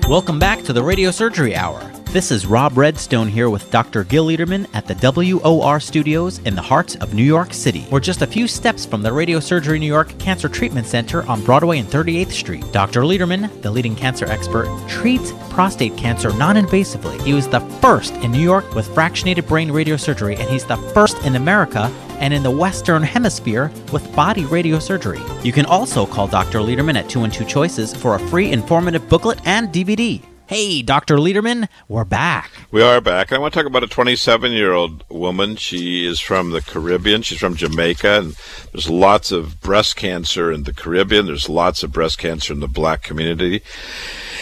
Welcome 0.08 0.38
back 0.38 0.62
to 0.64 0.74
the 0.74 0.82
Radio 0.82 1.10
Surgery 1.10 1.56
Hour. 1.56 1.80
This 2.14 2.30
is 2.30 2.46
Rob 2.46 2.78
Redstone 2.78 3.26
here 3.26 3.50
with 3.50 3.72
Dr. 3.72 4.04
Gil 4.04 4.26
Lederman 4.26 4.68
at 4.72 4.86
the 4.86 4.94
WOR 4.94 5.80
studios 5.80 6.38
in 6.38 6.54
the 6.54 6.62
heart 6.62 6.94
of 7.02 7.12
New 7.12 7.24
York 7.24 7.52
City. 7.52 7.88
We're 7.90 7.98
just 7.98 8.22
a 8.22 8.26
few 8.28 8.46
steps 8.46 8.86
from 8.86 9.02
the 9.02 9.12
Radio 9.12 9.40
Surgery 9.40 9.80
New 9.80 9.88
York 9.88 10.16
Cancer 10.20 10.48
Treatment 10.48 10.86
Center 10.86 11.24
on 11.24 11.42
Broadway 11.42 11.80
and 11.80 11.88
38th 11.88 12.30
Street. 12.30 12.64
Dr. 12.70 13.00
Lederman, 13.00 13.50
the 13.62 13.70
leading 13.72 13.96
cancer 13.96 14.26
expert, 14.26 14.68
treats 14.88 15.32
prostate 15.50 15.96
cancer 15.96 16.32
non 16.34 16.54
invasively. 16.54 17.20
He 17.22 17.34
was 17.34 17.48
the 17.48 17.58
first 17.82 18.14
in 18.18 18.30
New 18.30 18.38
York 18.38 18.76
with 18.76 18.86
fractionated 18.90 19.48
brain 19.48 19.70
radiosurgery, 19.70 20.38
and 20.38 20.48
he's 20.48 20.64
the 20.64 20.76
first 20.94 21.18
in 21.24 21.34
America 21.34 21.92
and 22.20 22.32
in 22.32 22.44
the 22.44 22.50
Western 22.56 23.02
Hemisphere 23.02 23.72
with 23.92 24.14
body 24.14 24.44
radiosurgery. 24.44 25.44
You 25.44 25.50
can 25.50 25.66
also 25.66 26.06
call 26.06 26.28
Dr. 26.28 26.60
Lederman 26.60 26.94
at 26.94 27.08
212 27.08 27.48
Choices 27.48 27.92
for 27.92 28.14
a 28.14 28.20
free 28.28 28.52
informative 28.52 29.08
booklet 29.08 29.40
and 29.44 29.70
DVD. 29.70 30.22
Hey, 30.46 30.82
Dr. 30.82 31.16
Lederman, 31.16 31.68
we're 31.88 32.04
back. 32.04 32.50
We 32.70 32.82
are 32.82 33.00
back. 33.00 33.32
I 33.32 33.38
want 33.38 33.54
to 33.54 33.58
talk 33.58 33.66
about 33.66 33.82
a 33.82 33.86
27 33.86 34.52
year 34.52 34.74
old 34.74 35.02
woman. 35.08 35.56
She 35.56 36.06
is 36.06 36.20
from 36.20 36.50
the 36.50 36.60
Caribbean. 36.60 37.22
She's 37.22 37.38
from 37.38 37.56
Jamaica, 37.56 38.18
and 38.18 38.36
there's 38.70 38.90
lots 38.90 39.32
of 39.32 39.62
breast 39.62 39.96
cancer 39.96 40.52
in 40.52 40.64
the 40.64 40.74
Caribbean. 40.74 41.24
There's 41.24 41.48
lots 41.48 41.82
of 41.82 41.92
breast 41.92 42.18
cancer 42.18 42.52
in 42.52 42.60
the 42.60 42.68
black 42.68 43.02
community. 43.02 43.62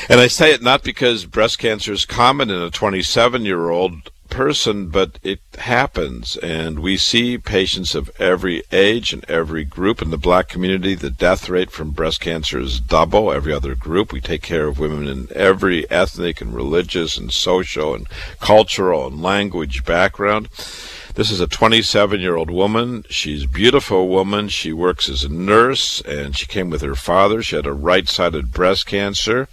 And 0.09 0.19
I 0.19 0.27
say 0.27 0.53
it 0.53 0.61
not 0.61 0.83
because 0.83 1.25
breast 1.25 1.61
cancer 1.61 1.93
is 1.93 2.05
common 2.05 2.51
in 2.51 2.61
a 2.61 2.71
27 2.71 3.45
year 3.45 3.71
old 3.71 4.11
person, 4.33 4.89
but 4.89 5.19
it 5.23 5.41
happens. 5.59 6.37
And 6.39 6.81
we 6.81 6.97
see 6.97 7.37
patients 7.39 7.95
of 7.95 8.11
every 8.19 8.63
age 8.73 9.13
and 9.13 9.25
every 9.29 9.65
group 9.65 10.01
in 10.01 10.11
the 10.11 10.17
black 10.17 10.49
community. 10.49 10.95
The 10.95 11.11
death 11.11 11.49
rate 11.49 11.71
from 11.71 11.91
breast 11.91 12.21
cancer 12.21 12.59
is 12.59 12.81
double 12.81 13.31
every 13.31 13.53
other 13.53 13.75
group. 13.75 14.11
We 14.11 14.21
take 14.21 14.43
care 14.43 14.67
of 14.67 14.79
women 14.79 15.07
in 15.07 15.29
every 15.35 15.89
ethnic 15.91 16.41
and 16.41 16.55
religious 16.55 17.19
and 17.19 17.31
social 17.31 17.95
and 17.95 18.09
cultural 18.41 19.07
and 19.07 19.23
language 19.23 19.85
background. 19.85 20.49
This 21.15 21.31
is 21.31 21.41
a 21.41 21.47
27 21.47 22.21
year 22.21 22.37
old 22.37 22.51
woman. 22.51 23.05
She's 23.11 23.45
a 23.45 23.49
beautiful 23.49 24.09
woman. 24.09 24.49
She 24.49 24.73
works 24.73 25.11
as 25.11 25.23
a 25.23 25.29
nurse 25.29 26.01
and 26.01 26.37
she 26.37 26.47
came 26.47 26.71
with 26.71 26.81
her 26.81 26.95
father. 26.95 27.43
She 27.43 27.57
had 27.57 27.67
a 27.67 27.73
right 27.73 28.09
sided 28.09 28.51
breast 28.51 28.87
cancer. 28.87 29.47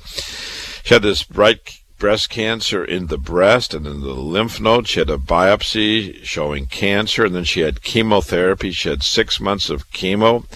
She 0.83 0.93
had 0.93 1.03
this 1.03 1.29
right 1.29 1.59
breast 1.99 2.29
cancer 2.29 2.83
in 2.83 3.07
the 3.07 3.17
breast 3.17 3.73
and 3.73 3.85
in 3.85 3.99
the 3.99 4.13
lymph 4.13 4.59
node. 4.59 4.87
She 4.87 4.99
had 4.99 5.09
a 5.09 5.17
biopsy 5.17 6.23
showing 6.23 6.65
cancer, 6.65 7.25
and 7.25 7.35
then 7.35 7.43
she 7.43 7.59
had 7.59 7.83
chemotherapy. 7.83 8.71
She 8.71 8.89
had 8.89 9.03
six 9.03 9.39
months 9.39 9.69
of 9.69 9.91
chemo 9.91 10.49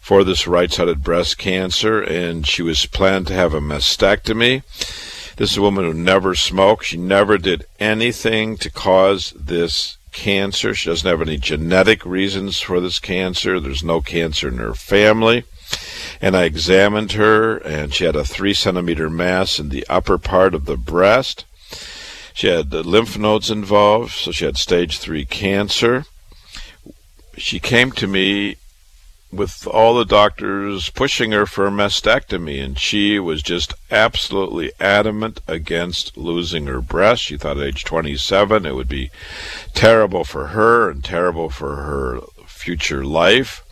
for 0.00 0.22
this 0.22 0.46
right 0.46 0.72
sided 0.72 1.02
breast 1.02 1.36
cancer, 1.36 2.00
and 2.00 2.46
she 2.46 2.62
was 2.62 2.86
planned 2.86 3.26
to 3.26 3.34
have 3.34 3.52
a 3.52 3.60
mastectomy. 3.60 4.62
This 5.36 5.50
is 5.50 5.56
a 5.58 5.62
woman 5.62 5.84
who 5.84 5.92
never 5.92 6.34
smoked. 6.34 6.86
She 6.86 6.96
never 6.96 7.36
did 7.36 7.66
anything 7.78 8.56
to 8.58 8.70
cause 8.70 9.34
this 9.36 9.98
cancer. 10.12 10.74
She 10.74 10.88
doesn't 10.88 11.10
have 11.10 11.20
any 11.20 11.36
genetic 11.36 12.06
reasons 12.06 12.60
for 12.60 12.80
this 12.80 12.98
cancer. 12.98 13.60
There's 13.60 13.82
no 13.82 14.00
cancer 14.00 14.48
in 14.48 14.58
her 14.58 14.72
family 14.72 15.44
and 16.20 16.36
I 16.36 16.44
examined 16.44 17.12
her, 17.12 17.58
and 17.58 17.92
she 17.92 18.04
had 18.04 18.16
a 18.16 18.24
three 18.24 18.54
centimeter 18.54 19.10
mass 19.10 19.58
in 19.58 19.68
the 19.68 19.86
upper 19.88 20.18
part 20.18 20.54
of 20.54 20.64
the 20.64 20.76
breast. 20.76 21.44
She 22.34 22.48
had 22.48 22.70
the 22.70 22.82
lymph 22.82 23.18
nodes 23.18 23.50
involved, 23.50 24.12
so 24.12 24.32
she 24.32 24.44
had 24.44 24.56
stage 24.56 24.98
three 24.98 25.24
cancer. 25.24 26.04
She 27.36 27.58
came 27.58 27.92
to 27.92 28.06
me 28.06 28.56
with 29.32 29.66
all 29.66 29.94
the 29.94 30.04
doctors 30.04 30.88
pushing 30.90 31.32
her 31.32 31.46
for 31.46 31.66
a 31.66 31.70
mastectomy, 31.70 32.62
and 32.62 32.78
she 32.78 33.18
was 33.18 33.42
just 33.42 33.74
absolutely 33.90 34.72
adamant 34.78 35.40
against 35.46 36.16
losing 36.16 36.66
her 36.66 36.80
breast. 36.80 37.22
She 37.22 37.36
thought 37.36 37.58
at 37.58 37.64
age 37.66 37.84
27 37.84 38.64
it 38.64 38.74
would 38.74 38.88
be 38.88 39.10
terrible 39.74 40.24
for 40.24 40.48
her 40.48 40.90
and 40.90 41.04
terrible 41.04 41.50
for 41.50 41.76
her 41.76 42.20
future 42.46 43.04
life 43.04 43.65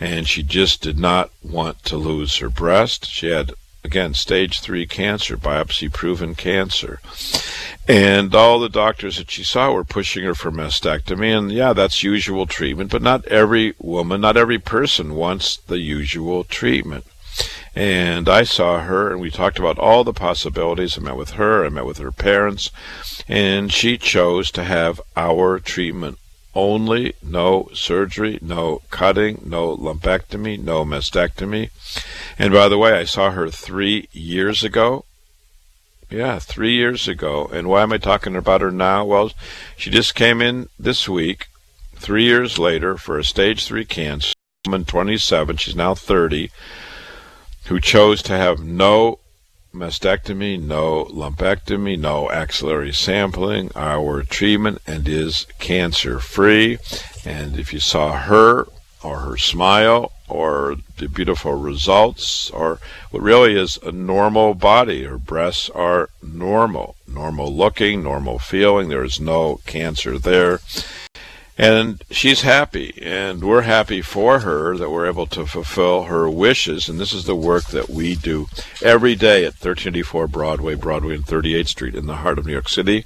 and 0.00 0.26
she 0.26 0.42
just 0.42 0.80
did 0.80 0.98
not 0.98 1.30
want 1.42 1.84
to 1.84 1.96
lose 1.96 2.38
her 2.38 2.48
breast. 2.48 3.06
She 3.06 3.30
had, 3.30 3.52
again, 3.84 4.14
stage 4.14 4.60
three 4.60 4.86
cancer, 4.86 5.36
biopsy 5.36 5.92
proven 5.92 6.34
cancer. 6.34 7.00
And 7.86 8.34
all 8.34 8.58
the 8.58 8.70
doctors 8.70 9.18
that 9.18 9.30
she 9.30 9.44
saw 9.44 9.72
were 9.72 9.84
pushing 9.84 10.24
her 10.24 10.34
for 10.34 10.50
mastectomy. 10.50 11.36
And 11.36 11.52
yeah, 11.52 11.74
that's 11.74 12.02
usual 12.02 12.46
treatment, 12.46 12.90
but 12.90 13.02
not 13.02 13.26
every 13.26 13.74
woman, 13.78 14.22
not 14.22 14.38
every 14.38 14.58
person 14.58 15.14
wants 15.14 15.56
the 15.56 15.78
usual 15.78 16.44
treatment. 16.44 17.04
And 17.74 18.28
I 18.28 18.42
saw 18.42 18.80
her, 18.80 19.12
and 19.12 19.20
we 19.20 19.30
talked 19.30 19.58
about 19.58 19.78
all 19.78 20.02
the 20.02 20.12
possibilities. 20.12 20.98
I 20.98 21.02
met 21.02 21.16
with 21.16 21.30
her, 21.32 21.64
I 21.64 21.68
met 21.68 21.86
with 21.86 21.98
her 21.98 22.10
parents, 22.10 22.70
and 23.28 23.72
she 23.72 23.96
chose 23.96 24.50
to 24.52 24.64
have 24.64 25.00
our 25.16 25.60
treatment 25.60 26.18
only, 26.54 27.14
no 27.22 27.68
surgery, 27.72 28.38
no 28.42 28.82
cutting, 28.90 29.42
no 29.44 29.76
lumpectomy, 29.76 30.58
no 30.58 30.84
mastectomy. 30.84 31.70
And 32.38 32.52
by 32.52 32.68
the 32.68 32.78
way, 32.78 32.92
I 32.92 33.04
saw 33.04 33.30
her 33.30 33.48
three 33.48 34.08
years 34.12 34.64
ago. 34.64 35.04
Yeah, 36.10 36.40
three 36.40 36.74
years 36.74 37.06
ago. 37.06 37.48
And 37.52 37.68
why 37.68 37.82
am 37.82 37.92
I 37.92 37.98
talking 37.98 38.34
about 38.34 38.62
her 38.62 38.72
now? 38.72 39.04
Well, 39.04 39.30
she 39.76 39.90
just 39.90 40.16
came 40.16 40.42
in 40.42 40.68
this 40.78 41.08
week, 41.08 41.46
three 41.94 42.24
years 42.24 42.58
later, 42.58 42.96
for 42.96 43.18
a 43.18 43.24
stage 43.24 43.64
three 43.64 43.84
cancer. 43.84 44.34
Woman, 44.66 44.84
27, 44.84 45.56
she's 45.56 45.76
now 45.76 45.94
30, 45.94 46.50
who 47.66 47.78
chose 47.80 48.22
to 48.22 48.36
have 48.36 48.64
no 48.64 49.19
mastectomy, 49.74 50.60
no 50.60 51.04
lumpectomy, 51.06 51.98
no 51.98 52.30
axillary 52.30 52.92
sampling, 52.92 53.70
our 53.74 54.22
treatment, 54.22 54.80
and 54.86 55.08
is 55.08 55.46
cancer 55.58 56.18
free. 56.18 56.78
And 57.24 57.58
if 57.58 57.72
you 57.72 57.80
saw 57.80 58.12
her 58.12 58.66
or 59.02 59.20
her 59.20 59.36
smile 59.36 60.12
or 60.28 60.76
the 60.98 61.08
beautiful 61.08 61.54
results 61.54 62.50
or 62.50 62.78
what 63.10 63.22
really 63.22 63.56
is 63.56 63.78
a 63.82 63.92
normal 63.92 64.54
body, 64.54 65.04
her 65.04 65.18
breasts 65.18 65.70
are 65.70 66.10
normal, 66.22 66.96
normal 67.06 67.54
looking, 67.54 68.02
normal 68.02 68.38
feeling, 68.38 68.88
there 68.88 69.04
is 69.04 69.20
no 69.20 69.60
cancer 69.66 70.18
there 70.18 70.60
and 71.60 72.02
she's 72.10 72.40
happy 72.40 72.94
and 73.02 73.44
we're 73.44 73.60
happy 73.60 74.00
for 74.00 74.38
her 74.38 74.78
that 74.78 74.88
we're 74.88 75.06
able 75.06 75.26
to 75.26 75.44
fulfill 75.44 76.04
her 76.04 76.28
wishes. 76.30 76.88
And 76.88 76.98
this 76.98 77.12
is 77.12 77.26
the 77.26 77.36
work 77.36 77.64
that 77.66 77.90
we 77.90 78.16
do 78.16 78.46
every 78.82 79.14
day 79.14 79.44
at 79.44 79.52
1384 79.52 80.26
broadway 80.28 80.74
broadway 80.74 81.16
and 81.16 81.26
38th 81.26 81.68
street 81.68 81.94
in 81.94 82.06
the 82.06 82.16
heart 82.16 82.38
of 82.38 82.46
new 82.46 82.52
york 82.52 82.70
city. 82.70 83.04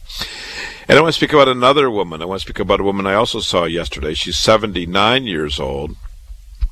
And 0.86 0.96
i 0.96 1.02
want 1.02 1.12
to 1.12 1.18
speak 1.18 1.32
about 1.32 1.48
another 1.48 1.90
woman. 1.90 2.22
I 2.22 2.26
want 2.26 2.42
to 2.42 2.46
speak 2.46 2.60
about 2.60 2.78
a 2.78 2.84
woman 2.84 3.08
i 3.08 3.14
also 3.14 3.40
saw 3.40 3.64
yesterday. 3.64 4.14
She's 4.14 4.36
79 4.36 5.24
years 5.24 5.58
old 5.58 5.96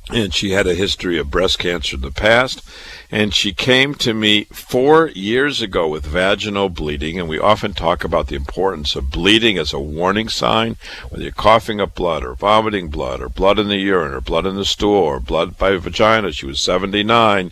and 0.09 0.33
she 0.33 0.51
had 0.51 0.67
a 0.67 0.75
history 0.75 1.17
of 1.17 1.31
breast 1.31 1.59
cancer 1.59 1.95
in 1.95 2.01
the 2.01 2.11
past. 2.11 2.61
And 3.09 3.33
she 3.33 3.53
came 3.53 3.93
to 3.95 4.13
me 4.13 4.45
four 4.45 5.09
years 5.09 5.61
ago 5.61 5.87
with 5.87 6.05
vaginal 6.05 6.69
bleeding, 6.69 7.19
and 7.19 7.29
we 7.29 7.39
often 7.39 7.73
talk 7.73 8.03
about 8.03 8.27
the 8.27 8.35
importance 8.35 8.95
of 8.95 9.11
bleeding 9.11 9.57
as 9.57 9.71
a 9.71 9.79
warning 9.79 10.29
sign, 10.29 10.75
whether 11.09 11.23
you're 11.23 11.31
coughing 11.31 11.79
up 11.79 11.95
blood 11.95 12.23
or 12.23 12.33
vomiting 12.33 12.89
blood 12.89 13.21
or 13.21 13.29
blood 13.29 13.59
in 13.59 13.67
the 13.69 13.77
urine 13.77 14.13
or 14.13 14.21
blood 14.21 14.45
in 14.45 14.55
the 14.55 14.65
stool 14.65 14.95
or 14.95 15.19
blood 15.19 15.57
by 15.57 15.77
vagina. 15.77 16.31
She 16.31 16.45
was 16.45 16.59
79. 16.59 17.51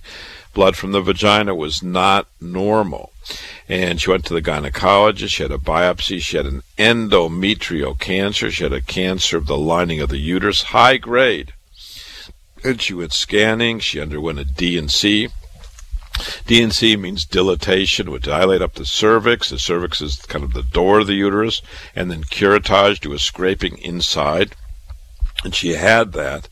Blood 0.53 0.75
from 0.75 0.91
the 0.91 1.01
vagina 1.01 1.55
was 1.55 1.81
not 1.81 2.27
normal. 2.41 3.13
And 3.69 4.01
she 4.01 4.09
went 4.09 4.25
to 4.25 4.33
the 4.33 4.41
gynecologist. 4.41 5.29
She 5.29 5.43
had 5.43 5.51
a 5.51 5.57
biopsy. 5.57 6.19
She 6.19 6.35
had 6.35 6.47
an 6.47 6.63
endometrial 6.77 7.97
cancer. 7.97 8.51
She 8.51 8.63
had 8.63 8.73
a 8.73 8.81
cancer 8.81 9.37
of 9.37 9.45
the 9.45 9.57
lining 9.57 10.01
of 10.01 10.09
the 10.09 10.17
uterus, 10.17 10.63
high 10.63 10.97
grade 10.97 11.53
and 12.63 12.81
she 12.81 12.93
went 12.93 13.13
scanning. 13.13 13.79
She 13.79 13.99
underwent 13.99 14.39
a 14.39 14.45
D&C. 14.45 15.29
D&C 16.45 16.95
means 16.97 17.25
dilatation, 17.25 18.11
would 18.11 18.21
dilate 18.21 18.61
up 18.61 18.73
the 18.73 18.85
cervix. 18.85 19.49
The 19.49 19.57
cervix 19.57 20.01
is 20.01 20.17
kind 20.17 20.43
of 20.43 20.53
the 20.53 20.63
door 20.63 20.99
of 20.99 21.07
the 21.07 21.15
uterus, 21.15 21.61
and 21.95 22.11
then 22.11 22.23
curettage, 22.23 22.99
do 22.99 23.13
a 23.13 23.19
scraping 23.19 23.77
inside. 23.79 24.55
And 25.43 25.55
she 25.55 25.69
had 25.69 26.11
that. 26.13 26.47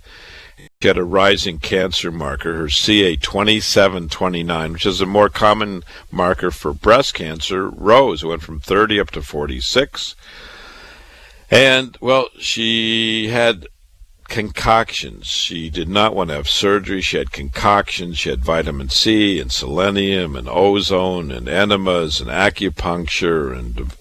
She 0.81 0.87
had 0.87 0.97
a 0.97 1.03
rising 1.03 1.59
cancer 1.59 2.11
marker, 2.11 2.55
her 2.55 2.67
CA2729, 2.67 4.73
which 4.73 4.85
is 4.85 5.01
a 5.01 5.05
more 5.05 5.29
common 5.29 5.83
marker 6.11 6.51
for 6.51 6.73
breast 6.73 7.13
cancer, 7.13 7.69
rose. 7.69 8.23
It 8.23 8.27
went 8.27 8.41
from 8.41 8.59
30 8.59 8.99
up 8.99 9.11
to 9.11 9.21
46. 9.21 10.15
And, 11.51 11.97
well, 11.99 12.29
she 12.37 13.27
had 13.27 13.67
concoctions. 14.29 15.27
She 15.27 15.69
did 15.69 15.89
not 15.89 16.15
want 16.15 16.29
to 16.29 16.35
have 16.35 16.47
surgery. 16.47 17.01
She 17.01 17.17
had 17.17 17.31
concoctions. 17.31 18.19
She 18.19 18.29
had 18.29 18.45
vitamin 18.45 18.89
C 18.89 19.39
and 19.39 19.51
selenium 19.51 20.35
and 20.35 20.47
ozone 20.47 21.31
and 21.31 21.49
enemas 21.49 22.21
and 22.21 22.29
acupuncture 22.29 23.57
and 23.57 23.91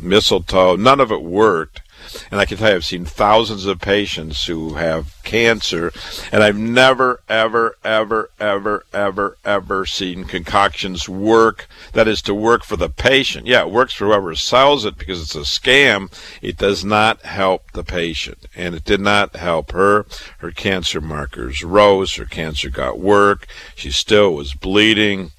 mistletoe. 0.00 0.76
None 0.76 1.00
of 1.00 1.10
it 1.10 1.22
worked. 1.22 1.80
And 2.30 2.40
I 2.40 2.44
can 2.44 2.58
tell 2.58 2.70
you, 2.70 2.76
I've 2.76 2.84
seen 2.84 3.04
thousands 3.04 3.66
of 3.66 3.80
patients 3.80 4.46
who 4.46 4.74
have 4.74 5.14
cancer, 5.24 5.92
and 6.30 6.42
I've 6.42 6.56
never, 6.56 7.20
ever, 7.28 7.76
ever, 7.82 8.30
ever, 8.40 8.84
ever, 8.92 9.36
ever 9.44 9.86
seen 9.86 10.24
concoctions 10.24 11.08
work. 11.08 11.66
That 11.92 12.08
is 12.08 12.22
to 12.22 12.34
work 12.34 12.64
for 12.64 12.76
the 12.76 12.88
patient. 12.88 13.46
Yeah, 13.46 13.62
it 13.62 13.70
works 13.70 13.94
for 13.94 14.06
whoever 14.06 14.34
sells 14.34 14.84
it 14.84 14.98
because 14.98 15.22
it's 15.22 15.34
a 15.34 15.40
scam. 15.40 16.12
It 16.42 16.56
does 16.56 16.84
not 16.84 17.22
help 17.22 17.72
the 17.72 17.84
patient. 17.84 18.46
And 18.54 18.74
it 18.74 18.84
did 18.84 19.00
not 19.00 19.36
help 19.36 19.72
her. 19.72 20.06
Her 20.38 20.50
cancer 20.50 21.00
markers 21.00 21.62
rose. 21.62 22.14
Her 22.14 22.24
cancer 22.24 22.70
got 22.70 22.98
work. 22.98 23.46
She 23.74 23.90
still 23.90 24.34
was 24.34 24.54
bleeding. 24.54 25.32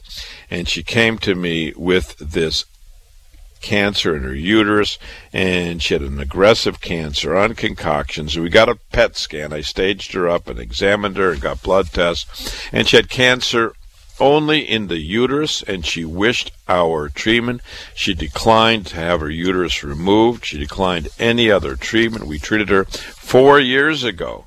And 0.49 0.67
she 0.67 0.83
came 0.83 1.17
to 1.19 1.35
me 1.35 1.73
with 1.75 2.17
this 2.17 2.65
cancer 3.65 4.15
in 4.15 4.21
her 4.21 4.35
uterus, 4.35 4.99
and 5.33 5.81
she 5.81 5.95
had 5.95 6.03
an 6.03 6.19
aggressive 6.19 6.79
cancer 6.79 7.35
on 7.35 7.55
concoctions. 7.55 8.37
We 8.37 8.49
got 8.49 8.69
a 8.69 8.79
PET 8.91 9.17
scan. 9.17 9.51
I 9.51 9.61
staged 9.61 10.13
her 10.13 10.29
up 10.29 10.47
and 10.47 10.59
examined 10.59 11.17
her 11.17 11.31
and 11.31 11.41
got 11.41 11.63
blood 11.63 11.87
tests, 11.91 12.69
and 12.71 12.87
she 12.87 12.95
had 12.95 13.09
cancer 13.09 13.73
only 14.19 14.59
in 14.59 14.87
the 14.87 14.99
uterus, 14.99 15.63
and 15.63 15.83
she 15.83 16.05
wished 16.05 16.51
our 16.69 17.09
treatment. 17.09 17.61
She 17.95 18.13
declined 18.13 18.85
to 18.87 18.95
have 18.97 19.19
her 19.19 19.31
uterus 19.31 19.83
removed. 19.83 20.45
She 20.45 20.59
declined 20.59 21.09
any 21.17 21.49
other 21.49 21.75
treatment. 21.75 22.27
We 22.27 22.37
treated 22.37 22.69
her 22.69 22.85
four 22.85 23.59
years 23.59 24.03
ago. 24.03 24.45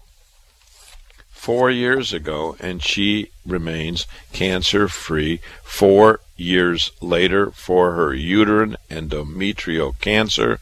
Four 1.28 1.70
years 1.70 2.12
ago, 2.12 2.56
and 2.60 2.82
she 2.82 3.30
remains 3.44 4.06
cancer 4.32 4.86
free 4.86 5.40
four 5.62 6.20
years 6.38 6.92
later 7.00 7.50
for 7.50 7.92
her 7.92 8.14
uterine 8.14 8.76
endometrial 8.88 9.98
cancer, 10.00 10.60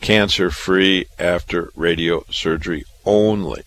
cancer 0.00 0.50
free 0.50 1.06
after 1.18 1.66
radiosurgery 1.76 2.84
only. 3.04 3.64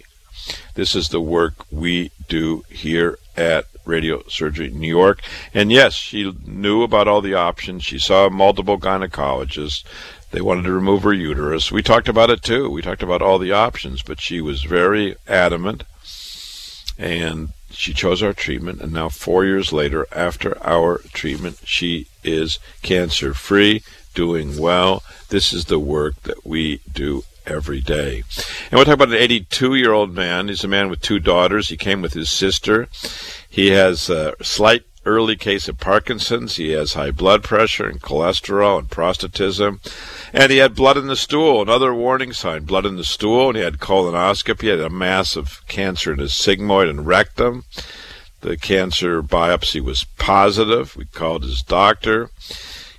This 0.74 0.96
is 0.96 1.10
the 1.10 1.22
work 1.22 1.66
we 1.72 2.12
do 2.28 2.64
here 2.70 3.20
at 3.38 3.66
Radio 3.86 4.24
Surgery 4.28 4.70
New 4.70 4.88
York. 4.88 5.22
And 5.54 5.72
yes, 5.72 5.94
she 5.94 6.34
knew 6.46 6.84
about 6.84 7.08
all 7.08 7.22
the 7.22 7.34
options. 7.36 7.84
She 7.84 8.00
saw 8.00 8.30
multiple 8.30 8.80
gynecologists. 8.80 9.84
They 10.32 10.42
wanted 10.42 10.64
to 10.64 10.72
remove 10.72 11.04
her 11.04 11.14
uterus. 11.14 11.72
We 11.72 11.84
talked 11.84 12.08
about 12.08 12.30
it 12.30 12.42
too. 12.42 12.70
We 12.70 12.82
talked 12.82 13.04
about 13.04 13.22
all 13.22 13.38
the 13.38 13.52
options, 13.52 14.02
but 14.02 14.20
she 14.20 14.42
was 14.42 14.64
very 14.64 15.16
adamant. 15.28 15.84
And 16.98 17.50
she 17.84 17.94
chose 17.94 18.24
our 18.24 18.32
treatment, 18.32 18.80
and 18.80 18.94
now, 18.94 19.10
four 19.10 19.44
years 19.44 19.74
later, 19.74 20.08
after 20.14 20.58
our 20.66 21.00
treatment, 21.12 21.60
she 21.66 22.08
is 22.24 22.58
cancer 22.82 23.34
free, 23.34 23.84
doing 24.14 24.58
well. 24.58 25.04
This 25.28 25.52
is 25.52 25.66
the 25.66 25.80
work 25.80 26.22
that 26.24 26.46
we 26.46 26.80
do 26.90 27.24
every 27.46 27.82
day. 27.82 28.24
And 28.72 28.78
we'll 28.78 28.86
talk 28.86 28.94
about 28.94 29.10
an 29.10 29.16
82 29.16 29.76
year 29.76 29.92
old 29.92 30.16
man. 30.16 30.48
He's 30.48 30.64
a 30.64 30.70
man 30.70 30.90
with 30.90 31.02
two 31.02 31.20
daughters. 31.20 31.68
He 31.68 31.76
came 31.76 32.02
with 32.02 32.14
his 32.14 32.30
sister. 32.30 32.88
He 33.50 33.72
has 33.72 34.10
a 34.10 34.34
slight 34.42 34.84
early 35.06 35.36
case 35.36 35.68
of 35.68 35.80
Parkinson's. 35.80 36.56
He 36.56 36.72
has 36.72 36.94
high 36.94 37.12
blood 37.12 37.44
pressure 37.44 37.88
and 37.88 38.02
cholesterol 38.02 38.80
and 38.80 38.90
prostatism. 38.90 39.80
And 40.32 40.52
he 40.52 40.58
had 40.58 40.76
blood 40.76 40.98
in 40.98 41.08
the 41.08 41.16
stool, 41.16 41.62
another 41.62 41.94
warning 41.94 42.34
sign, 42.34 42.64
blood 42.64 42.86
in 42.86 42.96
the 42.96 43.04
stool. 43.04 43.50
And 43.50 43.58
he 43.58 43.64
had 43.64 43.80
colonoscopy. 43.80 44.62
He 44.62 44.68
had 44.70 44.80
a 44.80 44.90
mass 44.90 45.36
of 45.36 45.66
cancer 45.68 46.14
in 46.14 46.20
his 46.20 46.32
sigmoid 46.32 46.90
and 46.90 47.06
rectum. 47.06 47.66
The 48.42 48.58
cancer 48.58 49.24
biopsy 49.24 49.82
was 49.82 50.04
positive. 50.18 50.96
We 50.98 51.06
called 51.06 51.44
his 51.44 51.62
doctor. 51.62 52.30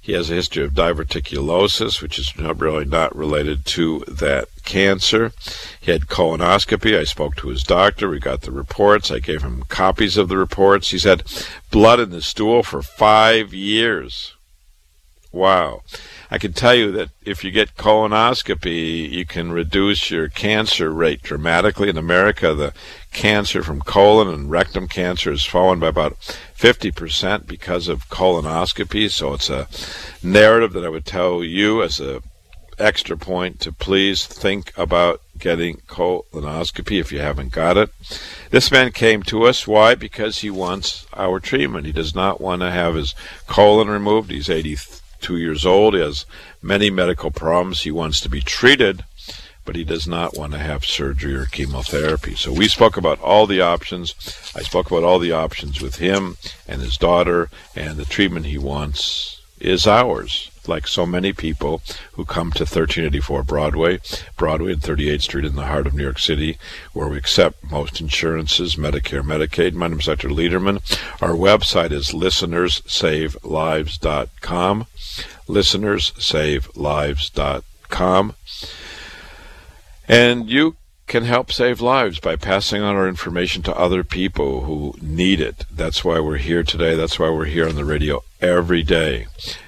He 0.05 0.13
has 0.13 0.31
a 0.31 0.35
history 0.35 0.63
of 0.63 0.75
diverticulosis, 0.75 2.03
which 2.03 2.19
is 2.19 2.31
not 2.37 2.61
really 2.61 2.85
not 2.85 3.17
related 3.17 3.65
to 3.65 4.01
that 4.01 4.49
cancer. 4.63 5.33
He 5.81 5.93
had 5.93 6.09
colonoscopy. 6.09 6.95
I 6.95 7.05
spoke 7.05 7.37
to 7.37 7.49
his 7.49 7.63
doctor. 7.63 8.11
We 8.11 8.19
got 8.19 8.43
the 8.43 8.51
reports. 8.51 9.11
I 9.11 9.19
gave 9.19 9.41
him 9.41 9.65
copies 9.71 10.19
of 10.19 10.29
the 10.29 10.37
reports. 10.37 10.91
He's 10.91 11.05
had 11.05 11.23
blood 11.71 12.01
in 12.01 12.11
the 12.11 12.21
stool 12.21 12.63
for 12.63 12.83
five 12.83 13.55
years. 13.55 14.35
Wow. 15.33 15.81
I 16.31 16.39
can 16.39 16.53
tell 16.53 16.75
you 16.75 16.91
that 16.93 17.11
if 17.25 17.45
you 17.45 17.51
get 17.51 17.77
colonoscopy, 17.77 19.11
you 19.11 19.27
can 19.27 19.53
reduce 19.53 20.11
your 20.11 20.29
cancer 20.29 20.91
rate 20.91 21.23
dramatically. 21.23 21.89
In 21.89 21.97
America, 21.97 22.55
the 22.55 22.73
cancer 23.13 23.63
from 23.63 23.81
colon 23.81 24.29
and 24.29 24.51
rectum 24.51 24.89
cancer 24.89 25.31
has 25.31 25.45
fallen 25.45 25.81
by 25.81 25.89
about 25.89 26.19
50% 26.59 27.47
because 27.47 27.89
of 27.89 28.09
colonoscopy. 28.09 29.11
So 29.11 29.35
it's 29.35 29.51
a 29.51 29.69
narrative 30.27 30.73
that 30.73 30.85
I 30.85 30.89
would 30.89 31.07
tell 31.07 31.45
you 31.45 31.83
as 31.83 32.01
a 32.01 32.23
extra 32.79 33.17
point 33.17 33.61
to 33.61 33.73
please 33.73 34.27
think 34.27 34.73
about 34.77 35.21
getting 35.39 35.77
colonoscopy 35.89 36.99
if 36.99 37.13
you 37.13 37.21
haven't 37.21 37.53
got 37.53 37.77
it. 37.77 37.91
This 38.51 38.71
man 38.71 38.93
came 38.93 39.23
to 39.25 39.45
us. 39.45 39.67
Why? 39.67 39.95
Because 39.95 40.39
he 40.39 40.51
wants 40.51 41.07
our 41.15 41.41
treatment. 41.41 41.87
He 41.87 41.93
does 41.93 42.15
not 42.15 42.41
want 42.41 42.63
to 42.63 42.71
have 42.71 42.95
his 42.95 43.15
colon 43.47 43.89
removed. 43.89 44.31
He's 44.31 44.49
82 45.25 45.39
years 45.39 45.67
old. 45.67 45.95
He 45.95 46.01
has 46.01 46.27
many 46.61 46.91
medical 46.91 47.31
problems. 47.31 47.83
He 47.83 47.91
wants 47.91 48.21
to 48.21 48.29
be 48.29 48.41
treated 48.41 49.05
but 49.67 49.77
he 49.77 49.85
does 49.85 50.07
not 50.07 50.37
want 50.37 50.53
to 50.53 50.59
have 50.59 50.85
surgery 50.85 51.35
or 51.35 51.47
chemotherapy. 51.47 52.35
So 52.35 52.53
we 52.53 52.69
spoke 52.69 52.99
about 52.99 53.19
all 53.23 53.47
the 53.47 53.63
options. 53.63 54.15
I 54.55 54.61
spoke 54.61 54.91
about 54.91 55.05
all 55.05 55.19
the 55.19 55.33
options 55.33 55.81
with 55.81 55.97
him 55.97 56.37
and 56.69 56.83
his 56.83 56.99
daughter, 56.99 57.49
and 57.75 57.97
the 57.97 58.05
treatment 58.05 58.45
he 58.45 58.59
wants 58.59 59.41
is 59.59 59.87
ours. 59.87 60.51
Like 60.67 60.87
so 60.87 61.05
many 61.07 61.33
people 61.33 61.83
who 62.13 62.25
come 62.25 62.51
to 62.53 62.63
1384 62.63 63.43
Broadway, 63.43 64.01
Broadway 64.37 64.73
and 64.73 64.83
38th 64.83 65.23
Street 65.23 65.45
in 65.45 65.57
the 65.57 65.67
heart 65.67 65.87
of 65.87 65.93
New 65.95 66.03
York 66.03 66.19
City, 66.19 66.57
where 66.93 67.09
we 67.09 67.19
accept 67.19 67.71
most 67.71 68.01
insurances, 68.01 68.77
Medicare, 68.77 69.23
Medicaid. 69.23 69.75
My 69.75 69.89
name 69.89 70.01
is 70.01 70.07
Dr. 70.07 70.29
Lederman. 70.29 70.81
Our 71.21 71.31
website 71.31 71.93
is 71.93 72.11
listenerssavelives.com. 72.11 74.87
Listenerssavelives.com. 75.49 78.35
And 80.07 80.51
you 80.51 80.77
can 81.07 81.25
help 81.25 81.53
save 81.53 81.81
lives 81.81 82.19
by 82.19 82.37
passing 82.37 82.83
on 82.83 82.97
our 82.97 83.09
information 83.09 83.63
to 83.63 83.77
other 83.77 84.03
people 84.03 84.63
who 84.63 84.95
need 85.01 85.41
it. 85.41 85.65
That's 85.71 86.05
why 86.05 86.21
we're 86.21 86.39
here 86.39 86.63
today. 86.63 86.95
That's 86.95 87.19
why 87.19 87.31
we're 87.31 87.45
here 87.45 87.69
on 87.69 87.75
the 87.75 87.85
radio 87.85 88.23
every 88.41 88.83
day. 88.83 89.27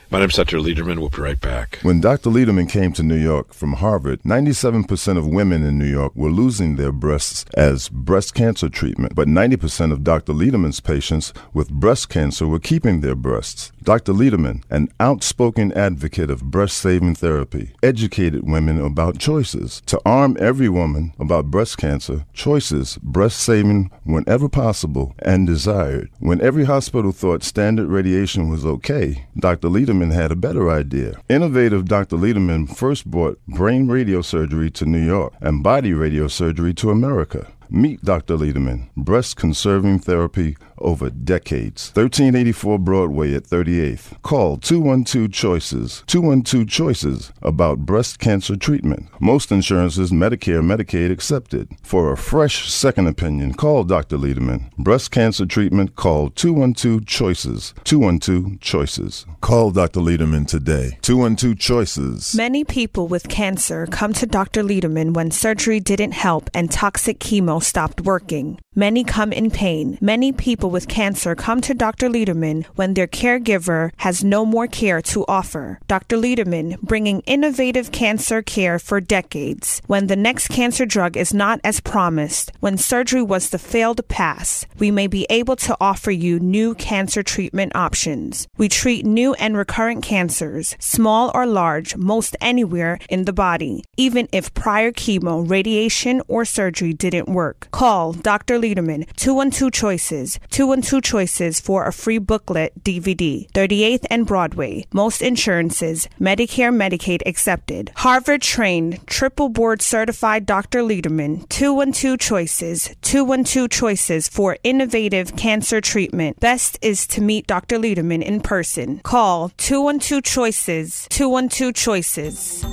My 0.09 0.21
name's 0.21 0.37
Dr. 0.37 0.59
Lederman. 0.59 1.01
We'll 1.01 1.09
be 1.09 1.21
right 1.21 1.41
back. 1.41 1.81
When 1.83 2.01
Dr. 2.01 2.31
Lederman 2.31 2.71
came 2.71 2.93
to 2.93 3.03
New 3.03 3.17
York 3.17 3.53
from 3.53 3.73
Harvard, 3.73 4.23
97% 4.23 5.19
of 5.19 5.27
women 5.27 5.65
in 5.65 5.79
New 5.79 5.91
York 5.91 6.15
were 6.15 6.31
losing 6.31 6.77
their 6.77 6.93
breasts 6.93 7.45
as 7.55 7.89
breast 7.89 8.33
cancer 8.33 8.69
treatment, 8.69 9.17
but 9.17 9.27
90% 9.27 9.91
of 9.91 10.05
Dr. 10.05 10.33
Lederman's 10.33 10.79
patients 10.79 11.33
with 11.53 11.71
breast 11.73 12.09
cancer 12.09 12.47
were 12.47 12.61
keeping 12.61 13.01
their 13.01 13.17
breasts. 13.17 13.73
Dr. 13.87 14.13
Lederman, 14.13 14.65
an 14.69 14.89
outspoken 14.99 15.71
advocate 15.75 16.29
of 16.29 16.51
breast 16.51 16.77
saving 16.77 17.15
therapy, 17.15 17.71
educated 17.85 18.43
women 18.43 18.85
about 18.85 19.19
choices. 19.19 19.81
To 19.87 20.01
arm 20.05 20.37
every 20.41 20.69
woman 20.69 21.13
about 21.21 21.53
breast 21.53 21.79
cancer, 21.79 22.25
choices, 22.33 22.99
breast 23.01 23.39
saving 23.39 23.93
whenever 24.03 24.49
possible 24.49 25.15
and 25.21 25.47
desired. 25.47 26.11
When 26.19 26.41
every 26.41 26.65
hospital 26.65 27.13
thought 27.13 27.45
standard 27.45 27.87
radiation 27.87 28.49
was 28.49 28.67
okay, 28.67 29.29
Dr. 29.39 29.69
Lederman 29.69 30.13
had 30.13 30.33
a 30.33 30.37
better 30.37 30.69
idea. 30.69 31.21
Innovative 31.29 31.85
Dr. 31.85 32.17
Lederman 32.17 32.69
first 32.69 33.09
brought 33.09 33.39
brain 33.47 33.87
radiosurgery 33.87 34.73
to 34.75 34.85
New 34.85 35.07
York 35.07 35.33
and 35.41 35.63
body 35.63 35.93
radiosurgery 35.93 36.75
to 36.79 36.91
America. 36.91 37.53
Meet 37.69 38.03
Dr. 38.03 38.37
Lederman, 38.37 38.89
breast 38.97 39.37
conserving 39.37 39.99
therapy 39.99 40.57
over 40.79 41.11
decades. 41.11 41.91
1384 41.95 42.79
Broadway 42.79 43.35
at 43.35 43.45
38th. 43.45 44.21
Call 44.23 44.57
212 44.59 45.33
Choices. 45.33 46.03
212 46.07 46.69
Choices 46.69 47.33
about 47.43 47.81
breast 47.81 48.19
cancer 48.19 48.57
treatment. 48.57 49.09
Most 49.21 49.51
insurances, 49.51 50.11
Medicare, 50.11 50.63
Medicaid 50.63 51.11
accepted. 51.11 51.69
For 51.83 52.13
a 52.13 52.17
fresh 52.17 52.71
second 52.71 53.07
opinion, 53.07 53.55
call 53.55 53.85
Dr. 53.85 54.17
Lederman. 54.17 54.75
Breast 54.77 55.11
cancer 55.11 55.47
treatment, 55.47 55.97
call 55.97 56.31
212 56.31 57.07
Choices. 57.07 57.75
212 57.85 58.61
Choices. 58.61 59.27
Call 59.41 59.71
Dr. 59.71 60.01
Lederman 60.01 60.47
today. 60.47 60.99
212 61.03 61.59
Choices. 61.59 62.35
Many 62.35 62.65
people 62.65 63.09
with 63.09 63.29
cancer 63.29 63.87
come 63.87 64.13
to 64.15 64.27
Dr. 64.27 64.63
Lederman 64.63 65.15
when 65.15 65.31
surgery 65.31 65.81
didn't 65.81 66.13
help 66.13 66.51
and 66.55 66.71
toxic 66.71 67.19
chemo 67.19 67.63
stopped 67.63 68.01
working. 68.01 68.59
Many 68.79 69.05
come 69.05 69.33
in 69.33 69.51
pain. 69.51 69.97
Many 70.03 70.33
people 70.33 70.69
with 70.69 70.87
cancer 70.87 71.35
come 71.35 71.63
to 71.63 71.73
Dr. 71.73 72.11
Lederman 72.11 72.67
when 72.75 72.93
their 72.93 73.07
caregiver 73.07 73.91
has 73.97 74.23
no 74.23 74.45
more 74.45 74.67
care 74.67 75.01
to 75.01 75.25
offer. 75.27 75.81
Dr. 75.89 76.19
Lederman, 76.19 76.79
bringing 76.83 77.21
innovative 77.21 77.91
cancer 77.91 78.43
care 78.43 78.79
for 78.79 79.01
decades. 79.01 79.81
When 79.87 80.09
the 80.09 80.15
next 80.15 80.49
cancer 80.49 80.85
drug 80.85 81.17
is 81.17 81.33
not 81.33 81.59
as 81.65 81.81
promised, 81.81 82.53
when 82.61 82.77
surgery 82.77 83.23
was 83.23 83.49
the 83.49 83.59
failed 83.59 84.07
pass, 84.09 84.67
we 84.79 84.91
may 84.91 85.07
be 85.07 85.27
able 85.31 85.57
to 85.57 85.75
offer 85.81 86.11
you 86.11 86.39
new 86.39 86.75
cancer 86.75 87.23
treatment 87.23 87.75
options. 87.75 88.47
We 88.59 88.69
treat 88.69 89.07
new 89.07 89.33
and 89.35 89.57
recurrent 89.57 90.03
cancers, 90.03 90.77
small 90.79 91.31
or 91.35 91.47
large, 91.47 91.97
most 91.97 92.37
anywhere 92.43 92.99
in 93.09 93.25
the 93.25 93.33
body, 93.33 93.85
even 93.97 94.29
if 94.33 94.53
prior 94.53 94.93
chemo, 94.93 95.49
radiation, 95.49 96.21
or 96.29 96.45
surgery 96.45 96.93
didn't 96.93 97.31
work. 97.31 97.69
Call 97.71 98.13
Dr. 98.13 98.66
Lederman, 98.67 99.07
212 99.17 99.73
Choices, 99.73 100.41
212 100.51 101.03
Choices 101.03 101.61
for 101.61 101.87
a 101.87 101.93
free 101.93 102.19
booklet 102.19 102.73
DVD, 102.83 103.49
38th 103.53 104.07
and 104.11 104.27
Broadway. 104.27 104.85
Most 104.93 105.23
insurances, 105.23 106.09
Medicare, 106.21 106.75
Medicaid 106.75 107.23
accepted. 107.27 107.93
Harvard 107.97 108.43
trained, 108.43 109.07
triple 109.07 109.49
board 109.49 109.83
certified 109.83 110.47
Dr. 110.47 110.81
Lederman, 110.81 111.49
212 111.49 112.19
Choices, 112.19 112.95
212 113.03 113.71
Choices 113.71 114.29
for 114.29 114.57
innovative 114.65 115.37
cancer 115.37 115.81
treatment. 115.81 116.41
Best 116.41 116.79
is 116.83 117.07
to 117.09 117.21
meet 117.21 117.47
Dr. 117.47 117.79
Lederman 117.79 118.23
in 118.23 118.41
person. 118.41 118.99
Call 119.01 119.51
212 119.59 120.23
Choices, 120.25 121.07
212 121.11 121.75
Choices. 121.75 122.65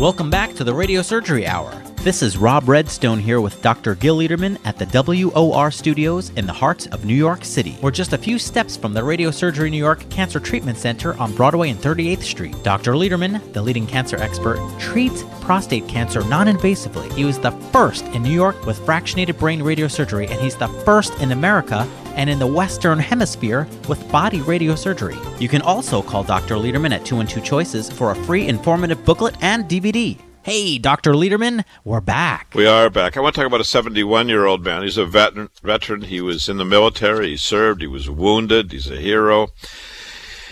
Welcome 0.00 0.30
back 0.30 0.54
to 0.54 0.64
the 0.64 0.74
Radio 0.74 1.02
Surgery 1.02 1.46
Hour. 1.46 1.91
This 2.02 2.20
is 2.20 2.36
Rob 2.36 2.68
Redstone 2.68 3.20
here 3.20 3.40
with 3.40 3.62
Dr. 3.62 3.94
Gil 3.94 4.18
Lederman 4.18 4.58
at 4.64 4.76
the 4.76 4.86
WOR 4.86 5.70
studios 5.70 6.30
in 6.30 6.46
the 6.46 6.52
heart 6.52 6.88
of 6.92 7.04
New 7.04 7.14
York 7.14 7.44
City. 7.44 7.78
We're 7.80 7.92
just 7.92 8.12
a 8.12 8.18
few 8.18 8.40
steps 8.40 8.76
from 8.76 8.92
the 8.92 9.04
Radio 9.04 9.30
Surgery 9.30 9.70
New 9.70 9.78
York 9.78 10.10
Cancer 10.10 10.40
Treatment 10.40 10.76
Center 10.76 11.16
on 11.20 11.32
Broadway 11.32 11.70
and 11.70 11.78
38th 11.78 12.24
Street. 12.24 12.60
Dr. 12.64 12.94
Lederman, 12.94 13.52
the 13.52 13.62
leading 13.62 13.86
cancer 13.86 14.16
expert, 14.16 14.58
treats 14.80 15.22
prostate 15.40 15.86
cancer 15.86 16.24
non 16.24 16.48
invasively. 16.48 17.08
He 17.12 17.24
was 17.24 17.38
the 17.38 17.52
first 17.70 18.04
in 18.06 18.24
New 18.24 18.34
York 18.34 18.66
with 18.66 18.80
fractionated 18.80 19.38
brain 19.38 19.60
radiosurgery, 19.60 20.28
and 20.28 20.40
he's 20.40 20.56
the 20.56 20.66
first 20.84 21.14
in 21.20 21.30
America 21.30 21.88
and 22.16 22.28
in 22.28 22.40
the 22.40 22.46
Western 22.48 22.98
Hemisphere 22.98 23.68
with 23.88 24.10
body 24.10 24.40
radiosurgery. 24.40 25.40
You 25.40 25.48
can 25.48 25.62
also 25.62 26.02
call 26.02 26.24
Dr. 26.24 26.56
Lederman 26.56 26.90
at 26.90 27.04
212 27.04 27.46
Choices 27.46 27.88
for 27.88 28.10
a 28.10 28.16
free 28.24 28.48
informative 28.48 29.04
booklet 29.04 29.36
and 29.40 29.66
DVD. 29.66 30.18
Hey, 30.44 30.76
Dr. 30.78 31.12
Lederman, 31.12 31.64
we're 31.84 32.00
back. 32.00 32.52
We 32.52 32.66
are 32.66 32.90
back. 32.90 33.16
I 33.16 33.20
want 33.20 33.36
to 33.36 33.40
talk 33.40 33.46
about 33.46 33.60
a 33.60 33.64
71 33.64 34.28
year 34.28 34.44
old 34.44 34.64
man. 34.64 34.82
He's 34.82 34.96
a 34.96 35.06
veteran, 35.06 35.50
veteran. 35.62 36.02
He 36.02 36.20
was 36.20 36.48
in 36.48 36.56
the 36.56 36.64
military. 36.64 37.28
He 37.28 37.36
served. 37.36 37.80
He 37.80 37.86
was 37.86 38.10
wounded. 38.10 38.72
He's 38.72 38.90
a 38.90 38.96
hero. 38.96 39.50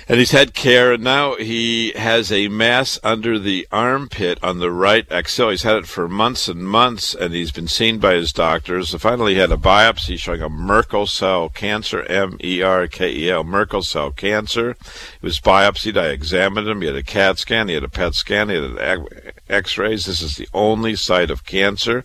And 0.07 0.19
he's 0.19 0.31
had 0.31 0.55
care, 0.55 0.93
and 0.93 1.05
now 1.05 1.37
he 1.37 1.93
has 1.95 2.33
a 2.33 2.49
mass 2.49 2.99
under 3.05 3.39
the 3.39 3.67
armpit 3.71 4.39
on 4.43 4.59
the 4.59 4.71
right 4.73 5.11
axilla. 5.11 5.53
He's 5.53 5.63
had 5.63 5.77
it 5.77 5.87
for 5.87 6.09
months 6.09 6.49
and 6.49 6.65
months, 6.65 7.15
and 7.15 7.33
he's 7.33 7.53
been 7.53 7.69
seen 7.69 7.99
by 7.99 8.15
his 8.15 8.33
doctors. 8.33 8.93
And 8.93 9.01
finally, 9.01 9.35
he 9.35 9.41
had 9.41 9.53
a 9.53 9.57
biopsy 9.57 10.19
showing 10.19 10.43
a 10.43 10.49
Merkel 10.49 11.07
cell 11.07 11.49
cancer, 11.49 12.03
M 12.03 12.39
E 12.43 12.61
R 12.61 12.87
K 12.89 13.13
E 13.13 13.31
L, 13.31 13.45
Merkel 13.45 13.83
cell 13.83 14.11
cancer. 14.11 14.77
He 15.21 15.27
was 15.27 15.41
biopsied. 15.41 15.97
I 15.97 16.09
examined 16.09 16.69
him. 16.69 16.81
He 16.81 16.89
had 16.89 16.97
a 16.97 17.05
CAT 17.05 17.39
scan. 17.39 17.69
He 17.69 17.75
had 17.75 17.85
a 17.85 17.89
PET 17.89 18.15
scan. 18.15 18.49
He 18.49 18.57
had 18.57 19.35
X-rays. 19.51 20.05
This 20.05 20.23
is 20.23 20.37
the 20.37 20.49
only 20.55 20.97
site 20.97 21.31
of 21.31 21.45
cancer, 21.45 22.05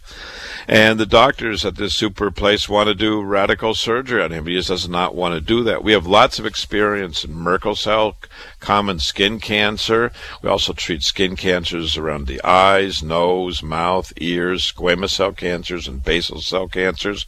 and 0.68 1.00
the 1.00 1.06
doctors 1.06 1.66
at 1.66 1.76
this 1.76 1.94
super 1.94 2.32
place 2.32 2.68
want 2.68 2.88
to 2.88 2.96
do 2.96 3.22
radical 3.22 3.74
surgery 3.74 4.22
on 4.22 4.32
him. 4.32 4.46
He 4.46 4.56
just 4.56 4.70
does 4.70 4.90
not 4.90 5.16
want 5.16 5.36
to 5.36 5.42
do 5.42 5.64
that. 5.64 5.84
We 5.84 5.94
have 5.94 6.08
lots 6.08 6.40
of 6.40 6.46
experience 6.46 7.24
in 7.24 7.34
Merkel 7.34 7.76
cell 7.76 8.16
common 8.60 9.00
skin 9.00 9.40
cancer. 9.40 10.12
We 10.42 10.50
also 10.50 10.74
treat 10.74 11.04
skin 11.04 11.36
cancers 11.36 11.98
around 11.98 12.26
the 12.26 12.44
eyes, 12.44 13.04
nose, 13.04 13.62
mouth, 13.62 14.12
ears, 14.18 14.72
squamous 14.72 15.12
cell 15.12 15.34
cancers, 15.34 15.88
and 15.88 16.04
basal 16.04 16.42
cell 16.42 16.68
cancers. 16.68 17.26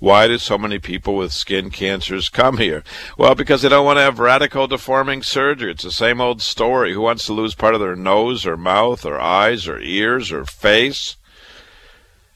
Why 0.00 0.26
do 0.26 0.38
so 0.38 0.58
many 0.58 0.78
people 0.78 1.14
with 1.14 1.32
skin 1.32 1.70
cancers 1.70 2.28
come 2.28 2.58
here? 2.58 2.82
Well, 3.16 3.34
because 3.34 3.62
they 3.62 3.68
don't 3.68 3.84
want 3.84 3.98
to 3.98 4.02
have 4.02 4.18
radical 4.18 4.66
deforming 4.66 5.22
surgery. 5.22 5.70
It's 5.70 5.84
the 5.84 5.92
same 5.92 6.20
old 6.20 6.42
story. 6.42 6.92
Who 6.92 7.00
wants 7.00 7.26
to 7.26 7.32
lose 7.32 7.54
part 7.54 7.74
of 7.74 7.80
their 7.80 7.96
nose 7.96 8.44
or 8.44 8.56
mouth 8.56 9.06
or 9.06 9.20
eyes 9.20 9.68
or 9.68 9.78
ears 9.78 10.32
or 10.32 10.44
face? 10.44 11.16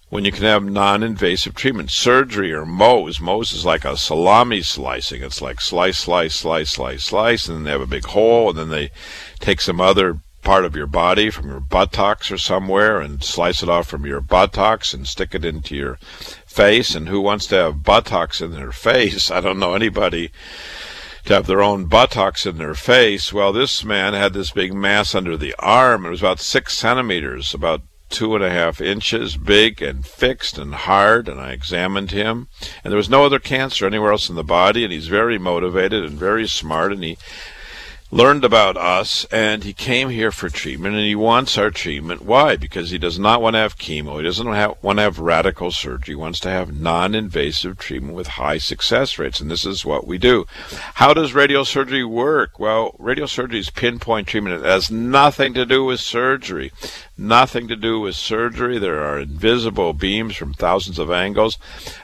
When 0.09 0.25
you 0.25 0.31
can 0.31 0.45
have 0.45 0.65
non-invasive 0.65 1.55
treatment, 1.55 1.91
surgery 1.91 2.53
or 2.53 2.65
Mohs. 2.65 3.21
Mohs 3.21 3.53
is 3.53 3.65
like 3.65 3.85
a 3.85 3.97
salami 3.97 4.63
slicing. 4.63 5.23
It's 5.23 5.43
like 5.43 5.61
slice, 5.61 5.99
slice, 5.99 6.35
slice, 6.35 6.71
slice, 6.71 7.05
slice, 7.05 7.49
and 7.49 7.57
then 7.57 7.65
they 7.65 7.71
have 7.73 7.81
a 7.81 7.87
big 7.87 8.05
hole, 8.05 8.51
and 8.51 8.59
then 8.59 8.69
they 8.69 8.91
take 9.41 9.61
some 9.61 9.81
other 9.81 10.21
part 10.47 10.65
of 10.65 10.77
your 10.77 10.87
body 10.87 11.29
from 11.29 11.49
your 11.49 11.59
buttocks 11.59 12.31
or 12.31 12.39
somewhere 12.39 13.01
and 13.01 13.25
slice 13.25 13.65
it 13.65 13.69
off 13.69 13.89
from 13.89 14.07
your 14.07 14.21
buttocks 14.21 14.95
and 14.95 15.09
stick 15.09 15.35
it 15.35 15.45
into 15.45 15.75
your 15.75 15.99
face. 16.47 16.95
And 16.95 17.09
who 17.09 17.21
wants 17.21 17.47
to 17.49 17.57
have 17.57 17.83
buttocks 17.83 18.41
in 18.41 18.53
their 18.53 18.71
face? 18.89 19.29
I 19.29 19.41
don't 19.41 19.59
know 19.59 19.75
anybody 19.75 20.31
to 21.25 21.35
have 21.35 21.49
their 21.49 21.65
own 21.65 21.87
buttocks 21.87 22.47
in 22.47 22.59
their 22.59 22.75
face. 22.75 23.33
Well, 23.33 23.53
this 23.53 23.85
man 23.85 24.15
had 24.15 24.35
this 24.35 24.53
big 24.53 24.73
mass 24.73 25.17
under 25.17 25.37
the 25.37 25.55
arm. 25.59 26.07
It 26.07 26.11
was 26.11 26.23
about 26.23 26.39
six 26.39 26.75
centimeters, 26.75 27.53
about 27.53 27.83
two 28.09 28.35
and 28.35 28.45
a 28.45 28.51
half 28.51 28.81
inches, 28.81 29.37
big 29.37 29.83
and 29.83 30.07
fixed 30.07 30.59
and 30.59 30.75
hard, 30.75 31.29
and 31.29 31.41
I 31.41 31.53
examined 31.53 32.11
him. 32.11 32.49
And 32.83 32.93
there 32.93 32.99
was 32.99 33.11
no 33.11 33.25
other 33.25 33.39
cancer 33.39 33.87
anywhere 33.87 34.13
else 34.13 34.29
in 34.29 34.37
the 34.37 34.45
body, 34.45 34.85
and 34.85 34.93
he's 34.93 35.09
very 35.09 35.39
motivated 35.39 36.05
and 36.05 36.19
very 36.19 36.47
smart, 36.47 36.93
and 36.93 37.03
he 37.03 37.19
learned 38.17 38.47
about 38.47 38.79
us 38.79 39.27
and 39.31 39.63
he 39.63 39.75
came 39.75 40.09
here 40.09 40.33
for 40.33 40.49
treatment 40.49 40.95
and 40.95 41.05
he 41.05 41.15
wants 41.15 41.59
our 41.59 41.71
treatment. 41.71 42.23
Why? 42.23 42.57
Because 42.57 42.89
he 42.89 42.97
does 42.97 43.19
not 43.19 43.43
want 43.43 43.55
to 43.55 43.59
have 43.59 43.77
chemo. 43.77 44.17
He 44.17 44.23
doesn't 44.23 44.47
have, 44.47 44.83
want 44.83 44.99
to 44.99 45.03
have 45.03 45.19
radical 45.19 45.71
surgery. 45.71 46.13
He 46.13 46.17
wants 46.17 46.41
to 46.41 46.49
have 46.49 46.81
non-invasive 46.81 47.77
treatment 47.77 48.15
with 48.15 48.27
high 48.27 48.57
success 48.57 49.19
rates. 49.19 49.39
And 49.39 49.51
this 49.51 49.67
is 49.67 49.85
what 49.85 50.07
we 50.07 50.17
do. 50.17 50.47
How 50.95 51.13
does 51.13 51.33
radiosurgery 51.33 52.09
work? 52.09 52.59
Well, 52.59 52.93
radiosurgery 52.99 53.59
is 53.59 53.69
pinpoint 53.69 54.29
treatment. 54.29 54.65
It 54.65 54.67
has 54.67 54.91
nothing 54.91 55.53
to 55.53 55.67
do 55.67 55.85
with 55.85 56.01
surgery. 56.01 56.73
Nothing 57.19 57.69
to 57.69 57.77
do 57.77 58.01
with 58.01 58.17
surgery. 58.17 58.79
There 58.79 59.03
are 59.03 59.21
invisible 59.21 59.93
beams 59.93 60.37
from 60.37 60.55
thousands 60.55 60.99
of 60.99 61.11
angles. 61.11 61.59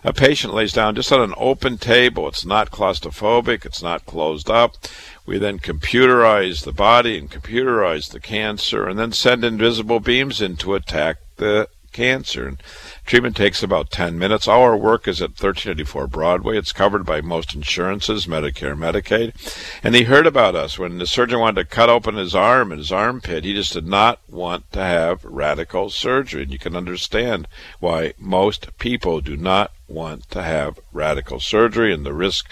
A 0.05 0.13
patient 0.13 0.53
lays 0.53 0.75
down 0.75 0.95
just 0.95 1.11
on 1.11 1.23
an 1.23 1.35
open 1.39 1.79
table. 1.79 2.29
It's 2.29 2.45
not 2.45 2.71
claustrophobic. 2.71 3.65
It's 3.65 3.83
not 3.83 4.05
closed 4.05 4.51
up. 4.51 4.77
We 5.25 5.39
then 5.39 5.59
computerize 5.59 6.65
the 6.65 6.73
body 6.73 7.17
and 7.17 7.31
computerize 7.31 8.11
the 8.11 8.21
cancer 8.21 8.89
and 8.89 8.99
then 8.99 9.13
send 9.13 9.45
invisible 9.45 10.01
beams 10.01 10.41
in 10.41 10.57
to 10.57 10.75
attack 10.75 11.19
the 11.37 11.69
cancer. 11.93 12.49
And 12.49 12.63
treatment 13.05 13.37
takes 13.37 13.63
about 13.63 13.91
10 13.91 14.19
minutes. 14.19 14.49
Our 14.49 14.77
work 14.77 15.09
is 15.09 15.21
at 15.21 15.31
1384 15.31 16.07
Broadway. 16.07 16.57
It's 16.57 16.73
covered 16.73 17.05
by 17.05 17.21
most 17.21 17.55
insurances, 17.55 18.27
Medicare, 18.27 18.77
Medicaid. 18.77 19.35
And 19.83 19.95
he 19.95 20.05
heard 20.05 20.27
about 20.27 20.55
us 20.55 20.79
when 20.79 20.99
the 20.99 21.07
surgeon 21.07 21.41
wanted 21.41 21.63
to 21.63 21.75
cut 21.75 21.91
open 21.91 22.17
his 22.17 22.35
arm 22.35 22.73
and 22.73 22.79
his 22.79 22.93
armpit. 22.93 23.45
He 23.45 23.55
just 23.55 23.73
did 23.73 23.87
not 23.87 24.21
want 24.29 24.71
to 24.73 24.81
have 24.81 25.25
radical 25.25 25.91
surgery. 25.91 26.43
And 26.43 26.53
you 26.53 26.59
can 26.59 26.77
understand 26.77 27.49
why 27.81 28.15
most 28.19 28.77
people 28.79 29.21
do 29.21 29.37
not 29.37 29.73
want 29.89 30.31
to 30.31 30.43
have 30.43 30.81
radical 30.93 31.39
surgery 31.39 31.93
and 31.93 32.07
the 32.07 32.15
risk 32.15 32.49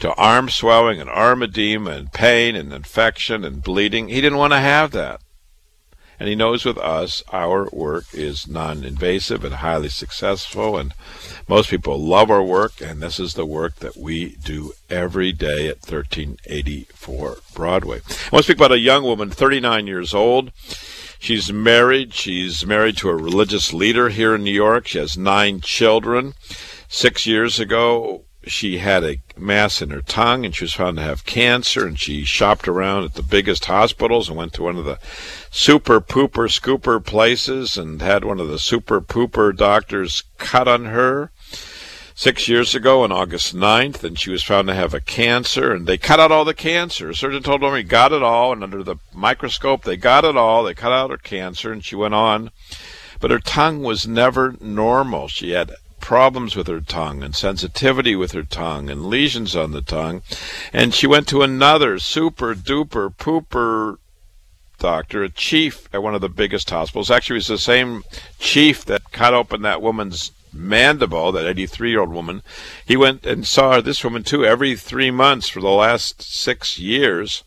to 0.00 0.12
arm 0.14 0.48
swelling 0.48 1.00
and 1.00 1.08
arm 1.08 1.42
edema 1.42 1.90
and 1.90 2.12
pain 2.12 2.56
and 2.56 2.72
infection 2.72 3.44
and 3.44 3.62
bleeding. 3.62 4.08
He 4.08 4.20
didn't 4.20 4.38
want 4.38 4.52
to 4.52 4.58
have 4.58 4.90
that. 4.92 5.20
And 6.20 6.28
he 6.28 6.36
knows 6.36 6.66
with 6.66 6.76
us, 6.76 7.22
our 7.32 7.66
work 7.72 8.04
is 8.12 8.46
non 8.46 8.84
invasive 8.84 9.42
and 9.42 9.54
highly 9.54 9.88
successful. 9.88 10.76
And 10.76 10.92
most 11.48 11.70
people 11.70 11.98
love 11.98 12.30
our 12.30 12.42
work. 12.42 12.82
And 12.82 13.00
this 13.02 13.18
is 13.18 13.32
the 13.32 13.46
work 13.46 13.76
that 13.76 13.96
we 13.96 14.36
do 14.36 14.72
every 14.90 15.32
day 15.32 15.66
at 15.68 15.78
1384 15.78 17.38
Broadway. 17.54 18.00
I 18.06 18.28
want 18.30 18.42
to 18.44 18.52
speak 18.52 18.58
about 18.58 18.70
a 18.70 18.78
young 18.78 19.02
woman, 19.02 19.30
39 19.30 19.86
years 19.86 20.12
old. 20.12 20.52
She's 21.18 21.50
married. 21.50 22.12
She's 22.12 22.66
married 22.66 22.98
to 22.98 23.08
a 23.08 23.16
religious 23.16 23.72
leader 23.72 24.10
here 24.10 24.34
in 24.34 24.44
New 24.44 24.52
York. 24.52 24.88
She 24.88 24.98
has 24.98 25.16
nine 25.16 25.62
children. 25.62 26.34
Six 26.88 27.24
years 27.24 27.58
ago, 27.58 28.24
she 28.46 28.78
had 28.78 29.04
a 29.04 29.20
mass 29.36 29.82
in 29.82 29.90
her 29.90 30.00
tongue 30.00 30.44
and 30.44 30.54
she 30.54 30.64
was 30.64 30.72
found 30.72 30.96
to 30.96 31.02
have 31.02 31.26
cancer 31.26 31.86
and 31.86 31.98
she 31.98 32.24
shopped 32.24 32.66
around 32.66 33.04
at 33.04 33.14
the 33.14 33.22
biggest 33.22 33.66
hospitals 33.66 34.28
and 34.28 34.36
went 34.36 34.52
to 34.54 34.62
one 34.62 34.76
of 34.76 34.84
the 34.84 34.98
super 35.50 36.00
pooper 36.00 36.48
scooper 36.48 37.04
places 37.04 37.76
and 37.76 38.00
had 38.00 38.24
one 38.24 38.40
of 38.40 38.48
the 38.48 38.58
super 38.58 39.00
pooper 39.00 39.54
doctors 39.54 40.24
cut 40.38 40.66
on 40.66 40.86
her 40.86 41.30
six 42.20 42.48
years 42.48 42.74
ago 42.74 43.02
on 43.02 43.10
August 43.10 43.56
9th, 43.56 44.04
and 44.04 44.18
she 44.18 44.30
was 44.30 44.42
found 44.42 44.68
to 44.68 44.74
have 44.74 44.92
a 44.92 45.00
cancer, 45.00 45.72
and 45.72 45.86
they 45.86 45.96
cut 45.96 46.20
out 46.20 46.30
all 46.30 46.44
the 46.44 46.52
cancer. 46.52 47.08
A 47.08 47.14
surgeon 47.14 47.42
told 47.42 47.62
her 47.62 47.74
he 47.74 47.82
got 47.82 48.12
it 48.12 48.22
all, 48.22 48.52
and 48.52 48.62
under 48.62 48.82
the 48.82 48.96
microscope, 49.14 49.84
they 49.84 49.96
got 49.96 50.26
it 50.26 50.36
all. 50.36 50.62
They 50.62 50.74
cut 50.74 50.92
out 50.92 51.08
her 51.08 51.16
cancer, 51.16 51.72
and 51.72 51.82
she 51.82 51.96
went 51.96 52.12
on. 52.12 52.50
But 53.20 53.30
her 53.30 53.38
tongue 53.38 53.82
was 53.82 54.06
never 54.06 54.54
normal. 54.60 55.28
She 55.28 55.52
had 55.52 55.72
problems 56.00 56.56
with 56.56 56.66
her 56.66 56.80
tongue 56.80 57.22
and 57.22 57.34
sensitivity 57.34 58.16
with 58.16 58.32
her 58.32 58.42
tongue 58.42 58.90
and 58.90 59.06
lesions 59.06 59.54
on 59.54 59.72
the 59.72 59.82
tongue. 59.82 60.22
And 60.72 60.94
she 60.94 61.06
went 61.06 61.28
to 61.28 61.42
another 61.42 61.98
super 61.98 62.54
duper 62.54 63.14
pooper 63.14 63.98
doctor, 64.78 65.22
a 65.22 65.28
chief 65.28 65.88
at 65.92 66.02
one 66.02 66.14
of 66.14 66.20
the 66.20 66.28
biggest 66.28 66.70
hospitals. 66.70 67.10
Actually, 67.10 67.36
it 67.36 67.38
was 67.38 67.46
the 67.48 67.58
same 67.58 68.02
chief 68.38 68.84
that 68.86 69.12
cut 69.12 69.34
open 69.34 69.62
that 69.62 69.82
woman's 69.82 70.32
mandible, 70.52 71.30
that 71.32 71.46
83 71.46 71.90
year 71.90 72.00
old 72.00 72.10
woman. 72.10 72.42
He 72.84 72.96
went 72.96 73.24
and 73.24 73.46
saw 73.46 73.80
this 73.80 74.02
woman 74.02 74.24
too 74.24 74.44
every 74.44 74.74
three 74.76 75.10
months 75.10 75.48
for 75.48 75.60
the 75.60 75.68
last 75.68 76.22
six 76.22 76.78
years. 76.78 77.44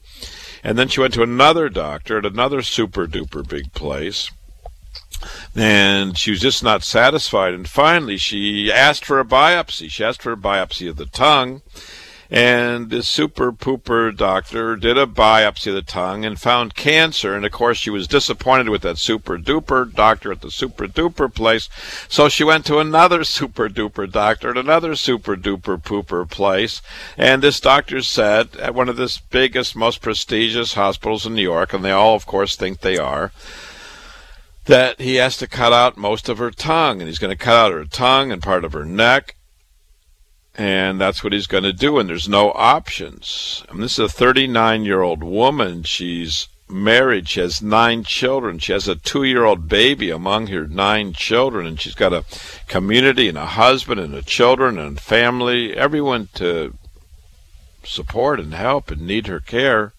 And 0.64 0.78
then 0.78 0.88
she 0.88 1.01
went 1.01 1.14
to 1.16 1.24
another 1.24 1.68
doctor 1.68 2.20
at 2.20 2.26
another 2.26 2.62
super 2.62 3.06
duper 3.06 3.45
big 3.45 3.74
place 3.74 4.30
and 5.56 6.18
she 6.18 6.32
was 6.32 6.40
just 6.40 6.64
not 6.64 6.84
satisfied. 6.84 7.54
And 7.54 7.68
finally, 7.68 8.18
she 8.18 8.72
asked 8.72 9.06
for 9.06 9.20
a 9.20 9.26
biopsy. 9.26 9.90
She 9.90 10.04
asked 10.04 10.22
for 10.22 10.32
a 10.32 10.38
biopsy 10.38 10.90
of 10.90 10.98
the 10.98 11.06
tongue. 11.06 11.62
And 12.34 12.90
this 12.90 13.08
super 13.08 13.52
pooper 13.52 14.16
doctor 14.16 14.76
did 14.76 14.98
a 14.98 15.06
biopsy 15.06 15.68
of 15.68 15.76
the 15.76 15.84
tongue 15.84 16.26
and 16.26 16.42
found 16.42 16.74
cancer. 16.74 17.36
And 17.36 17.46
of 17.46 17.52
course, 17.52 17.78
she 17.78 17.92
was 17.92 18.08
disappointed 18.08 18.70
with 18.70 18.82
that 18.82 18.98
super 18.98 19.38
duper 19.38 19.94
doctor 19.94 20.32
at 20.32 20.42
the 20.42 20.50
super 20.50 20.88
duper 20.88 21.32
place. 21.32 21.70
So 22.10 22.30
she 22.30 22.44
went 22.44 22.66
to 22.66 22.80
another 22.80 23.24
super 23.36 23.70
duper 23.70 24.12
doctor 24.12 24.50
at 24.50 24.58
another 24.58 24.96
super 24.96 25.36
duper 25.36 25.80
pooper 25.80 26.28
place. 26.28 26.82
And 27.20 27.44
this 27.44 27.60
doctor 27.60 28.02
said 28.02 28.56
at 28.56 28.74
one 28.74 28.90
of 28.90 28.96
the 28.96 29.16
biggest, 29.30 29.76
most 29.76 30.02
prestigious 30.02 30.74
hospitals 30.74 31.28
in 31.28 31.36
New 31.36 31.44
York, 31.44 31.72
and 31.72 31.86
they 31.86 31.92
all, 31.92 32.16
of 32.16 32.26
course, 32.26 32.56
think 32.56 32.80
they 32.80 32.98
are, 32.98 33.32
that 34.66 34.99
he 34.99 35.16
has 35.16 35.38
to 35.38 35.47
cut 35.47 35.74
out 35.74 35.97
most 35.97 36.30
of 36.30 36.38
her 36.38 36.51
tongue, 36.51 37.01
and 37.01 37.07
he's 37.07 37.20
going 37.20 37.36
to 37.36 37.43
cut 37.43 37.55
out 37.55 37.72
her 37.72 37.86
tongue 37.86 38.32
and 38.32 38.41
part 38.41 38.64
of 38.64 38.74
her 38.74 38.86
neck, 38.86 39.36
and 40.55 41.01
that's 41.01 41.24
what 41.24 41.34
he's 41.34 41.47
going 41.47 41.64
to 41.64 41.74
do. 41.74 41.99
And 41.99 42.07
there's 42.07 42.30
no 42.30 42.51
options. 42.51 43.64
This 43.74 43.93
is 43.93 43.99
a 43.99 44.09
39 44.09 44.86
year 44.86 45.01
old 45.01 45.24
woman. 45.24 45.84
She's 45.84 46.47
married. 46.70 47.28
She 47.28 47.39
has 47.39 47.61
nine 47.61 48.03
children. 48.03 48.59
She 48.59 48.72
has 48.72 48.88
a 48.88 48.95
two 48.95 49.24
year 49.24 49.43
old 49.43 49.68
baby 49.68 50.09
among 50.09 50.47
her 50.47 50.68
nine 50.68 51.14
children, 51.14 51.68
and 51.68 51.80
she's 51.80 51.95
got 51.95 52.14
a 52.14 52.26
community 52.68 53.28
and 53.28 53.38
a 53.38 53.45
husband 53.45 53.99
and 53.99 54.14
a 54.14 54.22
children 54.22 54.80
and 54.80 54.99
family, 54.99 55.76
everyone 55.76 56.30
to 56.36 56.74
support 57.84 58.39
and 58.39 58.53
help 58.53 58.91
and 58.91 59.01
need 59.01 59.28
her 59.28 59.39
care 59.39 59.93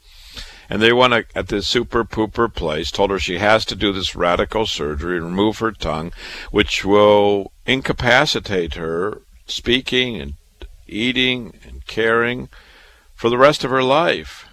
and 0.69 0.81
they 0.81 0.93
went 0.93 1.27
at 1.35 1.49
this 1.49 1.67
super 1.67 2.05
pooper 2.05 2.53
place, 2.53 2.91
told 2.91 3.11
her 3.11 3.19
she 3.19 3.39
has 3.39 3.65
to 3.67 3.77
do 3.77 3.93
this 3.93 4.17
radical 4.17 4.67
surgery, 4.67 5.21
remove 5.21 5.59
her 5.59 5.73
tongue, 5.73 6.13
which 6.51 6.85
will 6.85 7.53
incapacitate 7.67 8.75
her 8.75 9.23
speaking 9.47 10.21
and 10.21 10.35
eating 10.87 11.59
and 11.67 11.87
caring 11.87 12.49
for 13.15 13.31
the 13.31 13.39
rest 13.39 13.65
of 13.65 13.71
her 13.71 13.83
life 13.83 14.44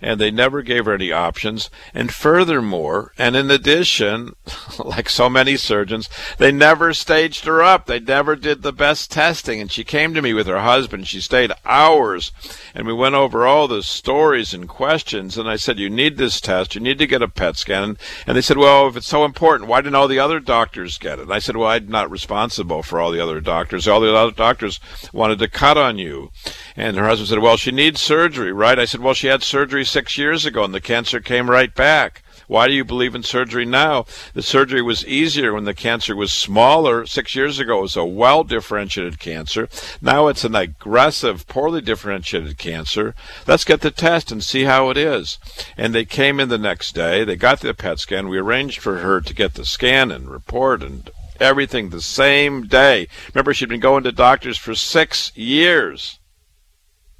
and 0.00 0.20
they 0.20 0.30
never 0.30 0.62
gave 0.62 0.86
her 0.86 0.94
any 0.94 1.12
options. 1.12 1.70
And 1.92 2.12
furthermore, 2.12 3.12
and 3.18 3.36
in 3.36 3.50
addition, 3.50 4.34
like 4.78 5.08
so 5.08 5.28
many 5.28 5.56
surgeons, 5.56 6.08
they 6.38 6.52
never 6.52 6.94
staged 6.94 7.44
her 7.44 7.62
up. 7.62 7.86
They 7.86 8.00
never 8.00 8.36
did 8.36 8.62
the 8.62 8.72
best 8.72 9.10
testing. 9.10 9.60
And 9.60 9.70
she 9.70 9.84
came 9.84 10.14
to 10.14 10.22
me 10.22 10.32
with 10.32 10.46
her 10.46 10.60
husband. 10.60 11.06
She 11.06 11.20
stayed 11.20 11.52
hours, 11.64 12.32
and 12.74 12.86
we 12.86 12.92
went 12.92 13.14
over 13.14 13.46
all 13.46 13.68
the 13.68 13.82
stories 13.82 14.54
and 14.54 14.68
questions. 14.68 15.36
And 15.36 15.48
I 15.48 15.56
said, 15.56 15.78
You 15.78 15.90
need 15.90 16.16
this 16.16 16.40
test. 16.40 16.74
You 16.74 16.80
need 16.80 16.98
to 16.98 17.06
get 17.06 17.22
a 17.22 17.28
PET 17.28 17.56
scan. 17.56 17.96
And 18.26 18.36
they 18.36 18.42
said, 18.42 18.56
Well, 18.56 18.88
if 18.88 18.96
it's 18.96 19.06
so 19.06 19.24
important, 19.24 19.68
why 19.68 19.80
didn't 19.80 19.96
all 19.96 20.08
the 20.08 20.18
other 20.18 20.40
doctors 20.40 20.98
get 20.98 21.18
it? 21.18 21.22
And 21.22 21.32
I 21.32 21.38
said, 21.38 21.56
Well, 21.56 21.68
I'm 21.68 21.88
not 21.88 22.10
responsible 22.10 22.82
for 22.82 23.00
all 23.00 23.10
the 23.10 23.20
other 23.20 23.40
doctors. 23.40 23.86
All 23.86 24.00
the 24.00 24.14
other 24.14 24.32
doctors 24.32 24.80
wanted 25.12 25.38
to 25.40 25.48
cut 25.48 25.76
on 25.76 25.98
you. 25.98 26.30
And 26.76 26.96
her 26.96 27.06
husband 27.06 27.28
said, 27.28 27.38
Well, 27.40 27.56
she 27.56 27.70
needs 27.70 28.00
surgery, 28.00 28.52
right? 28.52 28.78
I 28.78 28.84
said, 28.86 29.00
Well, 29.00 29.14
she 29.14 29.26
had 29.26 29.42
surgery 29.42 29.84
six 29.90 30.16
years 30.16 30.46
ago 30.46 30.64
and 30.64 30.72
the 30.72 30.80
cancer 30.80 31.20
came 31.20 31.50
right 31.50 31.74
back. 31.74 32.22
Why 32.50 32.66
do 32.66 32.74
you 32.74 32.84
believe 32.84 33.14
in 33.14 33.22
surgery 33.22 33.64
now? 33.64 34.06
The 34.34 34.42
surgery 34.42 34.82
was 34.82 35.06
easier 35.06 35.54
when 35.54 35.64
the 35.64 35.72
cancer 35.74 36.16
was 36.16 36.32
smaller. 36.32 37.06
Six 37.06 37.36
years 37.36 37.60
ago, 37.60 37.78
it 37.78 37.82
was 37.82 37.96
a 37.96 38.04
well 38.04 38.42
differentiated 38.42 39.20
cancer. 39.20 39.68
Now 40.02 40.26
it's 40.26 40.42
an 40.42 40.56
aggressive, 40.56 41.46
poorly 41.46 41.80
differentiated 41.80 42.58
cancer. 42.58 43.14
Let's 43.46 43.64
get 43.64 43.82
the 43.82 43.92
test 43.92 44.32
and 44.32 44.42
see 44.42 44.64
how 44.64 44.90
it 44.90 44.96
is. 44.96 45.38
And 45.76 45.94
they 45.94 46.04
came 46.04 46.40
in 46.40 46.48
the 46.48 46.58
next 46.58 46.92
day. 46.92 47.22
They 47.22 47.36
got 47.36 47.60
the 47.60 47.72
PET 47.72 48.00
scan. 48.00 48.28
We 48.28 48.38
arranged 48.38 48.80
for 48.80 48.98
her 48.98 49.20
to 49.20 49.32
get 49.32 49.54
the 49.54 49.64
scan 49.64 50.10
and 50.10 50.28
report 50.28 50.82
and 50.82 51.08
everything 51.38 51.90
the 51.90 52.02
same 52.02 52.66
day. 52.66 53.06
Remember, 53.32 53.54
she'd 53.54 53.68
been 53.68 53.78
going 53.78 54.02
to 54.02 54.12
doctors 54.12 54.58
for 54.58 54.74
six 54.74 55.30
years 55.36 56.18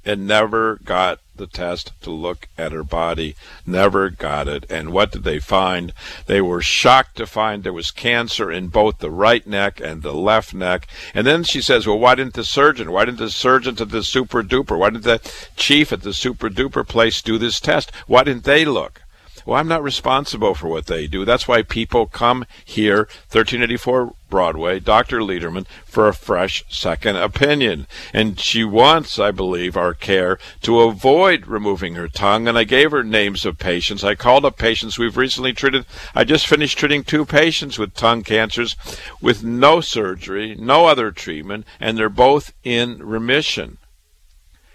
and 0.03 0.27
never 0.27 0.79
got 0.83 1.19
the 1.41 1.47
test 1.47 1.91
to 2.01 2.11
look 2.11 2.47
at 2.55 2.71
her 2.71 2.83
body, 2.83 3.35
never 3.65 4.11
got 4.11 4.47
it. 4.47 4.63
And 4.69 4.93
what 4.93 5.11
did 5.11 5.23
they 5.23 5.39
find? 5.39 5.91
They 6.27 6.39
were 6.39 6.61
shocked 6.61 7.17
to 7.17 7.25
find 7.25 7.63
there 7.63 7.73
was 7.73 7.89
cancer 7.89 8.51
in 8.51 8.67
both 8.67 8.99
the 8.99 9.09
right 9.09 9.45
neck 9.47 9.81
and 9.81 10.03
the 10.03 10.13
left 10.13 10.53
neck. 10.53 10.87
And 11.15 11.25
then 11.25 11.43
she 11.43 11.59
says, 11.59 11.87
Well, 11.87 11.97
why 11.97 12.13
didn't 12.13 12.35
the 12.35 12.45
surgeon, 12.45 12.91
why 12.91 13.05
didn't 13.05 13.17
the 13.17 13.31
surgeon 13.31 13.75
at 13.81 13.89
the 13.89 14.03
super 14.03 14.43
duper, 14.43 14.77
why 14.77 14.91
didn't 14.91 15.03
the 15.03 15.19
chief 15.55 15.91
at 15.91 16.03
the 16.03 16.13
super 16.13 16.49
duper 16.49 16.87
place 16.87 17.23
do 17.23 17.39
this 17.39 17.59
test? 17.59 17.91
Why 18.05 18.23
didn't 18.23 18.43
they 18.43 18.63
look? 18.63 19.01
Well, 19.45 19.59
I'm 19.59 19.67
not 19.67 19.83
responsible 19.83 20.55
for 20.55 20.67
what 20.67 20.87
they 20.87 21.07
do. 21.07 21.25
That's 21.25 21.47
why 21.47 21.61
people 21.61 22.05
come 22.05 22.45
here, 22.65 23.07
1384 23.29 24.13
Broadway, 24.31 24.79
Dr. 24.79 25.19
Lederman, 25.19 25.67
for 25.85 26.07
a 26.07 26.13
fresh 26.13 26.63
second 26.69 27.17
opinion. 27.17 27.85
And 28.13 28.39
she 28.39 28.63
wants, 28.63 29.19
I 29.19 29.29
believe, 29.29 29.77
our 29.77 29.93
care 29.93 30.39
to 30.61 30.79
avoid 30.79 31.45
removing 31.45 31.93
her 31.95 32.07
tongue. 32.07 32.47
And 32.47 32.57
I 32.57 32.63
gave 32.63 32.91
her 32.91 33.03
names 33.03 33.45
of 33.45 33.59
patients. 33.59 34.03
I 34.03 34.15
called 34.15 34.45
up 34.45 34.57
patients 34.57 34.97
we've 34.97 35.17
recently 35.17 35.53
treated. 35.53 35.85
I 36.15 36.23
just 36.23 36.47
finished 36.47 36.79
treating 36.79 37.03
two 37.03 37.25
patients 37.25 37.77
with 37.77 37.93
tongue 37.93 38.23
cancers 38.23 38.75
with 39.21 39.43
no 39.43 39.81
surgery, 39.81 40.55
no 40.57 40.87
other 40.87 41.11
treatment, 41.11 41.67
and 41.79 41.97
they're 41.97 42.09
both 42.09 42.53
in 42.63 43.05
remission. 43.05 43.77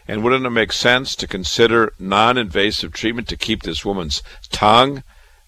And 0.08 0.22
wouldn't 0.22 0.46
it 0.46 0.50
make 0.50 0.72
sense 0.72 1.16
to 1.16 1.26
consider 1.26 1.92
non 1.98 2.38
invasive 2.38 2.92
treatment 2.92 3.28
to 3.28 3.36
keep 3.36 3.62
this 3.62 3.84
woman's 3.84 4.22
tongue 4.50 5.02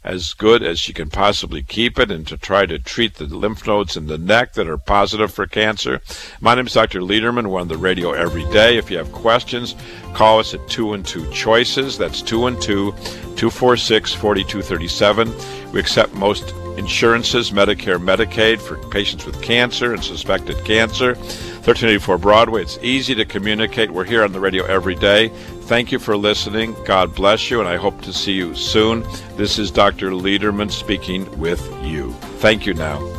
as 0.04 0.32
good 0.32 0.62
as 0.62 0.78
she 0.78 0.92
can 0.92 1.11
possibly 1.11 1.62
keep 1.62 1.98
it 1.98 2.11
and 2.11 2.26
to 2.26 2.36
try 2.36 2.64
to 2.64 2.78
treat 2.78 3.14
the 3.14 3.24
lymph 3.24 3.66
nodes 3.66 3.96
in 3.96 4.06
the 4.06 4.16
neck 4.16 4.54
that 4.54 4.68
are 4.68 4.78
positive 4.78 5.32
for 5.32 5.46
cancer? 5.46 6.00
My 6.40 6.54
name 6.54 6.66
is 6.66 6.72
Dr. 6.72 7.00
Lederman. 7.00 7.48
We're 7.48 7.61
on 7.61 7.68
the 7.68 7.76
radio 7.76 8.12
every 8.12 8.44
day. 8.50 8.78
If 8.78 8.90
you 8.90 8.98
have 8.98 9.12
questions, 9.12 9.74
call 10.14 10.38
us 10.38 10.54
at 10.54 10.68
2 10.68 10.94
and 10.94 11.06
2 11.06 11.30
Choices. 11.30 11.98
That's 11.98 12.22
212 12.22 12.96
246 13.36 14.14
4237. 14.14 15.72
We 15.72 15.80
accept 15.80 16.14
most 16.14 16.52
insurances, 16.79 17.51
Medicare, 17.51 17.99
Medicaid, 17.99 18.61
for 18.61 18.76
patients 18.89 19.26
with 19.26 19.43
cancer 19.43 19.93
and 19.93 20.03
suspected 20.03 20.64
cancer. 20.64 21.14
1384 21.14 22.18
Broadway. 22.18 22.62
It's 22.62 22.79
easy 22.81 23.14
to 23.16 23.24
communicate. 23.24 23.91
We're 23.91 24.05
here 24.05 24.24
on 24.24 24.33
the 24.33 24.41
radio 24.41 24.64
every 24.64 24.95
day. 24.95 25.29
Thank 25.62 25.93
you 25.93 25.99
for 25.99 26.16
listening. 26.16 26.74
God 26.87 27.14
bless 27.14 27.51
you, 27.51 27.61
and 27.61 27.68
I 27.68 27.76
hope 27.76 28.01
to 28.03 28.12
see 28.12 28.33
you 28.33 28.55
soon. 28.55 29.05
This 29.37 29.59
is 29.59 29.70
Dr. 29.70 30.12
Lederman 30.12 30.70
speaking 30.70 31.39
with 31.39 31.61
you. 31.85 32.12
Thank 32.39 32.64
you 32.64 32.74
now. 32.74 33.17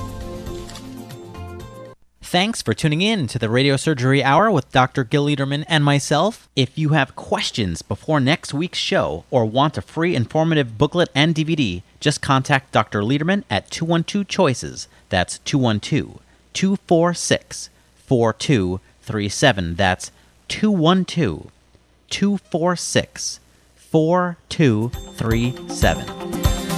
Thanks 2.30 2.62
for 2.62 2.76
tuning 2.76 3.02
in 3.02 3.26
to 3.26 3.40
the 3.40 3.50
Radio 3.50 3.76
Surgery 3.76 4.24
Hour 4.24 4.52
with 4.52 4.72
Dr. 4.72 5.04
Gil 5.04 5.26
Lederman 5.26 5.66
and 5.68 5.84
myself. 5.84 6.48
If 6.56 6.78
you 6.78 6.90
have 6.90 7.16
questions 7.16 7.82
before 7.82 8.20
next 8.20 8.54
week's 8.54 8.78
show 8.78 9.26
or 9.32 9.48
want 9.48 9.80
a 9.80 9.82
free 9.82 10.16
informative 10.16 10.78
booklet 10.78 11.10
and 11.16 11.34
DVD, 11.34 11.82
just 12.00 12.22
contact 12.22 12.72
Dr. 12.72 13.02
Lederman 13.02 13.46
at 13.50 13.72
212 13.72 14.28
Choices. 14.28 14.88
That's 15.10 15.40
212 15.40 16.20
246 16.54 17.72
4237. 18.06 19.74
That's 19.74 20.12
212 20.50 21.50
246 22.12 23.40
4237. 23.76 26.69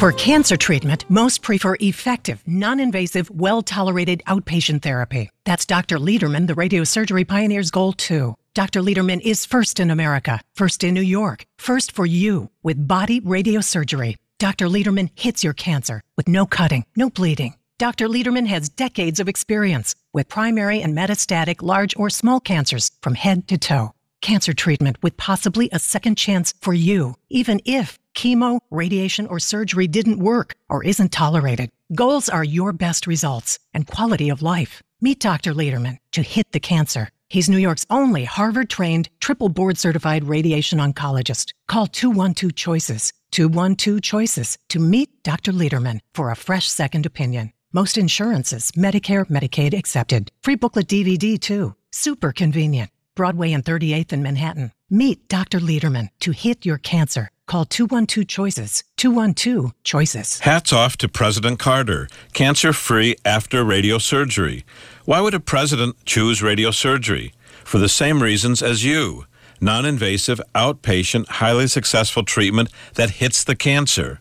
For 0.00 0.12
cancer 0.12 0.56
treatment, 0.56 1.04
most 1.10 1.42
prefer 1.42 1.76
effective, 1.78 2.42
non 2.46 2.80
invasive, 2.80 3.28
well 3.28 3.60
tolerated 3.60 4.22
outpatient 4.26 4.80
therapy. 4.80 5.28
That's 5.44 5.66
Dr. 5.66 5.98
Lederman, 5.98 6.46
the 6.46 6.54
radiosurgery 6.54 7.28
pioneer's 7.28 7.70
goal, 7.70 7.92
too. 7.92 8.34
Dr. 8.54 8.80
Lederman 8.80 9.20
is 9.20 9.44
first 9.44 9.78
in 9.78 9.90
America, 9.90 10.40
first 10.54 10.84
in 10.84 10.94
New 10.94 11.02
York, 11.02 11.44
first 11.58 11.92
for 11.92 12.06
you 12.06 12.48
with 12.62 12.88
body 12.88 13.20
radiosurgery. 13.20 14.16
Dr. 14.38 14.68
Lederman 14.68 15.10
hits 15.16 15.44
your 15.44 15.52
cancer 15.52 16.00
with 16.16 16.28
no 16.28 16.46
cutting, 16.46 16.86
no 16.96 17.10
bleeding. 17.10 17.58
Dr. 17.78 18.08
Lederman 18.08 18.46
has 18.46 18.70
decades 18.70 19.20
of 19.20 19.28
experience 19.28 19.94
with 20.14 20.30
primary 20.30 20.80
and 20.80 20.96
metastatic 20.96 21.60
large 21.60 21.94
or 21.98 22.08
small 22.08 22.40
cancers 22.40 22.90
from 23.02 23.16
head 23.16 23.46
to 23.48 23.58
toe. 23.58 23.92
Cancer 24.22 24.54
treatment 24.54 24.96
with 25.02 25.18
possibly 25.18 25.68
a 25.72 25.78
second 25.78 26.16
chance 26.16 26.54
for 26.62 26.72
you, 26.72 27.16
even 27.28 27.60
if 27.66 27.98
chemo, 28.20 28.60
radiation, 28.70 29.26
or 29.26 29.40
surgery 29.40 29.88
didn't 29.88 30.18
work 30.18 30.54
or 30.68 30.84
isn't 30.84 31.10
tolerated. 31.10 31.70
Goals 31.94 32.28
are 32.28 32.44
your 32.44 32.72
best 32.74 33.06
results 33.06 33.58
and 33.72 33.86
quality 33.86 34.28
of 34.28 34.42
life. 34.42 34.82
Meet 35.00 35.20
Dr. 35.20 35.54
Lederman 35.54 35.96
to 36.12 36.22
hit 36.22 36.52
the 36.52 36.60
cancer. 36.60 37.08
He's 37.28 37.48
New 37.48 37.56
York's 37.58 37.86
only 37.88 38.24
Harvard 38.24 38.68
trained, 38.68 39.08
triple 39.20 39.48
board 39.48 39.78
certified 39.78 40.24
radiation 40.24 40.78
oncologist. 40.80 41.54
Call 41.66 41.86
212 41.86 42.54
Choices, 42.54 43.12
212 43.30 44.02
Choices 44.02 44.58
to 44.68 44.78
meet 44.78 45.22
Dr. 45.22 45.52
Lederman 45.52 46.00
for 46.12 46.30
a 46.30 46.36
fresh 46.36 46.68
second 46.68 47.06
opinion. 47.06 47.52
Most 47.72 47.96
insurances, 47.96 48.72
Medicare, 48.72 49.24
Medicaid 49.30 49.78
accepted. 49.78 50.30
Free 50.42 50.56
booklet 50.56 50.88
DVD 50.88 51.40
too. 51.40 51.74
Super 51.90 52.32
convenient. 52.32 52.90
Broadway 53.14 53.52
and 53.52 53.64
38th 53.64 54.12
in 54.12 54.22
Manhattan. 54.22 54.72
Meet 54.90 55.28
Dr. 55.28 55.60
Lederman 55.60 56.08
to 56.20 56.32
hit 56.32 56.66
your 56.66 56.78
cancer. 56.78 57.30
Call 57.50 57.64
212 57.64 58.28
Choices. 58.28 58.84
212 58.96 59.72
Choices. 59.82 60.38
Hats 60.38 60.72
off 60.72 60.96
to 60.98 61.08
President 61.08 61.58
Carter, 61.58 62.08
cancer 62.32 62.72
free 62.72 63.16
after 63.24 63.64
radiosurgery. 63.64 64.62
Why 65.04 65.20
would 65.20 65.34
a 65.34 65.40
president 65.40 65.96
choose 66.04 66.42
radiosurgery? 66.42 67.32
For 67.64 67.78
the 67.78 67.88
same 67.88 68.22
reasons 68.22 68.62
as 68.62 68.84
you 68.84 69.26
non 69.60 69.84
invasive, 69.84 70.40
outpatient, 70.54 71.26
highly 71.26 71.66
successful 71.66 72.22
treatment 72.22 72.70
that 72.94 73.18
hits 73.18 73.42
the 73.42 73.56
cancer. 73.56 74.20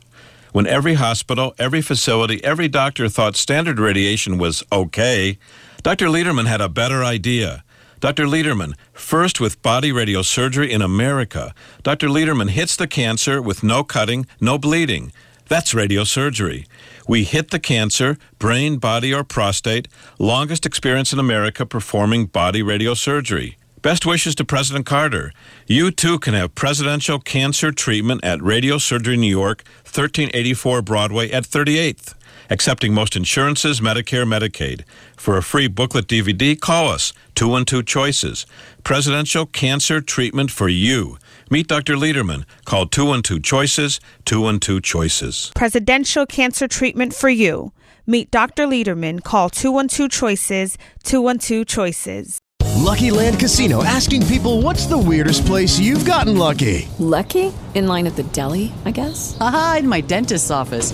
When 0.51 0.65
every 0.65 0.95
hospital, 0.95 1.53
every 1.59 1.81
facility, 1.81 2.43
every 2.43 2.67
doctor 2.67 3.07
thought 3.09 3.35
standard 3.35 3.79
radiation 3.79 4.39
was 4.39 4.63
okay, 4.71 5.37
Dr. 5.83 6.07
Lederman 6.07 6.47
had 6.47 6.61
a 6.61 6.67
better 6.67 7.03
idea. 7.03 7.63
Dr. 7.99 8.25
Lederman, 8.27 8.75
first 8.93 9.41
with 9.41 9.61
body 9.61 9.91
radiosurgery 9.91 10.69
in 10.69 10.81
America. 10.81 11.53
Dr. 11.83 12.07
Lederman 12.07 12.49
hits 12.49 12.77
the 12.77 12.87
cancer 12.87 13.41
with 13.41 13.61
no 13.61 13.83
cutting, 13.83 14.25
no 14.39 14.57
bleeding. 14.57 15.11
That's 15.49 15.73
radiosurgery. 15.73 16.65
We 17.09 17.25
hit 17.25 17.51
the 17.51 17.59
cancer, 17.59 18.17
brain, 18.37 18.77
body, 18.77 19.13
or 19.13 19.25
prostate, 19.25 19.89
longest 20.17 20.65
experience 20.65 21.11
in 21.11 21.19
America 21.19 21.65
performing 21.65 22.27
body 22.27 22.63
radiosurgery. 22.63 23.55
Best 23.81 24.05
wishes 24.05 24.35
to 24.35 24.45
President 24.45 24.85
Carter. 24.85 25.31
You 25.65 25.89
too 25.91 26.19
can 26.19 26.33
have 26.33 26.53
presidential 26.53 27.19
cancer 27.19 27.71
treatment 27.71 28.23
at 28.23 28.39
Radiosurgery 28.39 29.17
New 29.17 29.29
York, 29.29 29.63
1384 29.83 30.81
Broadway 30.81 31.31
at 31.31 31.45
38th. 31.45 32.13
Accepting 32.51 32.95
most 32.95 33.15
insurances, 33.15 33.79
Medicare, 33.79 34.25
Medicaid. 34.25 34.83
For 35.15 35.37
a 35.37 35.43
free 35.43 35.67
booklet 35.67 36.07
DVD, 36.07 36.59
call 36.59 36.87
us 36.87 37.13
212 37.35 37.85
Choices. 37.85 38.47
Presidential 38.83 39.45
cancer 39.45 40.01
treatment 40.01 40.49
for 40.49 40.67
you. 40.67 41.19
Meet 41.51 41.67
Dr. 41.67 41.95
Lederman. 41.95 42.45
Call 42.65 42.87
212 42.87 43.43
Choices, 43.43 43.99
212 44.25 44.81
Choices. 44.81 45.51
Presidential 45.55 46.25
cancer 46.25 46.67
treatment 46.67 47.13
for 47.13 47.29
you. 47.29 47.71
Meet 48.07 48.31
Dr. 48.31 48.65
Lederman. 48.65 49.23
Call 49.23 49.51
212 49.51 50.09
Choices, 50.09 50.75
212 51.03 51.67
Choices. 51.67 52.39
Lucky 52.77 53.11
Land 53.11 53.39
Casino 53.39 53.83
asking 53.83 54.25
people 54.25 54.63
what's 54.63 54.87
the 54.87 54.97
weirdest 54.97 55.45
place 55.45 55.77
you've 55.77 56.05
gotten 56.05 56.35
lucky? 56.35 56.87
Lucky? 56.97 57.53
In 57.75 57.85
line 57.85 58.07
at 58.07 58.15
the 58.15 58.23
deli, 58.23 58.73
I 58.85 58.91
guess? 58.91 59.37
Aha, 59.39 59.77
in 59.79 59.87
my 59.87 60.01
dentist's 60.01 60.49
office. 60.49 60.93